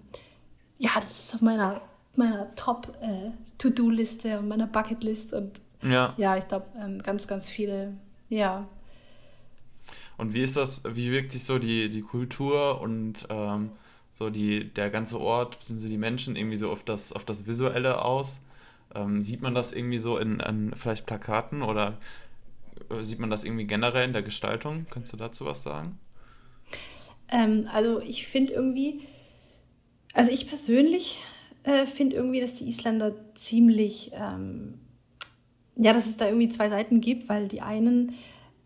ja, 0.78 0.92
das 1.00 1.26
ist 1.26 1.36
auf 1.36 1.42
meiner, 1.42 1.82
meiner 2.16 2.54
Top-To-Do-Liste 2.56 4.30
äh, 4.30 4.38
und 4.38 4.48
meiner 4.48 4.68
Bucket-List. 4.68 5.34
Und 5.34 5.62
ja. 5.86 6.14
Ja, 6.18 6.38
ich 6.38 6.48
glaube, 6.48 6.66
ähm, 6.80 7.02
ganz, 7.02 7.28
ganz 7.28 7.50
viele, 7.50 7.94
ja. 8.30 8.68
Und 10.18 10.34
wie 10.34 10.44
ist 10.44 10.56
das, 10.56 10.84
wie 10.86 11.12
wirkt 11.12 11.32
sich 11.32 11.44
so 11.44 11.60
die, 11.60 11.90
die 11.90 12.02
Kultur 12.02 12.82
und 12.82 13.28
ähm, 13.30 13.72
so 14.14 14.30
die, 14.30 14.74
der 14.74 14.90
ganze 14.90 15.20
Ort, 15.20 15.60
bzw. 15.60 15.90
die 15.90 15.98
Menschen 15.98 16.36
irgendwie 16.36 16.58
so 16.58 16.72
auf 16.72 16.84
das, 16.84 17.12
auf 17.12 17.26
das 17.26 17.48
Visuelle 17.48 18.04
aus? 18.04 18.40
Ähm, 18.94 19.22
sieht 19.22 19.42
man 19.42 19.54
das 19.54 19.74
irgendwie 19.74 20.00
so 20.00 20.18
in, 20.18 20.40
in 20.40 20.74
vielleicht 20.76 21.06
Plakaten 21.06 21.62
oder 21.62 21.98
äh, 22.90 23.04
sieht 23.04 23.20
man 23.20 23.30
das 23.30 23.44
irgendwie 23.44 23.66
generell 23.66 24.06
in 24.06 24.14
der 24.14 24.24
Gestaltung? 24.24 24.86
Kannst 24.90 25.12
du 25.12 25.18
dazu 25.18 25.46
was 25.46 25.64
sagen? 25.64 26.00
Ähm, 27.30 27.68
also 27.72 28.00
ich 28.00 28.28
finde 28.28 28.54
irgendwie, 28.54 29.02
also 30.14 30.32
ich 30.32 30.48
persönlich 30.48 31.20
äh, 31.64 31.86
finde 31.86 32.16
irgendwie, 32.16 32.40
dass 32.40 32.56
die 32.56 32.70
Isländer 32.70 33.14
ziemlich 33.36 34.12
ähm, 34.14 34.76
ja, 35.76 35.94
dass 35.94 36.06
es 36.06 36.18
da 36.18 36.28
irgendwie 36.28 36.50
zwei 36.50 36.70
Seiten 36.70 37.02
gibt, 37.02 37.30
weil 37.30 37.48
die 37.48 37.62
einen, 37.62 38.14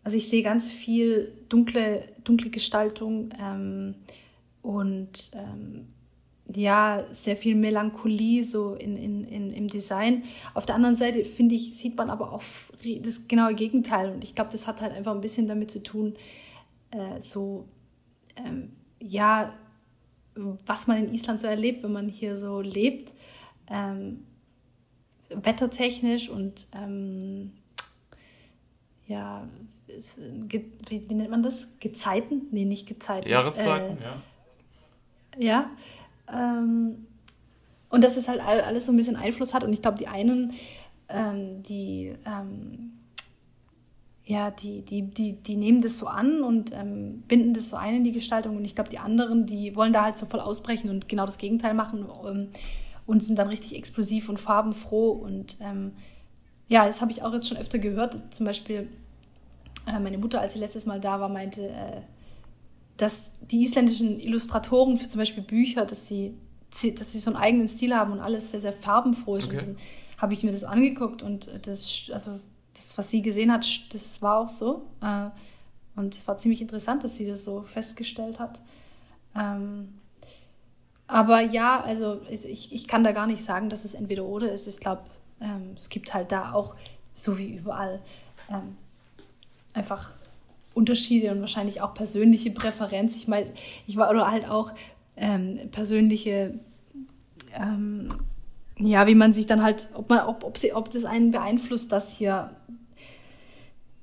also 0.04 0.16
ich 0.16 0.28
sehe 0.28 0.42
ganz 0.42 0.70
viel 0.70 1.32
dunkle, 1.48 2.04
dunkle 2.24 2.50
Gestaltung 2.50 3.30
ähm, 3.40 3.94
und 4.62 5.30
ähm, 5.34 5.88
ja, 6.56 7.04
sehr 7.10 7.36
viel 7.36 7.54
Melancholie 7.54 8.42
so 8.42 8.74
in, 8.74 8.96
in, 8.96 9.24
in, 9.24 9.52
im 9.52 9.68
Design. 9.68 10.24
Auf 10.54 10.66
der 10.66 10.74
anderen 10.74 10.96
Seite, 10.96 11.24
finde 11.24 11.54
ich, 11.54 11.76
sieht 11.76 11.96
man 11.96 12.10
aber 12.10 12.32
auch 12.32 12.42
das 13.02 13.28
genaue 13.28 13.54
Gegenteil. 13.54 14.10
Und 14.10 14.24
ich 14.24 14.34
glaube, 14.34 14.50
das 14.52 14.66
hat 14.66 14.80
halt 14.80 14.92
einfach 14.92 15.14
ein 15.14 15.20
bisschen 15.20 15.46
damit 15.46 15.70
zu 15.70 15.82
tun, 15.82 16.14
äh, 16.90 17.20
so, 17.20 17.68
ähm, 18.36 18.72
ja, 19.00 19.54
was 20.66 20.86
man 20.86 21.04
in 21.04 21.14
Island 21.14 21.40
so 21.40 21.46
erlebt, 21.46 21.82
wenn 21.82 21.92
man 21.92 22.08
hier 22.08 22.36
so 22.36 22.60
lebt. 22.60 23.12
Ähm, 23.70 24.24
wettertechnisch 25.30 26.28
und 26.28 26.66
ähm, 26.74 27.52
ja, 29.06 29.48
ist, 29.88 30.18
wie, 30.20 30.70
wie, 30.88 31.14
nennt 31.14 31.30
man 31.30 31.42
das? 31.42 31.78
Gezeiten? 31.80 32.42
Nee, 32.52 32.64
nicht 32.64 32.86
Gezeiten. 32.86 33.28
Jahreszeiten, 33.28 33.98
äh, 33.98 34.04
ja. 34.04 34.16
Ja. 35.38 35.70
Ähm, 36.32 37.06
und 37.88 38.04
dass 38.04 38.16
es 38.16 38.28
halt 38.28 38.40
alles 38.40 38.86
so 38.86 38.92
ein 38.92 38.96
bisschen 38.96 39.16
Einfluss 39.16 39.52
hat. 39.52 39.64
Und 39.64 39.72
ich 39.72 39.82
glaube, 39.82 39.98
die 39.98 40.06
einen, 40.06 40.52
ähm, 41.08 41.62
die, 41.64 42.14
ähm, 42.24 42.92
ja, 44.24 44.52
die, 44.52 44.82
die, 44.82 45.02
die, 45.02 45.32
die 45.32 45.56
nehmen 45.56 45.82
das 45.82 45.98
so 45.98 46.06
an 46.06 46.42
und 46.42 46.72
ähm, 46.72 47.24
binden 47.26 47.52
das 47.52 47.68
so 47.68 47.76
ein 47.76 47.96
in 47.96 48.04
die 48.04 48.12
Gestaltung. 48.12 48.56
Und 48.56 48.64
ich 48.64 48.76
glaube, 48.76 48.90
die 48.90 49.00
anderen, 49.00 49.46
die 49.46 49.74
wollen 49.74 49.92
da 49.92 50.04
halt 50.04 50.18
so 50.18 50.26
voll 50.26 50.38
ausbrechen 50.38 50.88
und 50.88 51.08
genau 51.08 51.26
das 51.26 51.38
Gegenteil 51.38 51.74
machen. 51.74 52.06
Und 53.06 53.24
sind 53.24 53.38
dann 53.38 53.48
richtig 53.48 53.74
explosiv 53.74 54.28
und 54.28 54.38
farbenfroh. 54.38 55.10
Und 55.10 55.56
ähm, 55.60 55.92
ja, 56.68 56.86
das 56.86 57.00
habe 57.00 57.10
ich 57.10 57.22
auch 57.22 57.32
jetzt 57.32 57.48
schon 57.48 57.58
öfter 57.58 57.78
gehört. 57.78 58.16
Zum 58.32 58.46
Beispiel 58.46 58.88
äh, 59.86 59.98
meine 59.98 60.18
Mutter, 60.18 60.40
als 60.40 60.54
sie 60.54 60.60
letztes 60.60 60.86
Mal 60.86 61.00
da 61.00 61.20
war, 61.20 61.28
meinte, 61.28 61.68
äh, 61.68 62.00
dass 62.96 63.32
die 63.40 63.62
isländischen 63.62 64.20
Illustratoren 64.20 64.98
für 64.98 65.08
zum 65.08 65.18
Beispiel 65.18 65.42
Bücher, 65.42 65.86
dass 65.86 66.06
sie, 66.06 66.34
dass 66.70 67.12
sie 67.12 67.18
so 67.18 67.30
einen 67.30 67.40
eigenen 67.40 67.68
Stil 67.68 67.94
haben 67.94 68.12
und 68.12 68.20
alles 68.20 68.50
sehr, 68.50 68.60
sehr 68.60 68.72
farbenfroh 68.72 69.36
ist. 69.36 69.46
Okay. 69.46 69.58
Und 69.58 69.62
dann 69.62 69.76
habe 70.18 70.34
ich 70.34 70.42
mir 70.42 70.52
das 70.52 70.64
angeguckt 70.64 71.22
und 71.22 71.50
das, 71.62 72.10
also 72.12 72.38
das, 72.74 72.96
was 72.98 73.10
sie 73.10 73.22
gesehen 73.22 73.50
hat, 73.50 73.66
das 73.94 74.20
war 74.20 74.38
auch 74.38 74.48
so. 74.48 74.86
Äh, 75.02 75.30
und 75.96 76.14
es 76.14 76.28
war 76.28 76.36
ziemlich 76.38 76.60
interessant, 76.60 77.02
dass 77.02 77.16
sie 77.16 77.26
das 77.26 77.42
so 77.42 77.62
festgestellt 77.62 78.38
hat. 78.38 78.60
Ähm, 79.34 79.99
aber 81.10 81.40
ja, 81.40 81.80
also 81.80 82.20
ich, 82.30 82.72
ich 82.72 82.86
kann 82.86 83.02
da 83.02 83.12
gar 83.12 83.26
nicht 83.26 83.42
sagen, 83.42 83.68
dass 83.68 83.84
es 83.84 83.94
entweder 83.94 84.24
oder 84.24 84.52
ist. 84.52 84.66
Ich 84.66 84.78
glaube, 84.78 85.02
ähm, 85.40 85.72
es 85.76 85.88
gibt 85.88 86.14
halt 86.14 86.30
da 86.30 86.52
auch, 86.52 86.76
so 87.12 87.36
wie 87.36 87.56
überall, 87.56 88.00
ähm, 88.48 88.76
einfach 89.74 90.12
Unterschiede 90.72 91.32
und 91.32 91.40
wahrscheinlich 91.40 91.80
auch 91.80 91.94
persönliche 91.94 92.52
Präferenz. 92.52 93.16
Ich 93.16 93.26
meine, 93.26 93.50
ich 93.86 93.96
war 93.96 94.08
oder 94.10 94.30
halt 94.30 94.48
auch 94.48 94.72
ähm, 95.16 95.58
persönliche, 95.72 96.54
ähm, 97.54 98.08
ja, 98.78 99.06
wie 99.06 99.16
man 99.16 99.32
sich 99.32 99.46
dann 99.46 99.62
halt, 99.62 99.88
ob 99.94 100.08
man, 100.08 100.20
ob, 100.26 100.44
ob, 100.44 100.58
sie, 100.58 100.72
ob 100.72 100.90
das 100.90 101.04
einen 101.04 101.32
beeinflusst, 101.32 101.90
dass 101.90 102.12
hier 102.12 102.54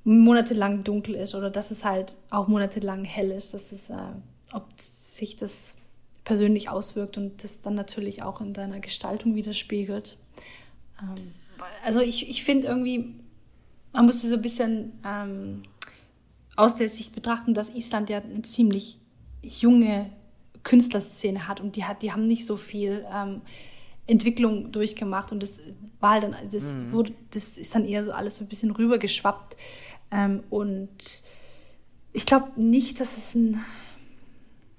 monatelang 0.04 0.84
dunkel 0.84 1.14
ist 1.14 1.34
oder 1.34 1.50
dass 1.50 1.70
es 1.70 1.84
halt 1.84 2.16
auch 2.30 2.48
monatelang 2.48 3.04
hell 3.04 3.30
ist, 3.30 3.54
dass 3.54 3.72
es, 3.72 3.90
äh, 3.90 3.96
ob 4.52 4.66
sich 4.76 5.36
das 5.36 5.74
persönlich 6.28 6.68
auswirkt 6.68 7.16
und 7.16 7.42
das 7.42 7.62
dann 7.62 7.74
natürlich 7.74 8.22
auch 8.22 8.42
in 8.42 8.52
deiner 8.52 8.80
Gestaltung 8.80 9.34
widerspiegelt. 9.34 10.18
Ähm, 11.00 11.32
also 11.82 12.00
ich, 12.00 12.28
ich 12.28 12.44
finde 12.44 12.66
irgendwie, 12.66 13.14
man 13.94 14.04
musste 14.04 14.28
so 14.28 14.34
ein 14.34 14.42
bisschen 14.42 14.92
ähm, 15.06 15.62
aus 16.54 16.74
der 16.74 16.90
Sicht 16.90 17.14
betrachten, 17.14 17.54
dass 17.54 17.74
Island 17.74 18.10
ja 18.10 18.18
eine 18.20 18.42
ziemlich 18.42 18.98
junge 19.42 20.10
Künstlerszene 20.64 21.48
hat 21.48 21.62
und 21.62 21.76
die 21.76 21.84
hat, 21.84 22.02
die 22.02 22.12
haben 22.12 22.26
nicht 22.26 22.44
so 22.44 22.58
viel 22.58 23.06
ähm, 23.10 23.40
Entwicklung 24.06 24.70
durchgemacht 24.70 25.32
und 25.32 25.42
das 25.42 25.60
war 25.98 26.10
halt 26.10 26.24
dann, 26.24 26.36
das 26.52 26.74
mhm. 26.74 26.92
wurde, 26.92 27.14
das 27.30 27.56
ist 27.56 27.74
dann 27.74 27.86
eher 27.86 28.04
so 28.04 28.12
alles 28.12 28.36
so 28.36 28.44
ein 28.44 28.48
bisschen 28.48 28.72
rübergeschwappt. 28.72 29.56
Ähm, 30.10 30.42
und 30.50 31.22
ich 32.12 32.26
glaube 32.26 32.48
nicht, 32.60 33.00
dass 33.00 33.16
es 33.16 33.34
ein 33.34 33.64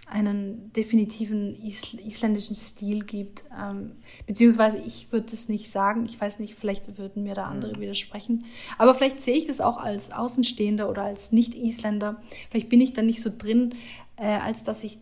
einen 0.10 0.74
definitiven 0.74 1.56
isl 1.56 2.00
isländischen 2.00 2.56
Stil 2.56 3.04
gibt. 3.04 3.44
Ähm, 3.58 3.92
beziehungsweise 4.26 4.80
ich 4.80 5.12
würde 5.12 5.28
das 5.30 5.50
nicht 5.50 5.70
sagen. 5.70 6.06
Ich 6.06 6.20
weiß 6.20 6.40
nicht, 6.40 6.56
vielleicht 6.56 6.98
würden 6.98 7.24
mir 7.24 7.36
da 7.36 7.46
andere 7.46 7.76
mhm. 7.76 7.82
widersprechen. 7.82 8.46
Aber 8.78 8.94
vielleicht 8.94 9.22
sehe 9.22 9.36
ich 9.36 9.48
das 9.48 9.62
auch 9.62 9.78
als 9.78 10.12
Außenstehender 10.12 10.90
oder 10.90 11.04
als 11.04 11.32
Nicht-Isländer. 11.32 12.22
Vielleicht 12.50 12.70
bin 12.70 12.82
ich 12.82 12.94
da 12.94 13.02
nicht 13.02 13.22
so 13.22 13.30
drin, 13.36 13.76
äh, 14.16 14.26
als 14.26 14.64
dass 14.64 14.84
ich, 14.84 15.00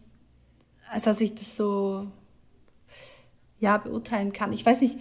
als 0.91 1.03
dass 1.03 1.21
ich 1.21 1.33
das 1.33 1.55
so 1.55 2.07
ja, 3.59 3.77
beurteilen 3.77 4.33
kann. 4.33 4.51
Ich 4.53 4.65
weiß 4.65 4.81
nicht, 4.81 4.97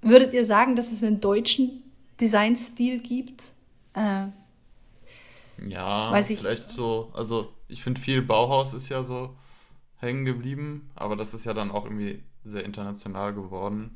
würdet 0.00 0.32
ihr 0.32 0.44
sagen, 0.44 0.76
dass 0.76 0.92
es 0.92 1.02
einen 1.02 1.20
deutschen 1.20 1.82
Designstil 2.20 3.00
gibt? 3.00 3.44
Äh, 3.94 4.26
ja, 5.68 6.12
weiß 6.12 6.30
ich, 6.30 6.38
vielleicht 6.38 6.70
so, 6.70 7.10
also 7.14 7.52
ich 7.72 7.82
finde 7.82 8.00
viel 8.00 8.22
Bauhaus 8.22 8.74
ist 8.74 8.88
ja 8.88 9.02
so 9.02 9.36
hängen 9.98 10.24
geblieben, 10.24 10.90
aber 10.94 11.16
das 11.16 11.32
ist 11.34 11.44
ja 11.44 11.54
dann 11.54 11.70
auch 11.70 11.84
irgendwie 11.84 12.22
sehr 12.44 12.64
international 12.64 13.32
geworden. 13.34 13.94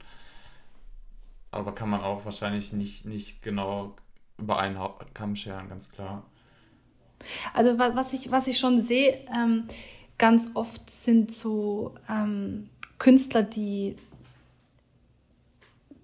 Aber 1.50 1.74
kann 1.74 1.90
man 1.90 2.00
auch 2.00 2.24
wahrscheinlich 2.24 2.72
nicht, 2.72 3.04
nicht 3.04 3.42
genau 3.42 3.94
über 4.38 4.58
einen 4.58 4.78
Kamm 5.14 5.36
scheren, 5.36 5.68
ganz 5.68 5.90
klar. 5.90 6.24
Also 7.54 7.78
was 7.78 8.12
ich, 8.12 8.30
was 8.30 8.46
ich 8.46 8.58
schon 8.58 8.80
sehe, 8.80 9.26
ähm, 9.34 9.64
ganz 10.18 10.50
oft 10.54 10.88
sind 10.90 11.34
so 11.34 11.94
ähm, 12.08 12.68
Künstler, 12.98 13.42
die, 13.42 13.96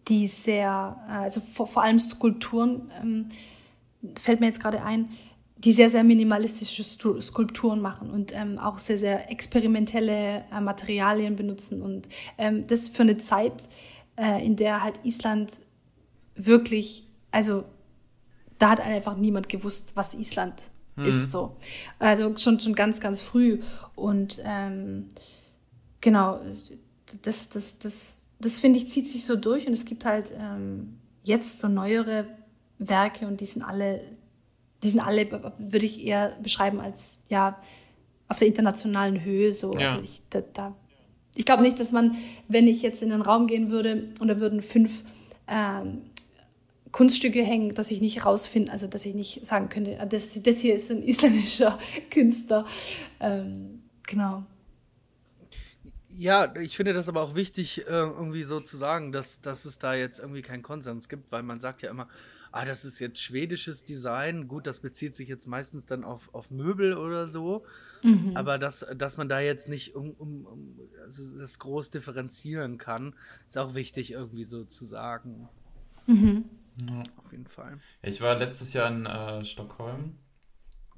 die 0.09 0.27
sehr, 0.27 0.97
äh, 1.09 1.13
also 1.13 1.41
vor, 1.41 1.67
vor 1.67 1.83
allem 1.83 2.01
Skulpturen, 2.01 2.91
ähm, 3.01 3.29
fällt 4.19 4.41
mir 4.41 4.47
jetzt 4.47 4.61
gerade 4.61 4.83
ein, 4.83 5.11
die 5.65 5.73
sehr, 5.73 5.91
sehr 5.91 6.03
minimalistische 6.03 6.83
Skulpturen 6.83 7.81
machen 7.81 8.11
und 8.11 8.35
ähm, 8.35 8.59
auch 8.59 8.79
sehr, 8.79 8.99
sehr 8.99 9.31
experimentelle 9.31 10.45
äh, 10.53 10.61
Materialien 10.61 11.37
benutzen. 11.37 11.83
Und 11.83 12.09
ähm, 12.37 12.67
das 12.67 12.89
für 12.89 13.03
eine 13.03 13.17
Zeit, 13.19 13.55
äh, 14.17 14.45
in 14.45 14.57
der 14.57 14.83
halt 14.83 15.01
Island 15.05 15.53
wirklich, 16.35 17.07
also 17.31 17.65
da 18.59 18.71
hat 18.71 18.81
einfach 18.81 19.17
niemand 19.17 19.49
gewusst, 19.49 19.93
was 19.95 20.15
Island 20.15 20.55
mhm. 20.97 21.05
ist 21.05 21.31
so. 21.31 21.57
Also 21.99 22.37
schon, 22.39 22.59
schon 22.59 22.75
ganz, 22.75 23.01
ganz 23.01 23.21
früh. 23.21 23.61
Und 23.95 24.41
ähm, 24.45 25.09
genau, 26.01 26.41
das, 27.23 27.51
das, 27.51 27.79
das, 27.79 28.15
das 28.41 28.59
finde 28.59 28.79
ich, 28.79 28.89
zieht 28.89 29.07
sich 29.07 29.25
so 29.25 29.37
durch 29.37 29.67
und 29.67 29.75
es 29.75 29.85
gibt 29.85 30.05
halt 30.05 30.33
ähm, 30.37 30.99
jetzt 31.23 31.61
so 31.61 31.69
neuere 31.69 32.27
Werke 32.79 33.29
und 33.29 33.41
die 33.41 33.47
sind 33.47 33.63
alle 33.63 34.01
die 34.83 34.89
sind 34.89 35.01
alle, 35.01 35.53
würde 35.59 35.87
ich 35.87 36.05
eher 36.05 36.37
beschreiben 36.43 36.81
als, 36.81 37.21
ja, 37.29 37.59
auf 38.29 38.39
der 38.39 38.49
internationalen 38.49 39.23
Höhe 39.25 39.53
so. 39.53 39.77
Ja. 39.77 39.91
Also 39.91 40.01
ich, 40.03 40.23
da, 40.31 40.41
da 40.41 40.75
ich 41.35 41.47
glaube 41.47 41.63
nicht, 41.63 41.79
dass 41.79 41.93
man, 41.93 42.17
wenn 42.49 42.67
ich 42.67 42.83
jetzt 42.83 43.03
in 43.03 43.11
den 43.11 43.23
Raum 43.23 43.47
gehen 43.47 43.71
würde 43.71 44.11
und 44.21 44.29
da 44.29 44.39
würden 44.39 44.61
fünf 44.61 45.03
ähm, 45.49 46.03
Kunststücke 46.91 47.43
hängen, 47.43 47.75
dass 47.75 47.91
ich 47.91 48.01
nicht 48.01 48.25
rausfinde, 48.25 48.71
also 48.71 48.87
dass 48.87 49.07
ich 49.07 49.15
nicht 49.15 49.47
sagen 49.47 49.69
könnte, 49.69 49.99
ah, 49.99 50.07
das, 50.07 50.41
das 50.43 50.61
hier 50.61 50.75
ist 50.75 50.91
ein 50.91 51.03
isländischer 51.03 51.79
Künstler. 52.11 52.67
Ähm, 53.21 53.83
genau. 54.07 54.45
Ja, 56.15 56.55
ich 56.57 56.77
finde 56.77 56.93
das 56.93 57.09
aber 57.09 57.23
auch 57.23 57.35
wichtig, 57.35 57.87
äh, 57.87 57.91
irgendwie 57.91 58.45
so 58.45 58.61
zu 58.61 58.77
sagen, 58.77 59.13
dass, 59.13 59.41
dass 59.41 59.65
es 59.65 59.79
da 59.79 59.95
jetzt 59.95 60.19
irgendwie 60.19 60.43
keinen 60.43 60.63
Konsens 60.63 61.09
gibt, 61.09 61.33
weil 61.33 61.43
man 61.43 61.59
sagt 61.59 61.81
ja 61.81 61.91
immer, 61.91 62.09
ah, 62.53 62.65
das 62.65 62.85
ist 62.85 62.99
jetzt 63.01 63.19
schwedisches 63.19 63.85
Design. 63.85 64.47
Gut, 64.47 64.67
das 64.67 64.81
bezieht 64.81 65.15
sich 65.15 65.29
jetzt 65.29 65.47
meistens 65.47 65.87
dann 65.87 66.05
auf, 66.05 66.33
auf 66.33 66.51
Möbel 66.51 66.97
oder 66.97 67.27
so. 67.27 67.65
Mhm. 68.03 68.37
Aber 68.37 68.59
dass, 68.59 68.87
dass 68.97 69.17
man 69.17 69.29
da 69.29 69.41
jetzt 69.41 69.69
nicht 69.69 69.97
um, 69.97 70.11
um, 70.13 70.47
um 70.47 70.79
also 71.03 71.39
das 71.39 71.59
groß 71.59 71.91
differenzieren 71.91 72.79
kann, 72.79 73.15
ist 73.47 73.59
auch 73.59 73.75
wichtig 73.75 74.13
irgendwie 74.13 74.45
so 74.45 74.65
zu 74.65 74.85
sagen. 74.85 75.49
Mhm. 76.07 76.45
Ja. 76.77 77.03
Auf 77.17 77.33
jeden 77.33 77.47
Fall. 77.47 77.79
Ich 78.03 78.21
war 78.21 78.39
letztes 78.39 78.73
Jahr 78.73 78.89
in 78.89 79.07
äh, 79.07 79.45
Stockholm. 79.45 80.19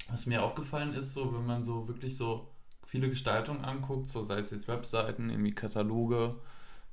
Was 0.08 0.26
mir 0.26 0.42
aufgefallen 0.42 0.92
ist, 0.92 1.14
so 1.14 1.32
wenn 1.32 1.46
man 1.46 1.64
so 1.64 1.88
wirklich 1.88 2.16
so 2.16 2.50
viele 2.84 3.08
Gestaltungen 3.08 3.64
anguckt, 3.64 4.08
so 4.08 4.22
sei 4.22 4.40
es 4.40 4.50
jetzt 4.50 4.68
Webseiten, 4.68 5.30
irgendwie 5.30 5.54
Kataloge, 5.54 6.36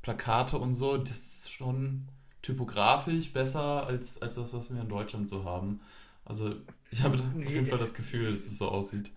Plakate 0.01 0.57
und 0.57 0.75
so, 0.75 0.97
das 0.97 1.11
ist 1.11 1.51
schon 1.51 2.07
typografisch 2.41 3.31
besser 3.31 3.85
als, 3.87 4.21
als 4.21 4.35
das, 4.35 4.53
was 4.53 4.73
wir 4.73 4.81
in 4.81 4.89
Deutschland 4.89 5.29
so 5.29 5.43
haben. 5.43 5.79
Also 6.25 6.55
ich 6.89 7.03
habe 7.03 7.15
auf 7.17 7.49
jeden 7.49 7.67
Fall 7.67 7.79
das 7.79 7.93
Gefühl, 7.93 8.31
dass 8.31 8.39
es 8.39 8.57
so 8.57 8.69
aussieht. 8.69 9.11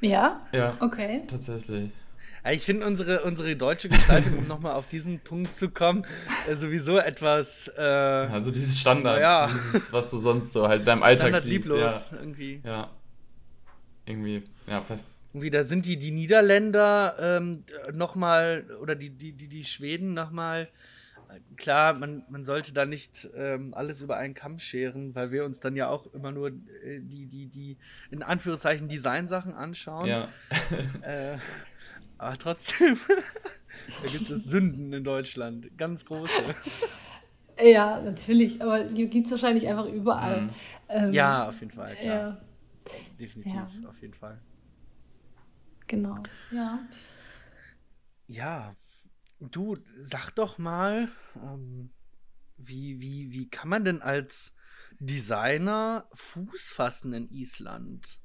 Ja? 0.00 0.46
Ja. 0.52 0.76
Okay. 0.80 1.22
Tatsächlich. 1.26 1.90
Ich 2.50 2.62
finde 2.62 2.86
unsere, 2.86 3.22
unsere 3.22 3.54
deutsche 3.54 3.90
Gestaltung, 3.90 4.38
um 4.38 4.46
nochmal 4.48 4.72
auf 4.72 4.88
diesen 4.88 5.20
Punkt 5.20 5.56
zu 5.56 5.68
kommen, 5.68 6.06
äh, 6.48 6.54
sowieso 6.54 6.96
etwas. 6.96 7.70
Äh, 7.76 7.82
also 7.82 8.50
dieses 8.50 8.80
Standard, 8.80 9.20
ja. 9.20 9.46
dieses, 9.48 9.92
was 9.92 10.10
du 10.10 10.18
sonst 10.18 10.52
so 10.52 10.66
halt 10.66 10.80
in 10.80 10.86
deinem 10.86 11.02
Alltag 11.02 11.28
Standard 11.28 11.42
siehst. 11.42 11.52
lieblos 11.52 12.10
ja. 12.12 12.18
irgendwie. 12.18 12.60
Ja. 12.64 12.90
Irgendwie, 14.06 14.42
ja, 14.66 14.80
fast. 14.80 15.04
Irgendwie, 15.32 15.50
da 15.50 15.62
sind 15.62 15.84
die, 15.84 15.98
die 15.98 16.10
Niederländer 16.10 17.14
ähm, 17.20 17.64
nochmal, 17.92 18.64
oder 18.80 18.94
die, 18.94 19.10
die, 19.10 19.32
die, 19.32 19.46
die 19.46 19.64
Schweden 19.64 20.14
nochmal 20.14 20.68
klar, 21.56 21.94
man, 21.94 22.24
man 22.28 22.44
sollte 22.44 22.72
da 22.72 22.86
nicht 22.86 23.28
ähm, 23.34 23.74
alles 23.74 24.00
über 24.00 24.16
einen 24.16 24.34
Kamm 24.34 24.58
scheren, 24.58 25.14
weil 25.14 25.30
wir 25.30 25.44
uns 25.44 25.60
dann 25.60 25.76
ja 25.76 25.88
auch 25.88 26.06
immer 26.12 26.32
nur 26.32 26.48
äh, 26.48 27.00
die, 27.00 27.26
die, 27.26 27.46
die, 27.46 27.76
in 28.10 28.22
Anführungszeichen, 28.22 28.88
Designsachen 28.88 29.54
anschauen. 29.54 30.06
Ja. 30.06 30.28
äh, 31.02 31.38
aber 32.18 32.36
trotzdem, 32.36 32.98
da 34.02 34.10
gibt 34.10 34.30
es 34.30 34.44
Sünden 34.44 34.92
in 34.92 35.04
Deutschland, 35.04 35.76
ganz 35.78 36.04
große. 36.04 36.54
Ja, 37.62 38.00
natürlich, 38.00 38.62
aber 38.62 38.84
die 38.84 39.06
gibt 39.06 39.26
es 39.26 39.32
wahrscheinlich 39.32 39.68
einfach 39.68 39.86
überall. 39.86 40.42
Mhm. 40.42 40.50
Ähm, 40.88 41.12
ja, 41.12 41.48
auf 41.48 41.60
jeden 41.60 41.72
Fall, 41.72 41.94
klar. 41.94 42.16
Ja. 42.16 42.40
Definitiv, 43.18 43.54
ja. 43.54 43.88
auf 43.88 44.00
jeden 44.00 44.14
Fall. 44.14 44.38
Genau, 45.86 46.16
ja. 46.50 46.80
Ja, 48.26 48.74
Du, 49.40 49.76
sag 50.00 50.30
doch 50.32 50.58
mal, 50.58 51.08
ähm, 51.36 51.90
wie, 52.58 53.00
wie, 53.00 53.32
wie 53.32 53.48
kann 53.48 53.70
man 53.70 53.84
denn 53.84 54.02
als 54.02 54.54
Designer 54.98 56.06
Fuß 56.12 56.70
fassen 56.70 57.14
in 57.14 57.30
Island? 57.30 58.20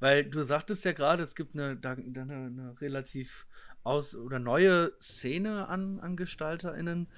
Weil 0.00 0.24
du 0.24 0.42
sagtest 0.42 0.84
ja 0.84 0.92
gerade, 0.92 1.22
es 1.22 1.34
gibt 1.34 1.54
eine, 1.54 1.78
eine, 1.82 2.22
eine 2.22 2.80
relativ 2.80 3.46
aus 3.82 4.14
oder 4.14 4.38
neue 4.38 4.92
Szene 5.00 5.68
an, 5.68 6.00
an 6.00 6.16
GestalterInnen. 6.16 7.08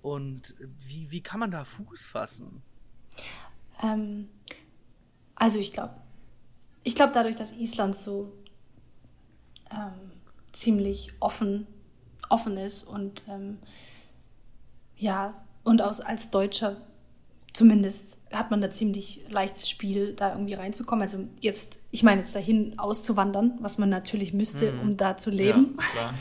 Und 0.00 0.54
wie, 0.58 1.10
wie 1.10 1.22
kann 1.22 1.40
man 1.40 1.50
da 1.50 1.64
Fuß 1.64 2.06
fassen? 2.06 2.62
Ähm, 3.82 4.28
also 5.34 5.58
ich 5.58 5.72
glaube, 5.72 6.00
ich 6.82 6.94
glaube 6.94 7.12
dadurch, 7.12 7.36
dass 7.36 7.52
Island 7.52 7.96
so 7.96 8.32
ähm, 9.70 10.12
ziemlich 10.52 11.12
offen 11.20 11.66
offen 12.30 12.56
ist 12.56 12.84
und 12.84 13.22
ähm, 13.28 13.58
ja, 14.96 15.32
und 15.64 15.82
aus, 15.82 16.00
als 16.00 16.30
Deutscher 16.30 16.76
zumindest 17.56 18.18
hat 18.30 18.50
man 18.50 18.60
da 18.60 18.70
ziemlich 18.70 19.24
leichtes 19.30 19.70
Spiel, 19.70 20.12
da 20.12 20.32
irgendwie 20.32 20.52
reinzukommen. 20.52 21.02
Also 21.02 21.20
jetzt, 21.40 21.78
ich 21.90 22.02
meine 22.02 22.20
jetzt 22.20 22.34
dahin 22.34 22.78
auszuwandern, 22.78 23.54
was 23.60 23.78
man 23.78 23.88
natürlich 23.88 24.34
müsste, 24.34 24.72
mhm. 24.72 24.80
um 24.80 24.96
da 24.98 25.16
zu 25.16 25.30
leben. 25.30 25.78
Ja, 25.78 25.84
klar. 25.90 26.14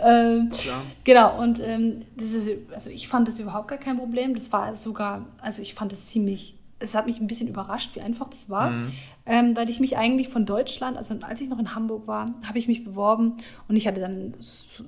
ähm, 0.22 0.50
klar. 0.50 0.82
Genau, 1.04 1.40
und 1.40 1.60
ähm, 1.60 2.02
das 2.14 2.34
ist, 2.34 2.50
also 2.74 2.90
ich 2.90 3.08
fand 3.08 3.26
das 3.26 3.40
überhaupt 3.40 3.68
gar 3.68 3.78
kein 3.78 3.96
Problem. 3.96 4.34
Das 4.34 4.52
war 4.52 4.76
sogar, 4.76 5.24
also 5.40 5.62
ich 5.62 5.72
fand 5.72 5.92
es 5.92 6.06
ziemlich 6.06 6.56
es 6.84 6.94
hat 6.94 7.06
mich 7.06 7.20
ein 7.20 7.26
bisschen 7.26 7.48
überrascht, 7.48 7.94
wie 7.94 8.00
einfach 8.00 8.28
das 8.28 8.50
war, 8.50 8.70
mhm. 8.70 8.92
Ähm, 9.26 9.56
weil 9.56 9.70
ich 9.70 9.80
mich 9.80 9.96
eigentlich 9.96 10.28
von 10.28 10.46
Deutschland, 10.46 10.96
also 10.96 11.14
als 11.22 11.40
ich 11.40 11.48
noch 11.48 11.58
in 11.58 11.74
Hamburg 11.74 12.06
war, 12.06 12.34
habe 12.46 12.58
ich 12.58 12.68
mich 12.68 12.84
beworben 12.84 13.38
und 13.68 13.76
ich 13.76 13.86
hatte 13.86 14.00
dann 14.00 14.34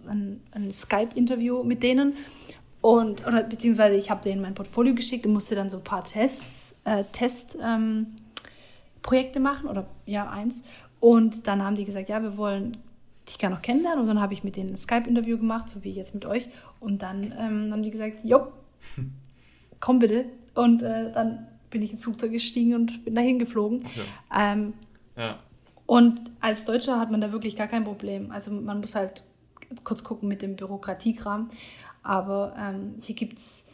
ein, 0.09 0.41
ein 0.51 0.73
Skype-Interview 0.73 1.63
mit 1.63 1.83
denen 1.83 2.15
und 2.87 3.27
oder 3.27 3.43
beziehungsweise 3.43 3.97
ich 3.97 4.11
habe 4.11 4.21
denen 4.23 4.41
mein 4.41 4.55
Portfolio 4.55 4.95
geschickt 4.95 5.27
und 5.27 5.33
musste 5.33 5.57
dann 5.57 5.71
so 5.71 5.79
ein 5.79 5.83
paar 5.83 6.05
Tests, 6.05 6.77
äh, 6.85 7.03
Testprojekte 7.11 8.19
ähm, 9.39 9.43
machen 9.43 9.69
oder 9.69 9.87
ja 10.05 10.31
eins. 10.31 10.63
Und 11.01 11.49
dann 11.49 11.65
haben 11.65 11.75
die 11.75 11.85
gesagt, 11.85 12.09
ja, 12.09 12.23
wir 12.23 12.37
wollen 12.37 12.77
dich 13.29 13.39
gerne 13.39 13.57
noch 13.57 13.63
kennenlernen. 13.63 14.01
Und 14.01 14.07
dann 14.07 14.21
habe 14.21 14.35
ich 14.35 14.45
mit 14.45 14.55
denen 14.55 14.71
ein 14.71 14.77
Skype-Interview 14.77 15.37
gemacht, 15.37 15.69
so 15.69 15.83
wie 15.83 15.91
jetzt 15.91 16.15
mit 16.15 16.27
euch. 16.27 16.49
Und 16.79 17.03
dann 17.03 17.35
ähm, 17.37 17.73
haben 17.73 17.83
die 17.83 17.91
gesagt, 17.91 18.23
jo, 18.23 18.47
komm 19.81 19.99
bitte. 19.99 20.27
Und 20.55 20.83
äh, 20.83 21.11
dann 21.11 21.49
bin 21.71 21.83
ich 21.83 21.93
ins 21.93 22.05
Flugzeug 22.05 22.33
gestiegen 22.33 22.75
und 22.75 23.05
bin 23.05 23.15
dahin 23.15 23.39
geflogen. 23.39 23.87
Ja. 24.31 24.53
Ähm, 24.53 24.75
ja. 25.17 25.39
Und 25.87 26.21
als 26.41 26.65
Deutscher 26.65 26.99
hat 26.99 27.11
man 27.11 27.21
da 27.21 27.33
wirklich 27.33 27.57
gar 27.57 27.69
kein 27.69 27.85
Problem. 27.85 28.31
Also 28.31 28.51
man 28.53 28.81
muss 28.81 28.95
halt 28.95 29.23
kurz 29.85 30.03
gucken 30.03 30.29
mit 30.29 30.43
dem 30.43 30.57
Bürokratiekram. 30.57 31.51
Aber 32.03 32.55
ähm, 32.59 32.95
hier 33.01 33.15
gibt 33.15 33.39
es 33.39 33.67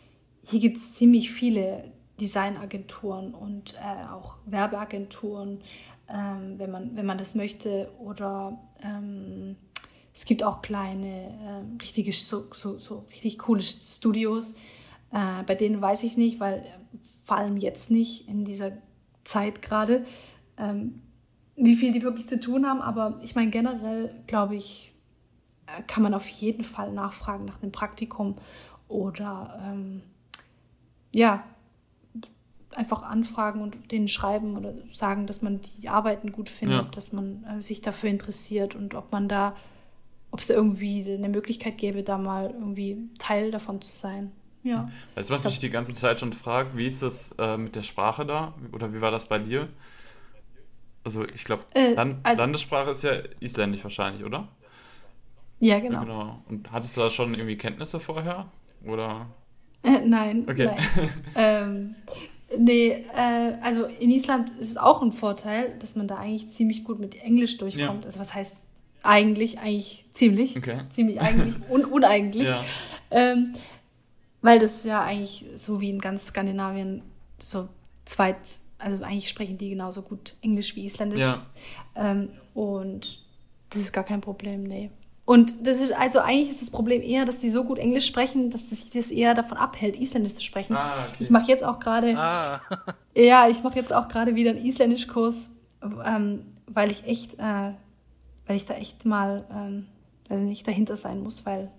hier 0.44 0.61
gibt's 0.61 0.94
ziemlich 0.94 1.31
viele 1.31 1.85
Designagenturen 2.20 3.35
und 3.35 3.74
äh, 3.74 4.07
auch 4.09 4.38
Werbeagenturen, 4.46 5.61
ähm, 6.09 6.59
wenn, 6.59 6.70
man, 6.70 6.96
wenn 6.96 7.07
man 7.07 7.18
das 7.18 7.35
möchte. 7.35 7.90
Oder 7.98 8.59
ähm, 8.83 9.57
es 10.14 10.24
gibt 10.24 10.44
auch 10.44 10.62
kleine, 10.62 11.07
äh, 11.07 11.83
richtige, 11.83 12.12
so, 12.12 12.46
so, 12.55 12.78
so 12.78 13.05
richtig 13.11 13.38
coole 13.38 13.62
Studios. 13.62 14.55
Äh, 15.12 15.42
bei 15.46 15.55
denen 15.55 15.81
weiß 15.81 16.02
ich 16.05 16.16
nicht, 16.16 16.40
weil 16.40 16.64
vor 17.24 17.38
allem 17.38 17.57
jetzt 17.57 17.90
nicht 17.90 18.28
in 18.28 18.44
dieser 18.44 18.72
Zeit 19.24 19.62
gerade, 19.62 20.05
ähm, 20.57 21.00
wie 21.57 21.76
viel 21.76 21.92
die 21.92 22.02
wirklich 22.02 22.28
zu 22.28 22.40
tun 22.40 22.66
haben. 22.66 22.81
Aber 22.81 23.18
ich 23.22 23.35
meine, 23.35 23.50
generell 23.50 24.14
glaube 24.26 24.57
ich, 24.57 24.94
äh, 25.66 25.83
kann 25.83 26.02
man 26.02 26.14
auf 26.14 26.28
jeden 26.28 26.64
Fall 26.64 26.92
nachfragen 26.92 27.44
nach 27.44 27.62
einem 27.62 27.72
Praktikum 27.72 28.37
oder 28.88 29.61
ähm, 29.62 30.02
ja, 31.12 31.44
einfach 32.74 33.02
anfragen 33.02 33.61
und 33.61 33.92
denen 33.92 34.09
schreiben 34.09 34.57
oder 34.57 34.74
sagen, 34.92 35.26
dass 35.26 35.42
man 35.42 35.61
die 35.61 35.88
Arbeiten 35.88 36.33
gut 36.33 36.48
findet, 36.48 36.85
ja. 36.85 36.90
dass 36.90 37.12
man 37.12 37.44
äh, 37.44 37.62
sich 37.62 37.83
dafür 37.83 38.11
interessiert 38.11 38.74
und 38.74 38.94
ob 38.94 39.12
man 39.12 39.28
da, 39.28 39.55
ob 40.31 40.40
es 40.40 40.50
irgendwie 40.50 41.05
eine 41.12 41.28
Möglichkeit 41.28 41.76
gäbe, 41.78 42.02
da 42.02 42.18
mal 42.18 42.50
irgendwie 42.50 43.11
Teil 43.18 43.50
davon 43.50 43.81
zu 43.83 43.92
sein. 43.92 44.33
Ja. 44.62 44.90
Weißt 45.14 45.31
du, 45.31 45.35
was 45.35 45.44
ich 45.46 45.59
die 45.59 45.70
ganze 45.70 45.94
Zeit 45.94 46.20
schon 46.20 46.33
frage? 46.33 46.70
Wie 46.75 46.87
ist 46.87 47.03
das 47.03 47.35
äh, 47.38 47.57
mit 47.57 47.75
der 47.75 47.83
Sprache 47.83 48.25
da? 48.25 48.55
Oder 48.72 48.92
wie 48.94 49.01
war 49.01 49.11
das 49.11 49.27
bei 49.27 49.38
dir? 49.38 49.68
Also, 51.05 51.25
ich 51.25 51.44
glaube, 51.44 51.64
äh, 51.75 51.94
Land 51.94 52.16
also, 52.22 52.42
Landessprache 52.42 52.90
ist 52.90 53.03
ja 53.03 53.12
isländisch 53.40 53.83
wahrscheinlich, 53.83 54.25
oder? 54.25 54.48
Ja, 55.59 55.81
genau. 55.81 55.94
Ja, 55.94 56.05
genau. 56.05 56.42
Und 56.48 56.70
hattest 56.70 56.96
du 56.96 57.01
da 57.01 57.11
schon 57.11 57.35
irgendwie 57.35 57.57
Kenntnisse 57.57 57.98
vorher? 57.98 58.46
Oder? 58.85 59.27
Äh, 59.83 60.01
nein. 60.07 60.46
Okay. 60.48 60.66
Nein. 60.66 61.11
ähm, 61.35 61.94
nee, 62.57 63.05
äh, 63.14 63.55
also 63.62 63.87
in 63.87 64.11
Island 64.11 64.51
ist 64.61 64.70
es 64.70 64.77
auch 64.77 65.03
ein 65.03 65.12
Vorteil, 65.12 65.77
dass 65.81 65.96
man 65.96 66.07
da 66.07 66.18
eigentlich 66.18 66.51
ziemlich 66.51 66.85
gut 66.85 67.01
mit 67.01 67.20
Englisch 67.20 67.59
durchkommt. 67.59 68.03
Ja. 68.03 68.07
Also 68.07 68.20
was 68.20 68.35
heißt 68.35 68.57
eigentlich? 69.03 69.59
Eigentlich 69.59 70.05
ziemlich. 70.14 70.57
Okay. 70.57 70.81
Ziemlich 70.88 71.20
eigentlich 71.20 71.57
und 71.68 71.85
uneigentlich. 71.85 72.48
Ja. 72.48 72.64
Ähm, 73.11 73.55
weil 74.42 74.59
das 74.59 74.85
ja 74.85 75.02
eigentlich 75.02 75.46
so 75.55 75.81
wie 75.81 75.90
in 75.90 76.00
ganz 76.00 76.26
Skandinavien 76.26 77.02
so 77.38 77.68
zweit, 78.05 78.37
also 78.78 79.02
eigentlich 79.05 79.28
sprechen 79.28 79.57
die 79.57 79.70
genauso 79.70 80.02
gut 80.02 80.37
Englisch 80.42 80.76
wie 80.76 80.85
Isländisch. 80.85 81.20
Ja. 81.20 81.46
Ähm, 81.94 82.31
und 82.52 83.22
das 83.70 83.83
ist 83.83 83.92
gar 83.92 84.05
kein 84.05 84.20
Problem, 84.20 84.64
nee. 84.64 84.90
Und 85.24 85.66
das 85.66 85.81
ist, 85.81 85.92
also 85.92 86.18
eigentlich 86.18 86.50
ist 86.50 86.62
das 86.62 86.70
Problem 86.70 87.00
eher, 87.00 87.24
dass 87.24 87.38
die 87.38 87.50
so 87.50 87.64
gut 87.64 87.78
Englisch 87.78 88.07
sprechen, 88.07 88.50
dass 88.50 88.70
sich 88.70 88.90
das 88.90 89.12
eher 89.12 89.35
davon 89.35 89.57
abhält, 89.57 89.96
Isländisch 89.96 90.35
zu 90.35 90.42
sprechen. 90.42 90.76
Ah, 90.76 91.07
okay. 91.07 91.16
Ich 91.20 91.31
mache 91.31 91.46
jetzt 91.46 91.62
auch 91.62 91.78
gerade, 91.78 92.18
ah. 92.18 92.61
ja, 93.14 93.48
ich 93.48 93.62
mache 93.62 93.76
jetzt 93.76 93.92
auch 93.92 94.09
gerade 94.09 94.35
wieder 94.35 94.50
einen 94.50 94.64
Isländischkurs, 94.64 95.50
ähm, 96.05 96.44
weil 96.66 96.90
ich 96.90 97.07
echt, 97.07 97.35
äh, 97.35 97.72
weil 98.46 98.57
ich 98.57 98.66
da 98.66 98.74
echt 98.74 99.07
mal, 99.07 99.44
ähm, 99.55 99.87
weiß 100.28 100.40
nicht, 100.40 100.66
dahinter 100.66 100.96
sein 100.96 101.22
muss, 101.22 101.46
weil, 101.46 101.70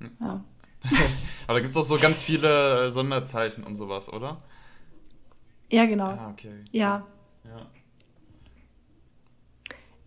hm. 0.00 0.10
ja. 0.20 0.44
Aber 1.46 1.54
da 1.54 1.60
gibt 1.60 1.70
es 1.70 1.76
auch 1.76 1.84
so 1.84 1.98
ganz 1.98 2.22
viele 2.22 2.90
Sonderzeichen 2.90 3.64
und 3.64 3.76
sowas, 3.76 4.08
oder? 4.08 4.42
Ja, 5.70 5.86
genau. 5.86 6.06
Ah, 6.06 6.30
okay. 6.30 6.64
Ja. 6.70 7.06
ja. 7.44 7.66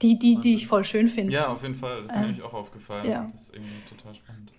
Die, 0.02 0.20
die, 0.20 0.40
die 0.40 0.56
ich 0.56 0.68
voll 0.68 0.84
schön 0.84 1.08
finde. 1.08 1.34
Ja, 1.34 1.48
auf 1.48 1.64
jeden 1.64 1.76
Fall. 1.76 2.04
Das 2.04 2.16
ist 2.16 2.22
ähm, 2.22 2.38
mir 2.38 2.46
auch 2.46 2.54
aufgefallen. 2.54 3.10
Ja. 3.10 3.30
Das 3.34 3.44
ist 3.44 3.54
irgendwie 3.54 3.82
total 3.90 4.14
spannend. 4.16 4.54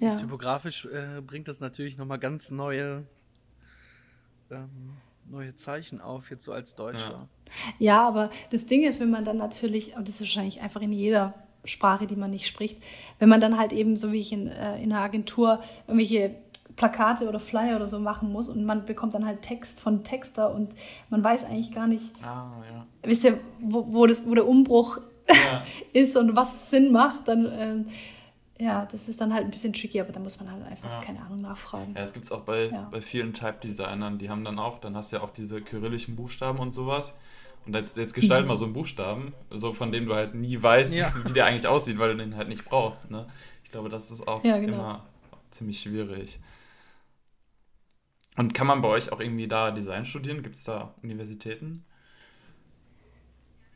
Ja. 0.00 0.16
Typografisch 0.16 0.84
äh, 0.86 1.20
bringt 1.20 1.46
das 1.46 1.60
natürlich 1.60 1.96
nochmal 1.96 2.18
ganz 2.18 2.50
neue, 2.50 3.06
ähm, 4.50 4.96
neue 5.30 5.54
Zeichen 5.54 6.00
auf, 6.00 6.30
jetzt 6.30 6.44
so 6.44 6.52
als 6.52 6.74
Deutscher. 6.74 7.28
Ja. 7.28 7.74
ja, 7.78 8.08
aber 8.08 8.30
das 8.50 8.66
Ding 8.66 8.82
ist, 8.82 9.00
wenn 9.00 9.10
man 9.10 9.24
dann 9.24 9.36
natürlich, 9.36 9.94
und 9.96 10.08
das 10.08 10.16
ist 10.16 10.22
wahrscheinlich 10.22 10.60
einfach 10.60 10.80
in 10.80 10.92
jeder 10.92 11.34
Sprache, 11.64 12.06
die 12.06 12.16
man 12.16 12.30
nicht 12.30 12.46
spricht, 12.46 12.82
wenn 13.18 13.28
man 13.28 13.40
dann 13.40 13.58
halt 13.58 13.72
eben, 13.72 13.96
so 13.96 14.12
wie 14.12 14.20
ich 14.20 14.32
in, 14.32 14.48
äh, 14.48 14.82
in 14.82 14.92
einer 14.92 15.02
Agentur, 15.02 15.60
irgendwelche 15.86 16.34
Plakate 16.76 17.28
oder 17.28 17.38
Flyer 17.38 17.76
oder 17.76 17.86
so 17.86 17.98
machen 17.98 18.32
muss 18.32 18.48
und 18.48 18.64
man 18.64 18.84
bekommt 18.84 19.14
dann 19.14 19.26
halt 19.26 19.42
Text 19.42 19.80
von 19.80 20.04
Texter 20.04 20.54
und 20.54 20.70
man 21.10 21.22
weiß 21.22 21.44
eigentlich 21.44 21.72
gar 21.72 21.86
nicht, 21.86 22.12
ah, 22.22 22.50
ja. 22.72 22.86
wisst 23.02 23.24
ihr, 23.24 23.38
wo, 23.60 23.92
wo, 23.92 24.06
das, 24.06 24.28
wo 24.28 24.34
der 24.34 24.46
Umbruch 24.46 24.98
ja. 25.28 25.62
ist 25.92 26.16
und 26.16 26.34
was 26.34 26.70
Sinn 26.70 26.90
macht, 26.92 27.28
dann 27.28 27.46
äh, 27.46 27.84
ja, 28.62 28.86
das 28.90 29.08
ist 29.08 29.20
dann 29.20 29.34
halt 29.34 29.44
ein 29.44 29.50
bisschen 29.50 29.72
tricky, 29.72 30.00
aber 30.00 30.12
da 30.12 30.20
muss 30.20 30.38
man 30.38 30.50
halt 30.50 30.64
einfach, 30.64 30.88
ja. 30.88 31.00
keine 31.00 31.20
Ahnung, 31.20 31.40
nachfragen. 31.40 31.94
Ja, 31.96 32.02
es 32.02 32.12
gibt 32.12 32.26
es 32.26 32.32
auch 32.32 32.42
bei, 32.42 32.68
bei 32.90 33.00
vielen 33.00 33.34
Type-Designern, 33.34 34.18
die 34.18 34.30
haben 34.30 34.44
dann 34.44 34.58
auch, 34.58 34.78
dann 34.78 34.96
hast 34.96 35.10
du 35.10 35.16
ja 35.16 35.22
auch 35.22 35.30
diese 35.30 35.60
kyrillischen 35.60 36.14
Buchstaben 36.14 36.60
und 36.60 36.72
sowas. 36.74 37.14
Und 37.66 37.74
jetzt, 37.74 37.96
jetzt 37.96 38.14
gestalt 38.14 38.42
mhm. 38.42 38.48
mal 38.48 38.56
so 38.56 38.64
einen 38.64 38.74
Buchstaben, 38.74 39.32
so 39.50 39.72
von 39.72 39.92
dem 39.92 40.06
du 40.06 40.14
halt 40.14 40.34
nie 40.34 40.60
weißt, 40.60 40.94
wie 40.94 41.32
der 41.32 41.46
eigentlich 41.46 41.66
aussieht, 41.66 41.98
weil 41.98 42.12
du 42.12 42.18
den 42.18 42.36
halt 42.36 42.48
nicht 42.48 42.64
brauchst. 42.64 43.10
Ne? 43.10 43.26
Ich 43.64 43.70
glaube, 43.70 43.88
das 43.88 44.10
ist 44.10 44.26
auch 44.26 44.42
genau. 44.42 44.60
immer 44.62 45.06
ziemlich 45.50 45.80
schwierig. 45.80 46.40
Und 48.36 48.54
kann 48.54 48.66
man 48.66 48.80
bei 48.80 48.88
euch 48.88 49.12
auch 49.12 49.20
irgendwie 49.20 49.46
da 49.46 49.70
Design 49.70 50.04
studieren? 50.04 50.42
Gibt 50.42 50.56
es 50.56 50.64
da 50.64 50.94
Universitäten? 51.02 51.84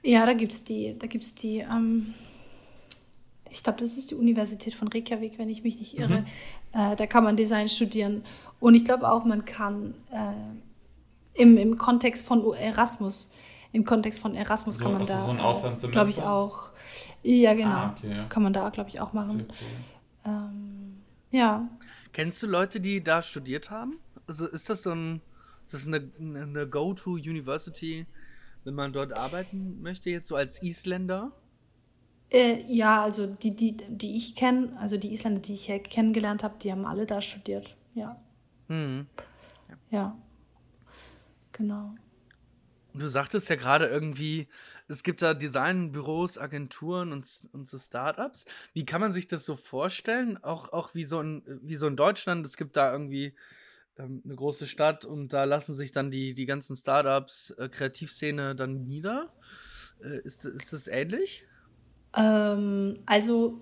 Ja, 0.03 0.25
da 0.25 0.33
gibt 0.33 0.53
es 0.53 0.65
die, 0.65 0.97
da 0.99 1.07
gibt's 1.07 1.35
die, 1.35 1.59
ähm, 1.59 2.15
ich 3.51 3.63
glaube, 3.63 3.81
das 3.81 3.97
ist 3.99 4.11
die 4.11 4.15
Universität 4.15 4.75
von 4.75 4.89
Reykjavik, 4.89 5.39
wenn 5.39 5.49
ich 5.49 5.63
mich 5.63 5.79
nicht 5.79 5.99
irre. 5.99 6.21
Mhm. 6.21 6.27
Äh, 6.73 6.97
da 6.97 7.07
kann 7.07 7.25
man 7.25 7.37
Design 7.37 7.69
studieren. 7.69 8.25
Und 8.61 8.75
ich 8.75 8.85
glaube 8.85 9.11
auch, 9.11 9.25
man 9.25 9.45
kann 9.45 9.95
äh, 10.11 11.43
im, 11.43 11.57
im 11.57 11.77
Kontext 11.77 12.25
von 12.25 12.55
Erasmus, 12.55 13.31
im 13.73 13.85
Kontext 13.85 14.21
von 14.21 14.35
Erasmus 14.35 14.77
so, 14.77 14.85
kann 14.85 14.93
man 14.95 15.05
da, 15.05 15.21
so 15.21 15.31
ein 15.31 15.91
glaube 15.91 16.11
ich 16.11 16.23
auch, 16.23 16.71
ja 17.23 17.55
genau, 17.55 17.71
ah, 17.71 17.95
okay, 17.97 18.17
ja. 18.17 18.25
kann 18.27 18.43
man 18.43 18.53
da, 18.53 18.69
glaube 18.71 18.91
ich, 18.91 19.01
auch 19.01 19.13
machen. 19.13 19.47
Cool. 19.49 20.33
Ähm, 20.33 21.03
ja. 21.31 21.69
Kennst 22.13 22.43
du 22.43 22.47
Leute, 22.47 22.81
die 22.81 23.03
da 23.03 23.23
studiert 23.23 23.71
haben? 23.71 23.99
also 24.27 24.47
ist 24.47 24.69
das 24.69 24.83
so 24.83 24.91
ein, 24.93 25.21
ist 25.65 25.75
das 25.75 25.87
eine, 25.87 26.11
eine 26.19 26.69
Go-To-University, 26.69 28.07
wenn 28.65 28.75
man 28.75 28.93
dort 28.93 29.17
arbeiten 29.17 29.81
möchte, 29.83 30.11
jetzt 30.11 30.29
so 30.29 30.37
als 30.37 30.63
Isländer? 30.63 31.33
Äh, 32.31 32.65
ja, 32.67 33.03
also 33.03 33.27
die, 33.27 33.55
die, 33.55 33.77
die 33.77 34.17
ich 34.17 34.35
kenne, 34.35 34.77
also 34.81 34.97
die 34.97 35.13
Isländer, 35.13 35.41
die 35.41 35.55
ich 35.55 35.67
kennengelernt 35.85 36.43
habe, 36.43 36.57
die 36.61 36.73
haben 36.73 36.85
alle 36.85 37.07
da 37.07 37.21
studiert, 37.21 37.77
ja. 37.95 38.21
Mhm. 38.69 39.07
Ja. 39.69 39.99
ja. 39.99 40.17
Genau. 41.53 41.95
Du 42.99 43.09
sagtest 43.09 43.49
ja 43.49 43.57
gerade 43.57 43.87
irgendwie, 43.87 44.49
es 44.89 45.03
gibt 45.03 45.23
da 45.23 45.35
Designbüros, 45.35 46.39
Agenturen 46.39 47.13
und, 47.13 47.27
und 47.53 47.69
so 47.69 47.79
Startups. 47.79 48.45
Wie 48.73 48.85
kann 48.85 49.01
man 49.01 49.13
sich 49.13 49.27
das 49.27 49.45
so 49.45 49.57
vorstellen? 49.57 50.43
Auch, 50.43 50.73
auch 50.73 50.95
wie, 50.95 51.05
so 51.05 51.21
in, 51.21 51.43
wie 51.63 51.77
so 51.77 51.87
in 51.87 51.97
Deutschland, 51.97 52.47
es 52.47 52.57
gibt 52.57 52.77
da 52.77 52.93
irgendwie 52.93 53.35
ähm, 53.99 54.23
eine 54.25 54.35
große 54.35 54.67
Stadt 54.67 55.05
und 55.05 55.33
da 55.33 55.45
lassen 55.45 55.75
sich 55.75 55.93
dann 55.93 56.11
die, 56.11 56.35
die 56.35 56.47
ganzen 56.47 56.77
Startups, 56.77 57.51
äh, 57.51 57.69
Kreativszene 57.69 58.55
dann 58.55 58.87
nieder. 58.87 59.33
Äh, 60.03 60.21
ist, 60.21 60.45
ist 60.45 60.73
das 60.73 60.87
ähnlich? 60.87 61.47
Ähm, 62.17 63.01
also, 63.07 63.61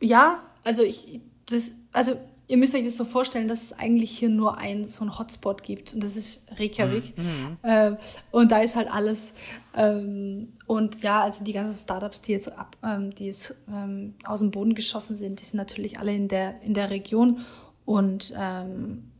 ja, 0.00 0.42
also 0.64 0.82
ich, 0.82 1.20
das, 1.46 1.76
also 1.92 2.20
ihr 2.50 2.56
müsst 2.56 2.74
euch 2.74 2.84
das 2.84 2.96
so 2.96 3.04
vorstellen, 3.04 3.46
dass 3.46 3.62
es 3.62 3.78
eigentlich 3.78 4.10
hier 4.10 4.28
nur 4.28 4.58
ein 4.58 4.84
so 4.84 5.04
ein 5.04 5.18
Hotspot 5.18 5.62
gibt 5.62 5.94
und 5.94 6.02
das 6.02 6.16
ist 6.16 6.44
Reykjavik. 6.58 7.16
Mhm. 7.16 7.24
mhm. 7.24 7.58
Äh, 7.62 7.96
und 8.32 8.50
da 8.50 8.60
ist 8.60 8.74
halt 8.74 8.92
alles. 8.92 9.34
Ähm, 9.74 10.52
und 10.66 11.02
ja, 11.02 11.22
also 11.22 11.44
die 11.44 11.52
ganzen 11.52 11.76
Startups, 11.76 12.20
die 12.22 12.32
jetzt 12.32 12.52
ab, 12.52 12.76
ähm, 12.82 13.14
die 13.14 13.26
jetzt 13.26 13.54
ähm, 13.68 14.14
aus 14.24 14.40
dem 14.40 14.50
Boden 14.50 14.74
geschossen 14.74 15.16
sind, 15.16 15.40
die 15.40 15.44
sind 15.44 15.58
natürlich 15.58 16.00
alle 16.00 16.12
in 16.12 16.26
der, 16.26 16.60
in 16.62 16.74
der 16.74 16.90
Region. 16.90 17.46
Und 17.84 18.34
ähm, 18.36 19.10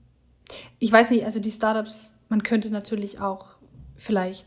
ich 0.80 0.90
weiß 0.90 1.12
nicht, 1.12 1.24
also 1.24 1.38
die 1.38 1.52
Startups, 1.52 2.14
man 2.28 2.42
könnte 2.42 2.70
natürlich 2.70 3.20
auch 3.20 3.54
vielleicht 3.96 4.46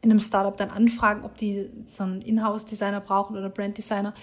in 0.00 0.10
einem 0.10 0.20
Startup 0.20 0.56
dann 0.56 0.70
anfragen, 0.70 1.24
ob 1.24 1.36
die 1.36 1.70
so 1.84 2.02
einen 2.02 2.22
Inhouse-Designer 2.22 3.00
brauchen 3.00 3.36
oder 3.36 3.48
Brand-Designer. 3.48 4.14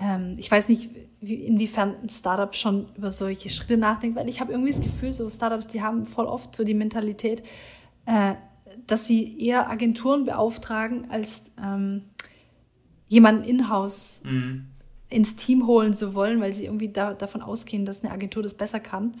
Ähm, 0.00 0.34
ich 0.38 0.50
weiß 0.50 0.68
nicht, 0.68 0.90
wie, 1.20 1.34
inwiefern 1.34 1.96
ein 2.02 2.08
Startup 2.08 2.54
schon 2.54 2.88
über 2.96 3.10
solche 3.10 3.48
Schritte 3.48 3.76
nachdenkt, 3.76 4.16
weil 4.16 4.28
ich 4.28 4.40
habe 4.40 4.52
irgendwie 4.52 4.70
das 4.70 4.80
Gefühl, 4.80 5.12
so 5.12 5.28
Startups, 5.28 5.66
die 5.66 5.82
haben 5.82 6.06
voll 6.06 6.26
oft 6.26 6.54
so 6.54 6.64
die 6.64 6.74
Mentalität, 6.74 7.42
äh, 8.06 8.34
dass 8.86 9.06
sie 9.06 9.40
eher 9.40 9.68
Agenturen 9.68 10.24
beauftragen, 10.24 11.10
als 11.10 11.50
ähm, 11.62 12.04
jemanden 13.08 13.44
in-house 13.44 14.22
mhm. 14.24 14.68
ins 15.08 15.36
Team 15.36 15.66
holen 15.66 15.94
zu 15.94 16.14
wollen, 16.14 16.40
weil 16.40 16.52
sie 16.52 16.66
irgendwie 16.66 16.90
da, 16.90 17.14
davon 17.14 17.42
ausgehen, 17.42 17.84
dass 17.84 18.02
eine 18.02 18.12
Agentur 18.12 18.42
das 18.42 18.54
besser 18.54 18.80
kann. 18.80 19.16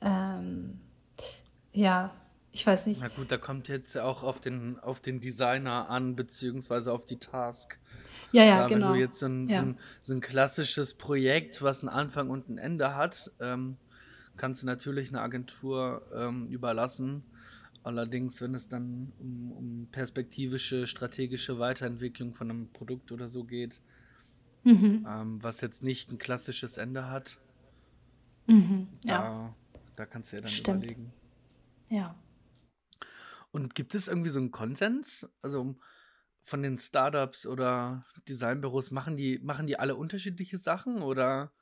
Ähm, 0.00 0.80
ja, 1.72 2.10
ich 2.50 2.66
weiß 2.66 2.86
nicht. 2.86 3.00
Na 3.00 3.08
gut, 3.08 3.30
da 3.30 3.36
kommt 3.36 3.68
jetzt 3.68 3.96
auch 3.96 4.24
auf 4.24 4.40
den, 4.40 4.78
auf 4.80 5.00
den 5.00 5.20
Designer 5.20 5.88
an, 5.90 6.16
beziehungsweise 6.16 6.92
auf 6.92 7.04
die 7.04 7.18
Task. 7.18 7.78
Ja, 8.32 8.44
ja, 8.44 8.56
Klar, 8.56 8.68
genau. 8.68 8.86
Wenn 8.88 8.94
du 8.94 9.00
jetzt 9.00 9.18
so 9.18 9.26
ein, 9.26 9.48
ja. 9.48 9.60
so, 9.60 9.66
ein, 9.66 9.78
so 10.02 10.14
ein, 10.14 10.20
klassisches 10.20 10.94
Projekt, 10.94 11.62
was 11.62 11.80
einen 11.80 11.88
Anfang 11.88 12.30
und 12.30 12.48
ein 12.48 12.58
Ende 12.58 12.94
hat, 12.94 13.32
ähm, 13.40 13.76
kannst 14.36 14.62
du 14.62 14.66
natürlich 14.66 15.08
eine 15.08 15.20
Agentur 15.20 16.02
ähm, 16.14 16.46
überlassen. 16.48 17.22
Allerdings, 17.82 18.40
wenn 18.42 18.54
es 18.54 18.68
dann 18.68 19.12
um, 19.18 19.52
um, 19.52 19.88
perspektivische, 19.90 20.86
strategische 20.86 21.58
Weiterentwicklung 21.58 22.34
von 22.34 22.50
einem 22.50 22.68
Produkt 22.68 23.12
oder 23.12 23.28
so 23.28 23.44
geht, 23.44 23.80
mhm. 24.64 25.06
ähm, 25.08 25.42
was 25.42 25.60
jetzt 25.60 25.82
nicht 25.82 26.12
ein 26.12 26.18
klassisches 26.18 26.76
Ende 26.76 27.08
hat, 27.08 27.38
mhm, 28.46 28.88
ja. 29.04 29.54
Da 29.98 30.06
kannst 30.06 30.30
du 30.30 30.36
ja 30.36 30.42
dann 30.42 30.50
Stimmt. 30.50 30.84
überlegen. 30.84 31.12
Ja. 31.88 32.14
Und 33.50 33.74
gibt 33.74 33.96
es 33.96 34.06
irgendwie 34.06 34.30
so 34.30 34.38
einen 34.38 34.52
Konsens? 34.52 35.28
Also 35.42 35.74
von 36.48 36.62
den 36.62 36.78
Startups 36.78 37.46
oder 37.46 38.04
Designbüros, 38.28 38.90
machen 38.90 39.16
die, 39.16 39.38
machen 39.38 39.66
die 39.66 39.78
alle 39.78 39.96
unterschiedliche 39.96 40.58
Sachen 40.58 41.02
oder 41.02 41.52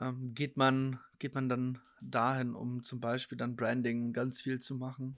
ähm, 0.00 0.32
geht, 0.34 0.56
man, 0.56 1.00
geht 1.18 1.34
man 1.34 1.48
dann 1.48 1.78
dahin, 2.00 2.54
um 2.54 2.82
zum 2.82 3.00
Beispiel 3.00 3.36
dann 3.36 3.56
Branding 3.56 4.12
ganz 4.12 4.40
viel 4.40 4.60
zu 4.60 4.74
machen? 4.76 5.16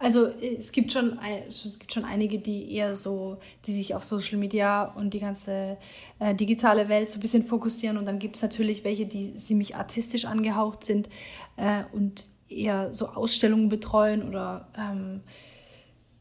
Also 0.00 0.26
es 0.26 0.70
gibt 0.70 0.92
schon, 0.92 1.18
es 1.48 1.76
gibt 1.78 1.92
schon 1.92 2.04
einige, 2.04 2.38
die 2.38 2.72
eher 2.72 2.94
so, 2.94 3.38
die 3.66 3.72
sich 3.72 3.96
auf 3.96 4.04
Social 4.04 4.38
Media 4.38 4.84
und 4.84 5.12
die 5.12 5.18
ganze 5.18 5.76
äh, 6.20 6.36
digitale 6.36 6.88
Welt 6.88 7.10
so 7.10 7.18
ein 7.18 7.20
bisschen 7.20 7.44
fokussieren. 7.44 7.98
Und 7.98 8.06
dann 8.06 8.20
gibt 8.20 8.36
es 8.36 8.42
natürlich 8.42 8.84
welche, 8.84 9.06
die 9.06 9.36
ziemlich 9.36 9.74
artistisch 9.74 10.24
angehaucht 10.24 10.84
sind 10.84 11.08
äh, 11.56 11.82
und 11.90 12.28
eher 12.48 12.94
so 12.94 13.08
Ausstellungen 13.08 13.68
betreuen 13.68 14.22
oder 14.26 14.68
ähm, 14.78 15.22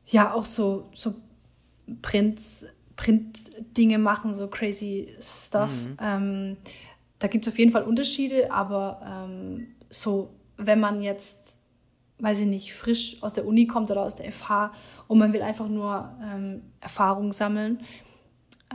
ja 0.07 0.33
auch 0.33 0.45
so, 0.45 0.89
so 0.95 1.13
Prints, 2.01 2.65
Print-Dinge 2.95 3.99
machen, 3.99 4.35
so 4.35 4.47
crazy 4.47 5.15
stuff. 5.19 5.71
Mhm. 5.71 5.97
Ähm, 6.01 6.57
da 7.19 7.27
gibt 7.27 7.47
es 7.47 7.53
auf 7.53 7.59
jeden 7.59 7.71
Fall 7.71 7.83
Unterschiede, 7.83 8.51
aber 8.51 9.01
ähm, 9.25 9.67
so, 9.89 10.29
wenn 10.57 10.79
man 10.79 11.01
jetzt, 11.01 11.55
weiß 12.19 12.41
ich 12.41 12.47
nicht, 12.47 12.73
frisch 12.73 13.21
aus 13.23 13.33
der 13.33 13.45
Uni 13.45 13.67
kommt 13.67 13.89
oder 13.89 14.03
aus 14.03 14.15
der 14.15 14.31
FH 14.31 14.71
und 15.07 15.17
man 15.17 15.33
will 15.33 15.41
einfach 15.41 15.67
nur 15.67 16.11
ähm, 16.21 16.61
Erfahrung 16.81 17.31
sammeln, 17.31 17.79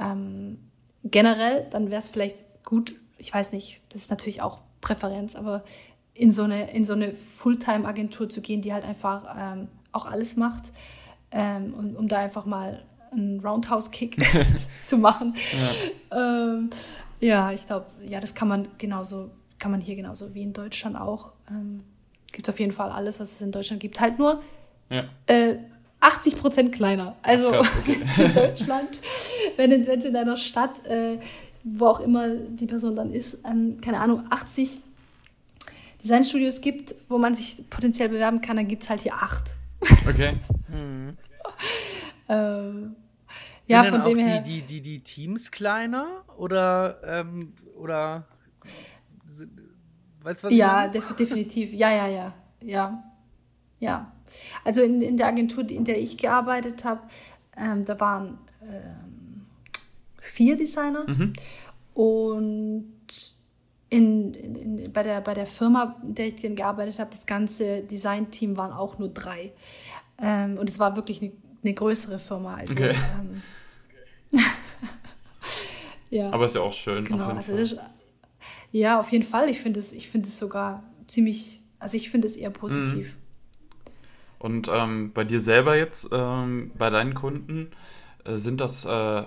ähm, 0.00 0.58
generell, 1.04 1.66
dann 1.70 1.90
wäre 1.90 2.00
es 2.00 2.08
vielleicht 2.08 2.44
gut, 2.64 2.94
ich 3.18 3.32
weiß 3.32 3.52
nicht, 3.52 3.82
das 3.90 4.02
ist 4.02 4.10
natürlich 4.10 4.42
auch 4.42 4.60
Präferenz, 4.80 5.36
aber 5.36 5.64
in 6.14 6.30
so 6.30 6.44
eine, 6.44 6.70
in 6.72 6.84
so 6.84 6.92
eine 6.92 7.12
Fulltime-Agentur 7.14 8.28
zu 8.28 8.40
gehen, 8.40 8.62
die 8.62 8.72
halt 8.72 8.84
einfach 8.84 9.24
ähm, 9.36 9.68
auch 9.92 10.06
alles 10.06 10.36
macht, 10.36 10.64
ähm, 11.30 11.74
um, 11.74 11.96
um 11.96 12.08
da 12.08 12.18
einfach 12.18 12.44
mal 12.44 12.84
einen 13.12 13.40
Roundhouse-Kick 13.40 14.16
zu 14.84 14.98
machen. 14.98 15.34
Ja, 16.10 16.18
ähm, 16.18 16.70
ja 17.20 17.52
ich 17.52 17.66
glaube, 17.66 17.86
ja, 18.02 18.20
das 18.20 18.34
kann 18.34 18.48
man 18.48 18.68
genauso, 18.78 19.30
kann 19.58 19.70
man 19.70 19.80
hier 19.80 19.96
genauso 19.96 20.34
wie 20.34 20.42
in 20.42 20.52
Deutschland 20.52 20.96
auch. 20.96 21.32
Ähm, 21.48 21.84
gibt 22.32 22.48
auf 22.48 22.58
jeden 22.58 22.72
Fall 22.72 22.90
alles, 22.90 23.20
was 23.20 23.32
es 23.32 23.42
in 23.42 23.52
Deutschland 23.52 23.80
gibt. 23.80 24.00
Halt 24.00 24.18
nur 24.18 24.42
ja. 24.90 25.04
äh, 25.26 25.56
80 26.00 26.36
Prozent 26.38 26.72
kleiner. 26.72 27.16
Also 27.22 27.50
Ach, 27.52 27.76
okay. 27.80 27.96
in 28.18 28.34
Deutschland, 28.34 29.00
wenn 29.56 29.72
es 29.72 30.04
in 30.04 30.16
einer 30.16 30.36
Stadt, 30.36 30.84
äh, 30.86 31.18
wo 31.64 31.86
auch 31.86 32.00
immer 32.00 32.28
die 32.28 32.66
Person 32.66 32.96
dann 32.96 33.12
ist, 33.12 33.38
ähm, 33.44 33.76
keine 33.80 34.00
Ahnung, 34.00 34.24
80 34.30 34.80
Designstudios 36.02 36.60
gibt, 36.60 36.94
wo 37.08 37.18
man 37.18 37.34
sich 37.34 37.62
potenziell 37.70 38.08
bewerben 38.08 38.40
kann, 38.40 38.56
dann 38.56 38.66
gibt 38.66 38.82
es 38.82 38.90
halt 38.90 39.02
hier 39.02 39.14
acht. 39.14 39.52
Okay. 40.08 40.34
mhm. 40.68 41.16
Ähm, 42.32 42.96
ja, 43.66 43.84
von 43.84 44.02
dem 44.02 44.18
her. 44.18 44.40
Die, 44.40 44.62
die, 44.62 44.66
die, 44.66 44.80
die 44.80 45.00
Teams 45.00 45.50
kleiner 45.50 46.24
oder, 46.36 47.00
ähm, 47.04 47.54
oder 47.76 48.26
weißt 50.22 50.42
du, 50.42 50.46
was 50.46 50.54
Ja, 50.54 50.88
def 50.88 51.14
definitiv. 51.14 51.72
Ja, 51.72 51.90
ja, 51.90 52.06
ja. 52.08 52.34
Ja. 52.62 53.04
Ja. 53.78 54.12
Also 54.64 54.82
in, 54.82 55.02
in 55.02 55.16
der 55.16 55.26
Agentur, 55.26 55.68
in 55.68 55.84
der 55.84 56.00
ich 56.00 56.16
gearbeitet 56.16 56.84
habe, 56.84 57.02
ähm, 57.56 57.84
da 57.84 57.98
waren 58.00 58.38
ähm, 58.62 59.46
vier 60.20 60.56
Designer 60.56 61.04
mhm. 61.08 61.32
und 61.94 62.92
in, 63.90 64.32
in, 64.32 64.78
in, 64.78 64.92
bei, 64.92 65.02
der, 65.02 65.20
bei 65.20 65.34
der 65.34 65.46
Firma, 65.46 66.00
in 66.02 66.14
der 66.14 66.28
ich 66.28 66.36
gearbeitet 66.36 66.98
habe, 66.98 67.10
das 67.10 67.26
ganze 67.26 67.82
Designteam 67.82 68.56
waren 68.56 68.72
auch 68.72 68.98
nur 68.98 69.10
drei. 69.10 69.52
Ähm, 70.18 70.56
und 70.56 70.70
es 70.70 70.78
war 70.78 70.96
wirklich 70.96 71.20
eine, 71.20 71.32
eine 71.62 71.74
größere 71.74 72.18
Firma. 72.18 72.56
Also, 72.56 72.72
okay. 72.72 72.96
Ähm, 73.20 74.40
ja. 76.10 76.30
Aber 76.30 76.44
ist 76.46 76.54
ja 76.54 76.60
auch 76.60 76.72
schön. 76.72 77.04
Genau, 77.04 77.28
also 77.28 77.54
ist, 77.54 77.76
ja, 78.72 78.98
auf 78.98 79.10
jeden 79.12 79.24
Fall. 79.24 79.48
Ich 79.48 79.60
finde 79.60 79.80
es 79.80 79.92
find 79.92 80.30
sogar 80.32 80.82
ziemlich, 81.06 81.60
also 81.78 81.96
ich 81.96 82.10
finde 82.10 82.26
es 82.26 82.36
eher 82.36 82.50
positiv. 82.50 83.14
Mhm. 83.14 83.22
Und 84.38 84.68
ähm, 84.72 85.12
bei 85.12 85.24
dir 85.24 85.38
selber 85.38 85.76
jetzt, 85.76 86.08
ähm, 86.10 86.72
bei 86.76 86.90
deinen 86.90 87.14
Kunden, 87.14 87.70
äh, 88.24 88.36
sind 88.36 88.60
das 88.60 88.84
äh, 88.84 89.22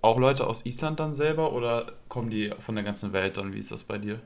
auch 0.00 0.18
Leute 0.18 0.46
aus 0.46 0.64
Island 0.64 1.00
dann 1.00 1.14
selber 1.14 1.52
oder 1.52 1.92
kommen 2.08 2.30
die 2.30 2.52
von 2.60 2.74
der 2.74 2.84
ganzen 2.84 3.12
Welt 3.12 3.36
dann? 3.36 3.52
Wie 3.52 3.58
ist 3.58 3.70
das 3.70 3.82
bei 3.82 3.98
dir? 3.98 4.20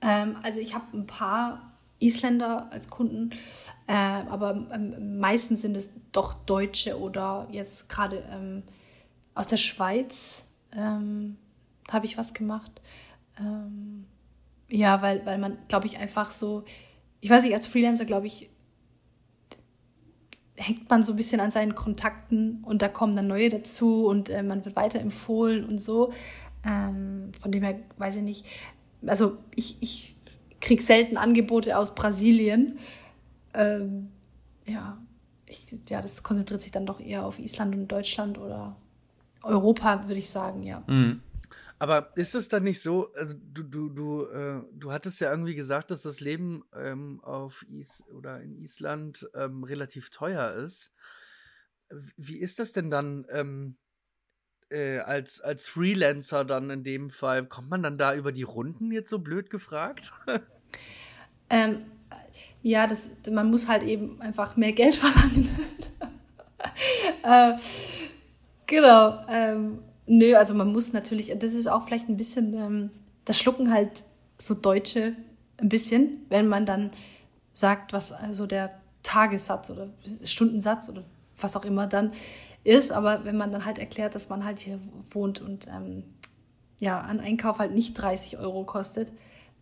Ähm, 0.00 0.36
also 0.42 0.60
ich 0.60 0.74
habe 0.74 0.84
ein 0.94 1.06
paar 1.06 1.69
Isländer 2.00 2.68
als 2.72 2.90
Kunden, 2.90 3.30
äh, 3.86 3.92
aber 3.92 4.66
ähm, 4.72 5.18
meistens 5.18 5.62
sind 5.62 5.76
es 5.76 5.94
doch 6.12 6.34
Deutsche 6.34 6.98
oder 6.98 7.46
jetzt 7.50 7.88
gerade 7.88 8.24
ähm, 8.32 8.62
aus 9.34 9.46
der 9.46 9.58
Schweiz 9.58 10.46
ähm, 10.72 11.36
habe 11.90 12.06
ich 12.06 12.18
was 12.18 12.34
gemacht. 12.34 12.80
Ähm, 13.38 14.06
ja, 14.68 15.02
weil, 15.02 15.24
weil 15.26 15.38
man, 15.38 15.58
glaube 15.68 15.86
ich, 15.86 15.98
einfach 15.98 16.30
so 16.30 16.64
ich 17.20 17.30
weiß 17.30 17.42
nicht, 17.42 17.54
als 17.54 17.66
Freelancer, 17.66 18.04
glaube 18.04 18.26
ich, 18.26 18.50
hängt 20.56 20.90
man 20.90 21.02
so 21.02 21.12
ein 21.12 21.16
bisschen 21.16 21.40
an 21.40 21.50
seinen 21.50 21.74
Kontakten 21.74 22.62
und 22.64 22.82
da 22.82 22.88
kommen 22.88 23.16
dann 23.16 23.26
neue 23.26 23.48
dazu 23.48 24.06
und 24.06 24.28
äh, 24.28 24.42
man 24.42 24.64
wird 24.64 24.76
weiterempfohlen 24.76 25.64
und 25.64 25.80
so. 25.80 26.12
Ähm, 26.66 27.32
von 27.38 27.52
dem 27.52 27.62
her 27.62 27.78
weiß 27.96 28.16
ich 28.16 28.22
nicht. 28.22 28.46
Also 29.06 29.38
ich, 29.54 29.76
ich 29.80 30.16
kriege 30.60 30.82
selten 30.82 31.16
Angebote 31.16 31.76
aus 31.76 31.94
Brasilien. 31.94 32.78
Ähm, 33.54 34.10
ja, 34.66 34.98
ich, 35.46 35.66
ja, 35.88 36.00
das 36.00 36.22
konzentriert 36.22 36.60
sich 36.60 36.70
dann 36.70 36.86
doch 36.86 37.00
eher 37.00 37.24
auf 37.24 37.38
Island 37.38 37.74
und 37.74 37.88
Deutschland 37.88 38.38
oder 38.38 38.76
Europa, 39.42 40.06
würde 40.06 40.18
ich 40.18 40.30
sagen, 40.30 40.62
ja. 40.62 40.82
Mhm. 40.86 41.22
Aber 41.78 42.12
ist 42.14 42.34
es 42.34 42.48
dann 42.48 42.64
nicht 42.64 42.82
so, 42.82 43.10
also 43.14 43.36
du, 43.42 43.62
du, 43.62 43.88
du, 43.88 44.26
äh, 44.26 44.60
du 44.72 44.92
hattest 44.92 45.18
ja 45.20 45.30
irgendwie 45.30 45.54
gesagt, 45.54 45.90
dass 45.90 46.02
das 46.02 46.20
Leben 46.20 46.62
ähm, 46.76 47.20
auf 47.24 47.64
Is 47.70 48.04
oder 48.12 48.42
in 48.42 48.54
Island 48.54 49.26
ähm, 49.34 49.64
relativ 49.64 50.10
teuer 50.10 50.52
ist. 50.52 50.92
Wie 52.18 52.38
ist 52.38 52.58
das 52.58 52.72
denn 52.72 52.90
dann 52.90 53.26
ähm, 53.30 53.78
äh, 54.70 54.98
als, 54.98 55.40
als 55.40 55.68
Freelancer 55.68 56.44
dann 56.44 56.70
in 56.70 56.82
dem 56.82 57.10
Fall? 57.10 57.44
Kommt 57.44 57.70
man 57.70 57.82
dann 57.82 57.98
da 57.98 58.14
über 58.14 58.32
die 58.32 58.42
Runden 58.42 58.92
jetzt 58.92 59.10
so 59.10 59.18
blöd 59.18 59.50
gefragt? 59.50 60.12
Ähm, 61.48 61.82
ja, 62.62 62.86
das, 62.86 63.10
man 63.30 63.50
muss 63.50 63.66
halt 63.66 63.82
eben 63.82 64.20
einfach 64.20 64.56
mehr 64.56 64.72
Geld 64.72 64.94
verlangen. 64.96 65.48
äh, 67.24 67.58
genau. 68.66 69.24
Ähm, 69.28 69.80
Nö, 70.12 70.34
also 70.34 70.54
man 70.54 70.72
muss 70.72 70.92
natürlich, 70.92 71.32
das 71.38 71.54
ist 71.54 71.68
auch 71.68 71.84
vielleicht 71.84 72.08
ein 72.08 72.16
bisschen, 72.16 72.52
ähm, 72.54 72.90
da 73.24 73.32
schlucken 73.32 73.72
halt 73.72 74.02
so 74.38 74.54
Deutsche 74.54 75.14
ein 75.58 75.68
bisschen, 75.68 76.26
wenn 76.30 76.48
man 76.48 76.66
dann 76.66 76.90
sagt, 77.52 77.92
was 77.92 78.10
also 78.10 78.48
der 78.48 78.72
Tagessatz 79.04 79.70
oder 79.70 79.88
Stundensatz 80.24 80.88
oder 80.88 81.04
was 81.40 81.56
auch 81.56 81.64
immer 81.64 81.86
dann 81.86 82.12
ist. 82.64 82.92
Aber 82.92 83.24
wenn 83.24 83.36
man 83.36 83.52
dann 83.52 83.64
halt 83.64 83.78
erklärt, 83.78 84.14
dass 84.14 84.28
man 84.28 84.44
halt 84.44 84.60
hier 84.60 84.80
wohnt 85.10 85.40
und 85.40 85.66
ähm, 85.68 86.04
ja, 86.80 87.00
ein 87.00 87.20
Einkauf 87.20 87.58
halt 87.58 87.72
nicht 87.72 87.94
30 87.94 88.38
Euro 88.38 88.64
kostet, 88.64 89.12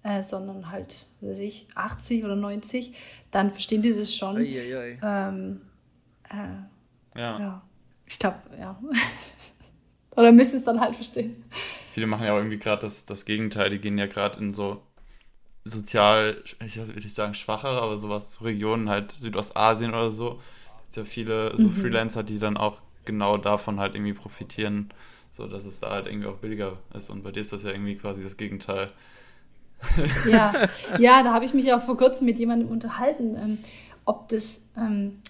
äh, 0.03 0.22
sondern 0.22 0.70
halt, 0.70 1.07
weiß 1.20 1.38
ich, 1.40 1.66
80 1.74 2.24
oder 2.24 2.36
90, 2.36 2.94
dann 3.30 3.51
verstehen 3.51 3.82
die 3.82 3.92
das 3.92 4.14
schon. 4.14 4.36
Ei, 4.36 4.61
ei, 4.61 4.76
ei. 4.76 4.99
Ähm, 5.03 5.61
äh, 6.30 7.18
ja. 7.18 7.40
ja. 7.40 7.62
Ich 8.07 8.18
glaube, 8.18 8.38
ja. 8.59 8.78
Oder 10.16 10.32
müssen 10.32 10.57
es 10.57 10.64
dann 10.64 10.80
halt 10.80 10.96
verstehen. 10.96 11.44
Viele 11.92 12.07
machen 12.07 12.24
ja 12.24 12.32
auch 12.32 12.38
irgendwie 12.38 12.59
gerade 12.59 12.82
das, 12.82 13.05
das 13.05 13.24
Gegenteil. 13.24 13.70
Die 13.70 13.78
gehen 13.78 13.99
ja 13.99 14.07
gerade 14.07 14.40
in 14.40 14.55
so 14.55 14.82
sozial, 15.64 16.42
ich 16.64 16.76
würde 16.76 16.99
ich 16.99 17.14
sagen, 17.14 17.34
schwachere, 17.34 17.82
aber 17.82 17.99
sowas, 17.99 18.32
so 18.32 18.44
Regionen 18.44 18.88
halt 18.88 19.12
Südostasien 19.12 19.90
oder 19.90 20.11
so. 20.11 20.40
Es 20.88 20.96
ja 20.96 21.05
viele 21.05 21.57
so 21.57 21.68
mhm. 21.68 21.72
Freelancer, 21.74 22.22
die 22.22 22.38
dann 22.38 22.57
auch 22.57 22.80
genau 23.09 23.36
davon 23.36 23.80
halt 23.80 23.96
irgendwie 23.96 24.12
profitieren, 24.12 24.90
so 25.32 25.48
dass 25.48 25.64
es 25.64 25.80
da 25.80 25.90
halt 25.90 26.06
irgendwie 26.06 26.28
auch 26.28 26.36
billiger 26.36 26.78
ist. 26.94 27.11
Und 27.11 27.24
bei 27.24 27.32
dir 27.32 27.40
ist 27.40 27.52
das 27.52 27.64
ja 27.64 27.70
irgendwie 27.70 27.96
quasi 27.96 28.22
das 28.22 28.36
Gegenteil. 28.36 28.90
Ja, 30.28 30.52
ja 30.98 31.22
da 31.22 31.32
habe 31.32 31.44
ich 31.44 31.54
mich 31.54 31.72
auch 31.72 31.82
vor 31.82 31.96
kurzem 31.96 32.26
mit 32.26 32.38
jemandem 32.38 32.68
unterhalten, 32.68 33.36
ähm, 33.36 33.59
ob 34.04 34.28
das 34.28 34.61
ähm, 34.76 35.20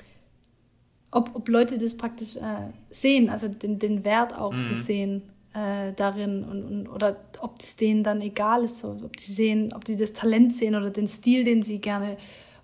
ob, 1.11 1.31
ob 1.35 1.49
Leute 1.49 1.79
das 1.79 1.97
praktisch 1.97 2.37
äh, 2.37 2.71
sehen, 2.91 3.31
also 3.31 3.49
den, 3.49 3.79
den 3.79 4.05
Wert 4.05 4.37
auch 4.37 4.53
mhm. 4.53 4.59
so 4.59 4.75
sehen 4.75 5.23
äh, 5.55 5.93
darin 5.95 6.45
und, 6.45 6.65
und, 6.65 6.89
oder 6.89 7.17
ob 7.41 7.59
das 7.59 7.77
denen 7.77 8.05
dann 8.05 8.21
egal 8.21 8.65
ist, 8.65 8.81
so, 8.81 9.01
ob 9.05 9.17
die 9.17 9.33
sehen, 9.33 9.73
ob 9.75 9.85
die 9.85 9.97
das 9.97 10.13
Talent 10.13 10.55
sehen 10.55 10.75
oder 10.75 10.91
den 10.91 11.07
Stil, 11.07 11.45
den 11.45 11.63
sie 11.63 11.81
gerne 11.81 12.19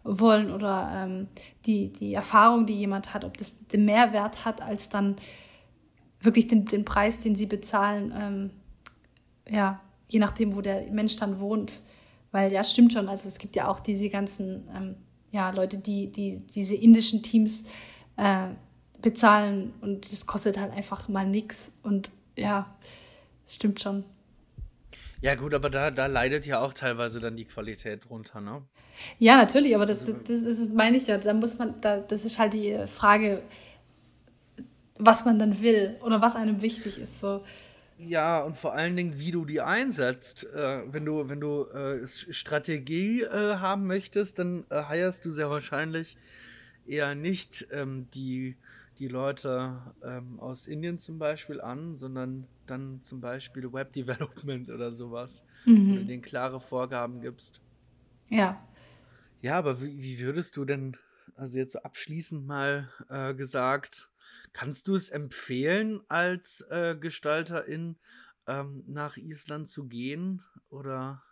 wollen 0.04 0.52
oder 0.52 0.90
ähm, 0.94 1.28
die, 1.64 1.92
die 1.92 2.14
Erfahrung, 2.14 2.66
die 2.66 2.74
jemand 2.74 3.14
hat, 3.14 3.24
ob 3.24 3.36
das 3.38 3.66
den 3.66 3.86
Mehrwert 3.86 4.44
hat, 4.44 4.60
als 4.60 4.90
dann 4.90 5.16
wirklich 6.20 6.46
den, 6.46 6.66
den 6.66 6.84
Preis, 6.84 7.20
den 7.20 7.34
sie 7.34 7.46
bezahlen, 7.46 8.12
ähm, 8.16 8.50
ja, 9.48 9.80
je 10.08 10.18
nachdem, 10.18 10.54
wo 10.54 10.60
der 10.60 10.90
Mensch 10.92 11.16
dann 11.16 11.40
wohnt. 11.40 11.80
Weil 12.32 12.52
ja, 12.52 12.60
es 12.60 12.70
stimmt 12.70 12.92
schon, 12.92 13.08
also 13.08 13.28
es 13.28 13.38
gibt 13.38 13.56
ja 13.56 13.68
auch 13.68 13.80
diese 13.80 14.08
ganzen 14.10 14.68
ähm, 14.74 14.96
ja, 15.30 15.50
Leute, 15.50 15.78
die, 15.78 16.12
die 16.12 16.42
diese 16.54 16.74
indischen 16.74 17.22
Teams 17.22 17.64
äh, 18.16 18.48
bezahlen 19.00 19.72
und 19.80 20.10
das 20.10 20.26
kostet 20.26 20.58
halt 20.58 20.72
einfach 20.72 21.08
mal 21.08 21.26
nichts. 21.26 21.78
Und 21.82 22.10
ja, 22.36 22.74
das 23.44 23.54
stimmt 23.54 23.80
schon. 23.80 24.04
Ja, 25.20 25.34
gut, 25.34 25.54
aber 25.54 25.70
da, 25.70 25.90
da 25.90 26.06
leidet 26.06 26.46
ja 26.46 26.60
auch 26.60 26.74
teilweise 26.74 27.20
dann 27.20 27.36
die 27.36 27.46
Qualität 27.46 28.08
drunter, 28.08 28.40
ne? 28.40 28.62
Ja, 29.18 29.36
natürlich, 29.36 29.74
aber 29.74 29.86
das, 29.86 30.04
das, 30.04 30.44
das, 30.44 30.68
meine 30.68 30.96
ich 30.96 31.06
ja. 31.06 31.18
Da 31.18 31.34
muss 31.34 31.58
man, 31.58 31.80
da, 31.80 31.98
das 31.98 32.24
ist 32.24 32.38
halt 32.38 32.52
die 32.54 32.78
Frage, 32.86 33.42
was 34.98 35.24
man 35.24 35.38
dann 35.38 35.60
will 35.60 35.96
oder 36.02 36.20
was 36.20 36.36
einem 36.36 36.62
wichtig 36.62 36.98
ist. 36.98 37.20
So. 37.20 37.42
Ja, 37.98 38.42
und 38.42 38.56
vor 38.56 38.74
allen 38.74 38.96
Dingen, 38.96 39.18
wie 39.18 39.30
du 39.30 39.44
die 39.44 39.60
einsetzt. 39.60 40.44
Äh, 40.52 40.82
wenn 40.92 41.04
du, 41.04 41.28
wenn 41.28 41.40
du 41.40 41.64
äh, 41.64 42.06
Strategie 42.06 43.22
äh, 43.22 43.56
haben 43.56 43.86
möchtest, 43.86 44.38
dann 44.38 44.64
äh, 44.70 44.82
heierst 44.84 45.24
du 45.24 45.30
sehr 45.30 45.50
wahrscheinlich 45.50 46.16
eher 46.86 47.14
nicht 47.14 47.66
ähm, 47.70 48.08
die, 48.14 48.56
die 48.98 49.08
Leute 49.08 49.78
ähm, 50.04 50.38
aus 50.40 50.66
Indien 50.66 50.98
zum 50.98 51.18
Beispiel 51.18 51.60
an, 51.60 51.94
sondern 51.94 52.46
dann 52.66 53.00
zum 53.02 53.20
Beispiel 53.20 53.72
Web 53.72 53.92
Development 53.92 54.70
oder 54.70 54.92
sowas, 54.92 55.44
mhm. 55.64 55.90
wo 55.90 55.94
du 55.96 56.04
denen 56.04 56.22
klare 56.22 56.60
Vorgaben 56.60 57.20
gibst. 57.20 57.60
Ja. 58.28 58.60
Ja, 59.44 59.58
aber 59.58 59.82
wie, 59.82 59.98
wie 59.98 60.20
würdest 60.20 60.56
du 60.56 60.64
denn, 60.64 60.96
also 61.36 61.58
jetzt 61.58 61.72
so 61.72 61.80
abschließend 61.80 62.46
mal 62.46 62.88
äh, 63.10 63.34
gesagt, 63.34 64.08
kannst 64.54 64.88
du 64.88 64.94
es 64.94 65.10
empfehlen, 65.10 66.00
als 66.08 66.62
äh, 66.70 66.96
Gestalterin 66.98 67.98
ähm, 68.46 68.84
nach 68.86 69.18
Island 69.18 69.68
zu 69.68 69.84
gehen? 69.86 70.42
Oder 70.70 71.22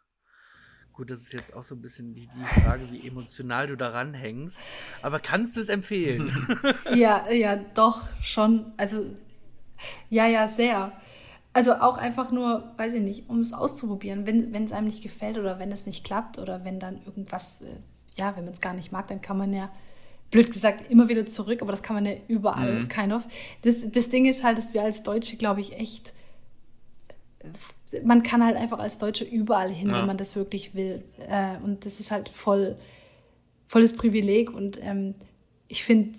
Gut, 0.92 1.10
das 1.10 1.20
ist 1.20 1.32
jetzt 1.32 1.56
auch 1.56 1.64
so 1.64 1.74
ein 1.74 1.80
bisschen 1.80 2.12
die, 2.12 2.28
die 2.28 2.60
Frage, 2.60 2.82
wie 2.90 3.08
emotional 3.08 3.66
du 3.66 3.78
daran 3.78 4.12
hängst. 4.12 4.60
Aber 5.00 5.18
kannst 5.18 5.56
du 5.56 5.62
es 5.62 5.70
empfehlen? 5.70 6.46
ja, 6.94 7.30
ja, 7.30 7.56
doch, 7.56 8.10
schon. 8.20 8.74
Also, 8.76 9.06
ja, 10.10 10.26
ja, 10.26 10.46
sehr. 10.46 10.92
Also 11.54 11.72
auch 11.76 11.96
einfach 11.96 12.30
nur, 12.30 12.74
weiß 12.76 12.92
ich 12.92 13.02
nicht, 13.02 13.30
um 13.30 13.40
es 13.40 13.54
auszuprobieren. 13.54 14.26
Wenn 14.26 14.64
es 14.64 14.72
einem 14.72 14.88
nicht 14.88 15.02
gefällt 15.02 15.38
oder 15.38 15.58
wenn 15.58 15.72
es 15.72 15.86
nicht 15.86 16.04
klappt 16.04 16.36
oder 16.36 16.62
wenn 16.62 16.78
dann 16.78 17.02
irgendwas, 17.06 17.62
äh, 17.62 17.78
ja, 18.16 18.36
wenn 18.36 18.44
man 18.44 18.54
es 18.54 18.60
gar 18.60 18.74
nicht 18.74 18.92
mag, 18.92 19.08
dann 19.08 19.20
kann 19.20 19.38
man 19.38 19.52
ja, 19.52 19.70
blöd 20.30 20.50
gesagt, 20.50 20.90
immer 20.90 21.08
wieder 21.08 21.26
zurück, 21.26 21.62
aber 21.62 21.72
das 21.72 21.82
kann 21.82 21.94
man 21.94 22.06
ja 22.06 22.14
überall, 22.28 22.80
mhm. 22.80 22.88
kind 22.88 23.12
of. 23.12 23.26
Das, 23.62 23.76
das 23.90 24.10
Ding 24.10 24.26
ist 24.26 24.44
halt, 24.44 24.58
dass 24.58 24.74
wir 24.74 24.82
als 24.82 25.02
Deutsche, 25.02 25.36
glaube 25.36 25.60
ich, 25.60 25.72
echt 25.78 26.12
man 28.04 28.22
kann 28.22 28.44
halt 28.44 28.56
einfach 28.56 28.78
als 28.78 28.98
Deutscher 28.98 29.28
überall 29.28 29.70
hin, 29.70 29.90
ja. 29.90 29.98
wenn 29.98 30.06
man 30.06 30.16
das 30.16 30.36
wirklich 30.36 30.74
will. 30.74 31.02
Äh, 31.28 31.56
und 31.62 31.84
das 31.84 32.00
ist 32.00 32.10
halt 32.10 32.28
voll, 32.28 32.76
volles 33.66 33.94
Privileg. 33.94 34.52
Und 34.52 34.82
ähm, 34.82 35.14
ich 35.68 35.84
finde, 35.84 36.18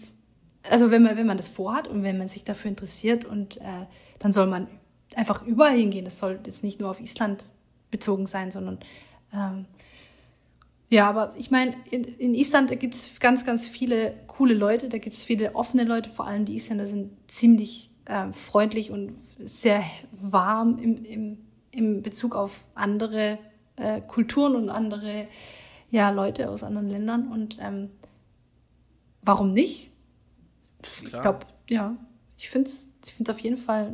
also 0.70 0.92
wenn 0.92 1.04
man, 1.04 1.18
wenn 1.18 1.26
man 1.26 1.38
das 1.38 1.50
vorhat 1.50 1.88
und 1.88 2.04
wenn 2.04 2.18
man 2.18 2.28
sich 2.28 2.44
dafür 2.44 2.70
interessiert 2.70 3.26
und 3.26 3.58
äh, 3.58 3.86
dann 4.20 4.32
soll 4.34 4.48
man 4.48 4.68
einfach 5.16 5.46
überall 5.46 5.78
hingehen. 5.78 6.06
Das 6.06 6.20
soll 6.20 6.40
jetzt 6.46 6.64
nicht 6.64 6.80
nur 6.80 6.90
auf 6.90 7.02
Island 7.02 7.46
bezogen 7.92 8.28
sein, 8.28 8.52
sondern 8.52 8.80
ähm, 9.34 9.66
ja, 10.94 11.10
aber 11.10 11.34
ich 11.38 11.52
meine, 11.52 11.76
in, 11.90 12.04
in, 12.04 12.34
Island 12.34 12.78
gibt 12.80 12.94
es 12.94 13.20
ganz, 13.20 13.46
ganz 13.46 13.68
viele 13.68 14.14
coole 14.28 14.54
Leute, 14.54 14.90
da 14.90 14.98
gibt 14.98 15.16
es 15.16 15.24
viele 15.24 15.56
offene 15.56 15.84
Leute, 15.84 16.10
vor 16.10 16.28
allem 16.28 16.46
die 16.46 16.56
Isländer 16.56 16.88
sind 16.88 17.12
ziemlich 17.30 17.90
äh, 18.06 18.32
freundlich 18.32 18.92
und 18.92 19.16
sehr 19.38 19.84
warm 20.12 20.78
im, 20.80 21.06
im 21.06 21.38
in 21.74 22.04
Bezug 22.04 22.36
auf 22.36 22.64
andere 22.76 23.40
äh, 23.76 24.00
Kulturen 24.02 24.56
und 24.56 24.70
andere 24.70 25.28
ja, 25.90 26.12
Leute 26.12 26.50
aus 26.50 26.64
anderen 26.64 26.88
Ländern. 26.90 27.32
Und 27.32 27.58
ähm, 27.60 27.90
warum 29.22 29.52
nicht? 29.52 29.92
Klar. 30.82 31.12
Ich 31.12 31.22
glaube, 31.22 31.48
ja, 31.68 31.98
ich 32.38 32.50
finde 32.50 32.70
es 32.70 32.88
ich 33.06 33.14
find's 33.14 33.30
auf 33.30 33.40
jeden 33.40 33.58
Fall, 33.58 33.92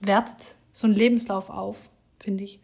wertet 0.00 0.56
so 0.72 0.86
einen 0.86 0.96
Lebenslauf 0.96 1.50
auf, 1.50 1.90
finde 2.18 2.44
ich. 2.44 2.60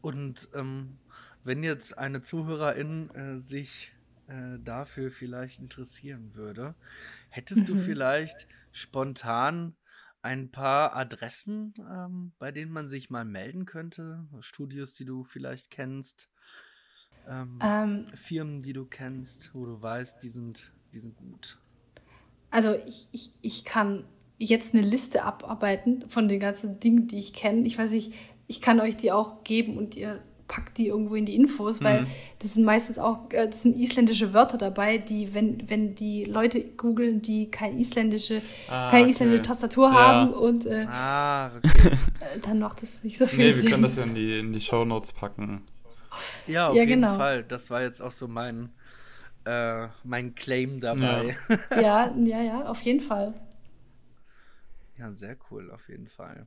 Und 0.00 0.48
ähm, 0.54 0.96
wenn 1.44 1.62
jetzt 1.62 1.96
eine 1.96 2.22
Zuhörerin 2.22 3.10
äh, 3.10 3.38
sich 3.38 3.92
äh, 4.28 4.58
dafür 4.62 5.10
vielleicht 5.10 5.60
interessieren 5.60 6.34
würde, 6.34 6.74
hättest 7.28 7.68
du 7.68 7.74
mhm. 7.74 7.80
vielleicht 7.80 8.46
spontan 8.72 9.74
ein 10.22 10.50
paar 10.50 10.96
Adressen, 10.96 11.74
ähm, 11.90 12.32
bei 12.38 12.52
denen 12.52 12.72
man 12.72 12.88
sich 12.88 13.10
mal 13.10 13.24
melden 13.24 13.64
könnte? 13.64 14.26
Studios, 14.40 14.94
die 14.94 15.04
du 15.04 15.24
vielleicht 15.24 15.70
kennst? 15.70 16.28
Ähm, 17.28 17.58
ähm, 17.62 18.06
Firmen, 18.14 18.62
die 18.62 18.72
du 18.72 18.84
kennst, 18.84 19.54
wo 19.54 19.64
du 19.64 19.80
weißt, 19.80 20.22
die 20.22 20.28
sind, 20.28 20.72
die 20.92 21.00
sind 21.00 21.16
gut. 21.16 21.58
Also 22.50 22.74
ich, 22.86 23.08
ich, 23.12 23.32
ich 23.40 23.64
kann 23.64 24.04
jetzt 24.38 24.74
eine 24.74 24.82
Liste 24.82 25.24
abarbeiten 25.24 26.08
von 26.08 26.28
den 26.28 26.40
ganzen 26.40 26.80
Dingen, 26.80 27.06
die 27.06 27.18
ich 27.18 27.32
kenne. 27.32 27.66
Ich 27.66 27.78
weiß 27.78 27.92
nicht, 27.92 28.12
ich 28.46 28.60
kann 28.60 28.80
euch 28.80 28.96
die 28.96 29.12
auch 29.12 29.44
geben 29.44 29.78
und 29.78 29.94
ihr 29.94 30.22
packt 30.50 30.78
die 30.78 30.88
irgendwo 30.88 31.14
in 31.14 31.26
die 31.26 31.36
Infos, 31.36 31.80
weil 31.80 32.02
mhm. 32.02 32.06
das 32.40 32.54
sind 32.54 32.64
meistens 32.64 32.98
auch, 32.98 33.30
äh, 33.30 33.46
das 33.46 33.62
sind 33.62 33.76
isländische 33.76 34.34
Wörter 34.34 34.58
dabei, 34.58 34.98
die, 34.98 35.32
wenn, 35.32 35.70
wenn 35.70 35.94
die 35.94 36.24
Leute 36.24 36.60
googeln, 36.60 37.22
die 37.22 37.52
keine 37.52 37.78
isländische, 37.78 38.42
ah, 38.68 38.90
keine 38.90 39.04
okay. 39.04 39.10
isländische 39.12 39.42
Tastatur 39.42 39.88
ja. 39.88 39.94
haben 39.94 40.32
und 40.32 40.66
äh, 40.66 40.86
ah, 40.88 41.52
okay. 41.56 41.96
Äh, 42.20 42.38
dann 42.40 42.58
macht 42.58 42.82
das 42.82 43.02
nicht 43.02 43.16
so 43.16 43.26
viel 43.26 43.38
nee, 43.38 43.50
Sinn. 43.50 43.60
Nee, 43.60 43.64
wir 43.64 43.70
können 43.70 43.82
das 43.82 43.96
ja 43.96 44.02
in 44.02 44.14
die, 44.14 44.38
in 44.40 44.52
die 44.52 44.60
Shownotes 44.60 45.12
packen. 45.12 45.62
Ja, 46.46 46.68
auf 46.68 46.74
ja, 46.74 46.82
jeden 46.82 47.00
genau. 47.00 47.16
Fall. 47.16 47.44
Das 47.44 47.70
war 47.70 47.80
jetzt 47.80 48.02
auch 48.02 48.12
so 48.12 48.28
mein, 48.28 48.70
äh, 49.46 49.86
mein 50.04 50.34
Claim 50.34 50.80
dabei. 50.80 51.36
Ja. 51.70 51.80
ja, 51.80 52.14
ja, 52.18 52.42
ja, 52.42 52.64
auf 52.64 52.82
jeden 52.82 53.00
Fall. 53.00 53.32
Ja, 54.98 55.12
sehr 55.12 55.36
cool, 55.50 55.70
auf 55.70 55.88
jeden 55.88 56.08
Fall. 56.08 56.46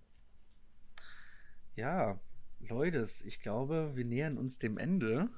Ja, 1.76 2.20
Leute, 2.70 3.06
ich 3.26 3.40
glaube, 3.40 3.92
wir 3.96 4.06
nähern 4.06 4.38
uns 4.38 4.60
dem 4.60 4.78
Ende. 4.78 5.30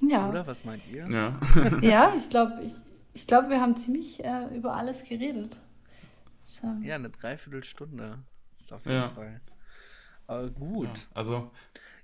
Ja. 0.00 0.28
Oder 0.28 0.46
was 0.46 0.64
meint 0.64 0.86
ihr? 0.88 1.06
Ja, 1.08 1.40
ja 1.82 2.14
ich 2.18 2.28
glaube, 2.28 2.62
ich, 2.62 2.74
ich 3.12 3.26
glaub, 3.26 3.48
wir 3.48 3.60
haben 3.60 3.76
ziemlich 3.76 4.24
äh, 4.24 4.54
über 4.54 4.74
alles 4.74 5.04
geredet. 5.04 5.60
So. 6.42 6.66
Ja, 6.82 6.96
eine 6.96 7.10
Dreiviertelstunde. 7.10 8.18
Ist 8.60 8.72
auf 8.72 8.84
jeden 8.84 8.96
ja. 8.96 9.10
Fall. 9.10 9.40
Aber 10.26 10.50
gut. 10.50 10.86
Ja, 10.86 11.06
also. 11.14 11.50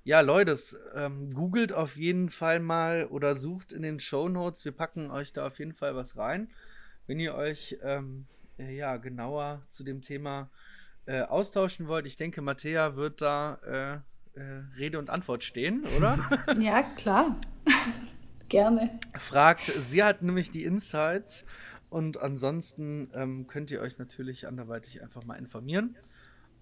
Ja, 0.02 0.20
Leute, 0.22 0.58
ähm, 0.94 1.34
googelt 1.34 1.74
auf 1.74 1.96
jeden 1.96 2.30
Fall 2.30 2.58
mal 2.58 3.06
oder 3.06 3.34
sucht 3.34 3.70
in 3.70 3.82
den 3.82 4.00
Show 4.00 4.28
Notes. 4.28 4.64
Wir 4.64 4.72
packen 4.72 5.10
euch 5.10 5.32
da 5.32 5.46
auf 5.46 5.58
jeden 5.58 5.74
Fall 5.74 5.94
was 5.94 6.16
rein. 6.16 6.48
Wenn 7.06 7.20
ihr 7.20 7.34
euch 7.34 7.78
ähm, 7.82 8.26
äh, 8.58 8.74
ja, 8.74 8.96
genauer 8.96 9.62
zu 9.68 9.84
dem 9.84 10.00
Thema 10.00 10.50
äh, 11.04 11.20
austauschen 11.20 11.86
wollt, 11.86 12.06
ich 12.06 12.16
denke, 12.16 12.40
Mattea 12.40 12.96
wird 12.96 13.20
da 13.20 13.54
äh, 13.66 14.00
Rede 14.78 14.98
und 14.98 15.10
Antwort 15.10 15.44
stehen, 15.44 15.84
oder? 15.96 16.18
ja, 16.60 16.82
klar. 16.82 17.36
Gerne. 18.48 18.98
Fragt, 19.16 19.72
sie 19.78 20.02
hat 20.02 20.22
nämlich 20.22 20.50
die 20.50 20.64
Insights 20.64 21.44
und 21.88 22.20
ansonsten 22.20 23.10
ähm, 23.14 23.46
könnt 23.46 23.70
ihr 23.70 23.80
euch 23.80 23.98
natürlich 23.98 24.46
anderweitig 24.46 25.02
einfach 25.02 25.24
mal 25.24 25.36
informieren. 25.36 25.96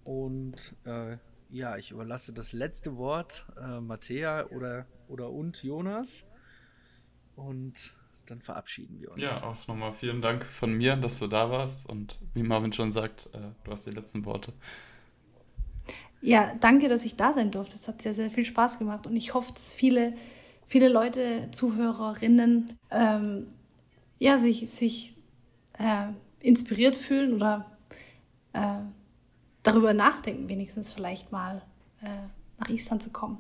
Und 0.05 0.75
äh, 0.85 1.17
ja, 1.51 1.77
ich 1.77 1.91
überlasse 1.91 2.33
das 2.33 2.53
letzte 2.53 2.97
Wort 2.97 3.47
äh, 3.61 3.81
Mattea 3.81 4.47
oder, 4.47 4.87
oder 5.09 5.31
und 5.31 5.63
Jonas. 5.63 6.27
Und 7.37 7.93
dann 8.27 8.41
verabschieden 8.41 9.01
wir 9.01 9.13
uns. 9.13 9.23
Ja, 9.23 9.43
auch 9.43 9.67
nochmal 9.69 9.93
vielen 9.93 10.21
Dank 10.21 10.45
von 10.45 10.73
mir, 10.73 10.97
dass 10.97 11.19
du 11.19 11.27
da 11.27 11.51
warst. 11.51 11.89
Und 11.89 12.19
wie 12.35 12.43
Marvin 12.43 12.73
schon 12.73 12.93
sagt, 12.93 13.31
äh, 13.35 13.53
du 13.65 13.71
hast 13.71 13.87
die 13.87 13.93
letzten 13.93 14.25
Worte. 14.25 14.53
Ja, 16.21 16.53
danke, 16.61 16.89
dass 16.89 17.05
ich 17.05 17.17
da 17.17 17.33
sein 17.33 17.51
durfte. 17.51 17.77
Es 17.77 17.87
hat 17.87 18.03
sehr, 18.03 18.15
sehr 18.15 18.31
viel 18.31 18.45
Spaß 18.45 18.79
gemacht 18.79 19.07
und 19.07 19.17
ich 19.17 19.35
hoffe, 19.35 19.53
dass 19.53 19.73
viele, 19.73 20.15
viele 20.67 20.89
Leute, 20.89 21.49
Zuhörerinnen, 21.53 22.77
ähm, 22.91 23.47
ja, 24.19 24.39
sich, 24.39 24.69
sich 24.69 25.15
äh, 25.79 26.09
inspiriert 26.41 26.97
fühlen 26.97 27.35
oder 27.35 27.71
äh, 28.53 28.81
darüber 29.63 29.95
nachdenken, 29.95 30.49
wenigstens 30.49 30.93
vielleicht 30.93 31.31
mal 31.31 31.63
äh, 32.03 32.09
nach 32.59 32.69
Island 32.69 33.03
zu 33.03 33.11
kommen. 33.11 33.39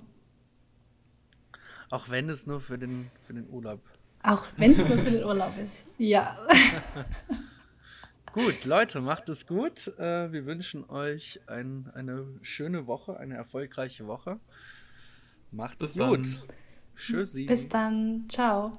Auch 1.90 2.10
wenn 2.10 2.28
es 2.28 2.46
nur 2.46 2.60
für 2.60 2.78
den, 2.78 3.10
für 3.26 3.34
den 3.34 3.48
Urlaub. 3.48 3.80
Auch 4.22 4.46
wenn 4.56 4.78
es 4.78 4.88
nur 4.88 4.98
für 4.98 5.10
den 5.10 5.24
Urlaub 5.24 5.56
ist, 5.58 5.86
ja. 5.96 6.36
Gut, 8.32 8.64
Leute, 8.64 9.00
macht 9.00 9.28
es 9.28 9.46
gut. 9.46 9.88
Äh, 9.98 10.32
wir 10.32 10.46
wünschen 10.46 10.88
euch 10.88 11.40
ein, 11.46 11.90
eine 11.94 12.26
schöne 12.42 12.86
Woche, 12.86 13.18
eine 13.18 13.34
erfolgreiche 13.34 14.06
Woche. 14.06 14.38
Macht 15.50 15.82
es 15.82 15.94
gut. 15.94 16.26
Tschüssi. 16.96 17.46
Bis 17.46 17.68
dann. 17.68 18.26
Ciao. 18.28 18.72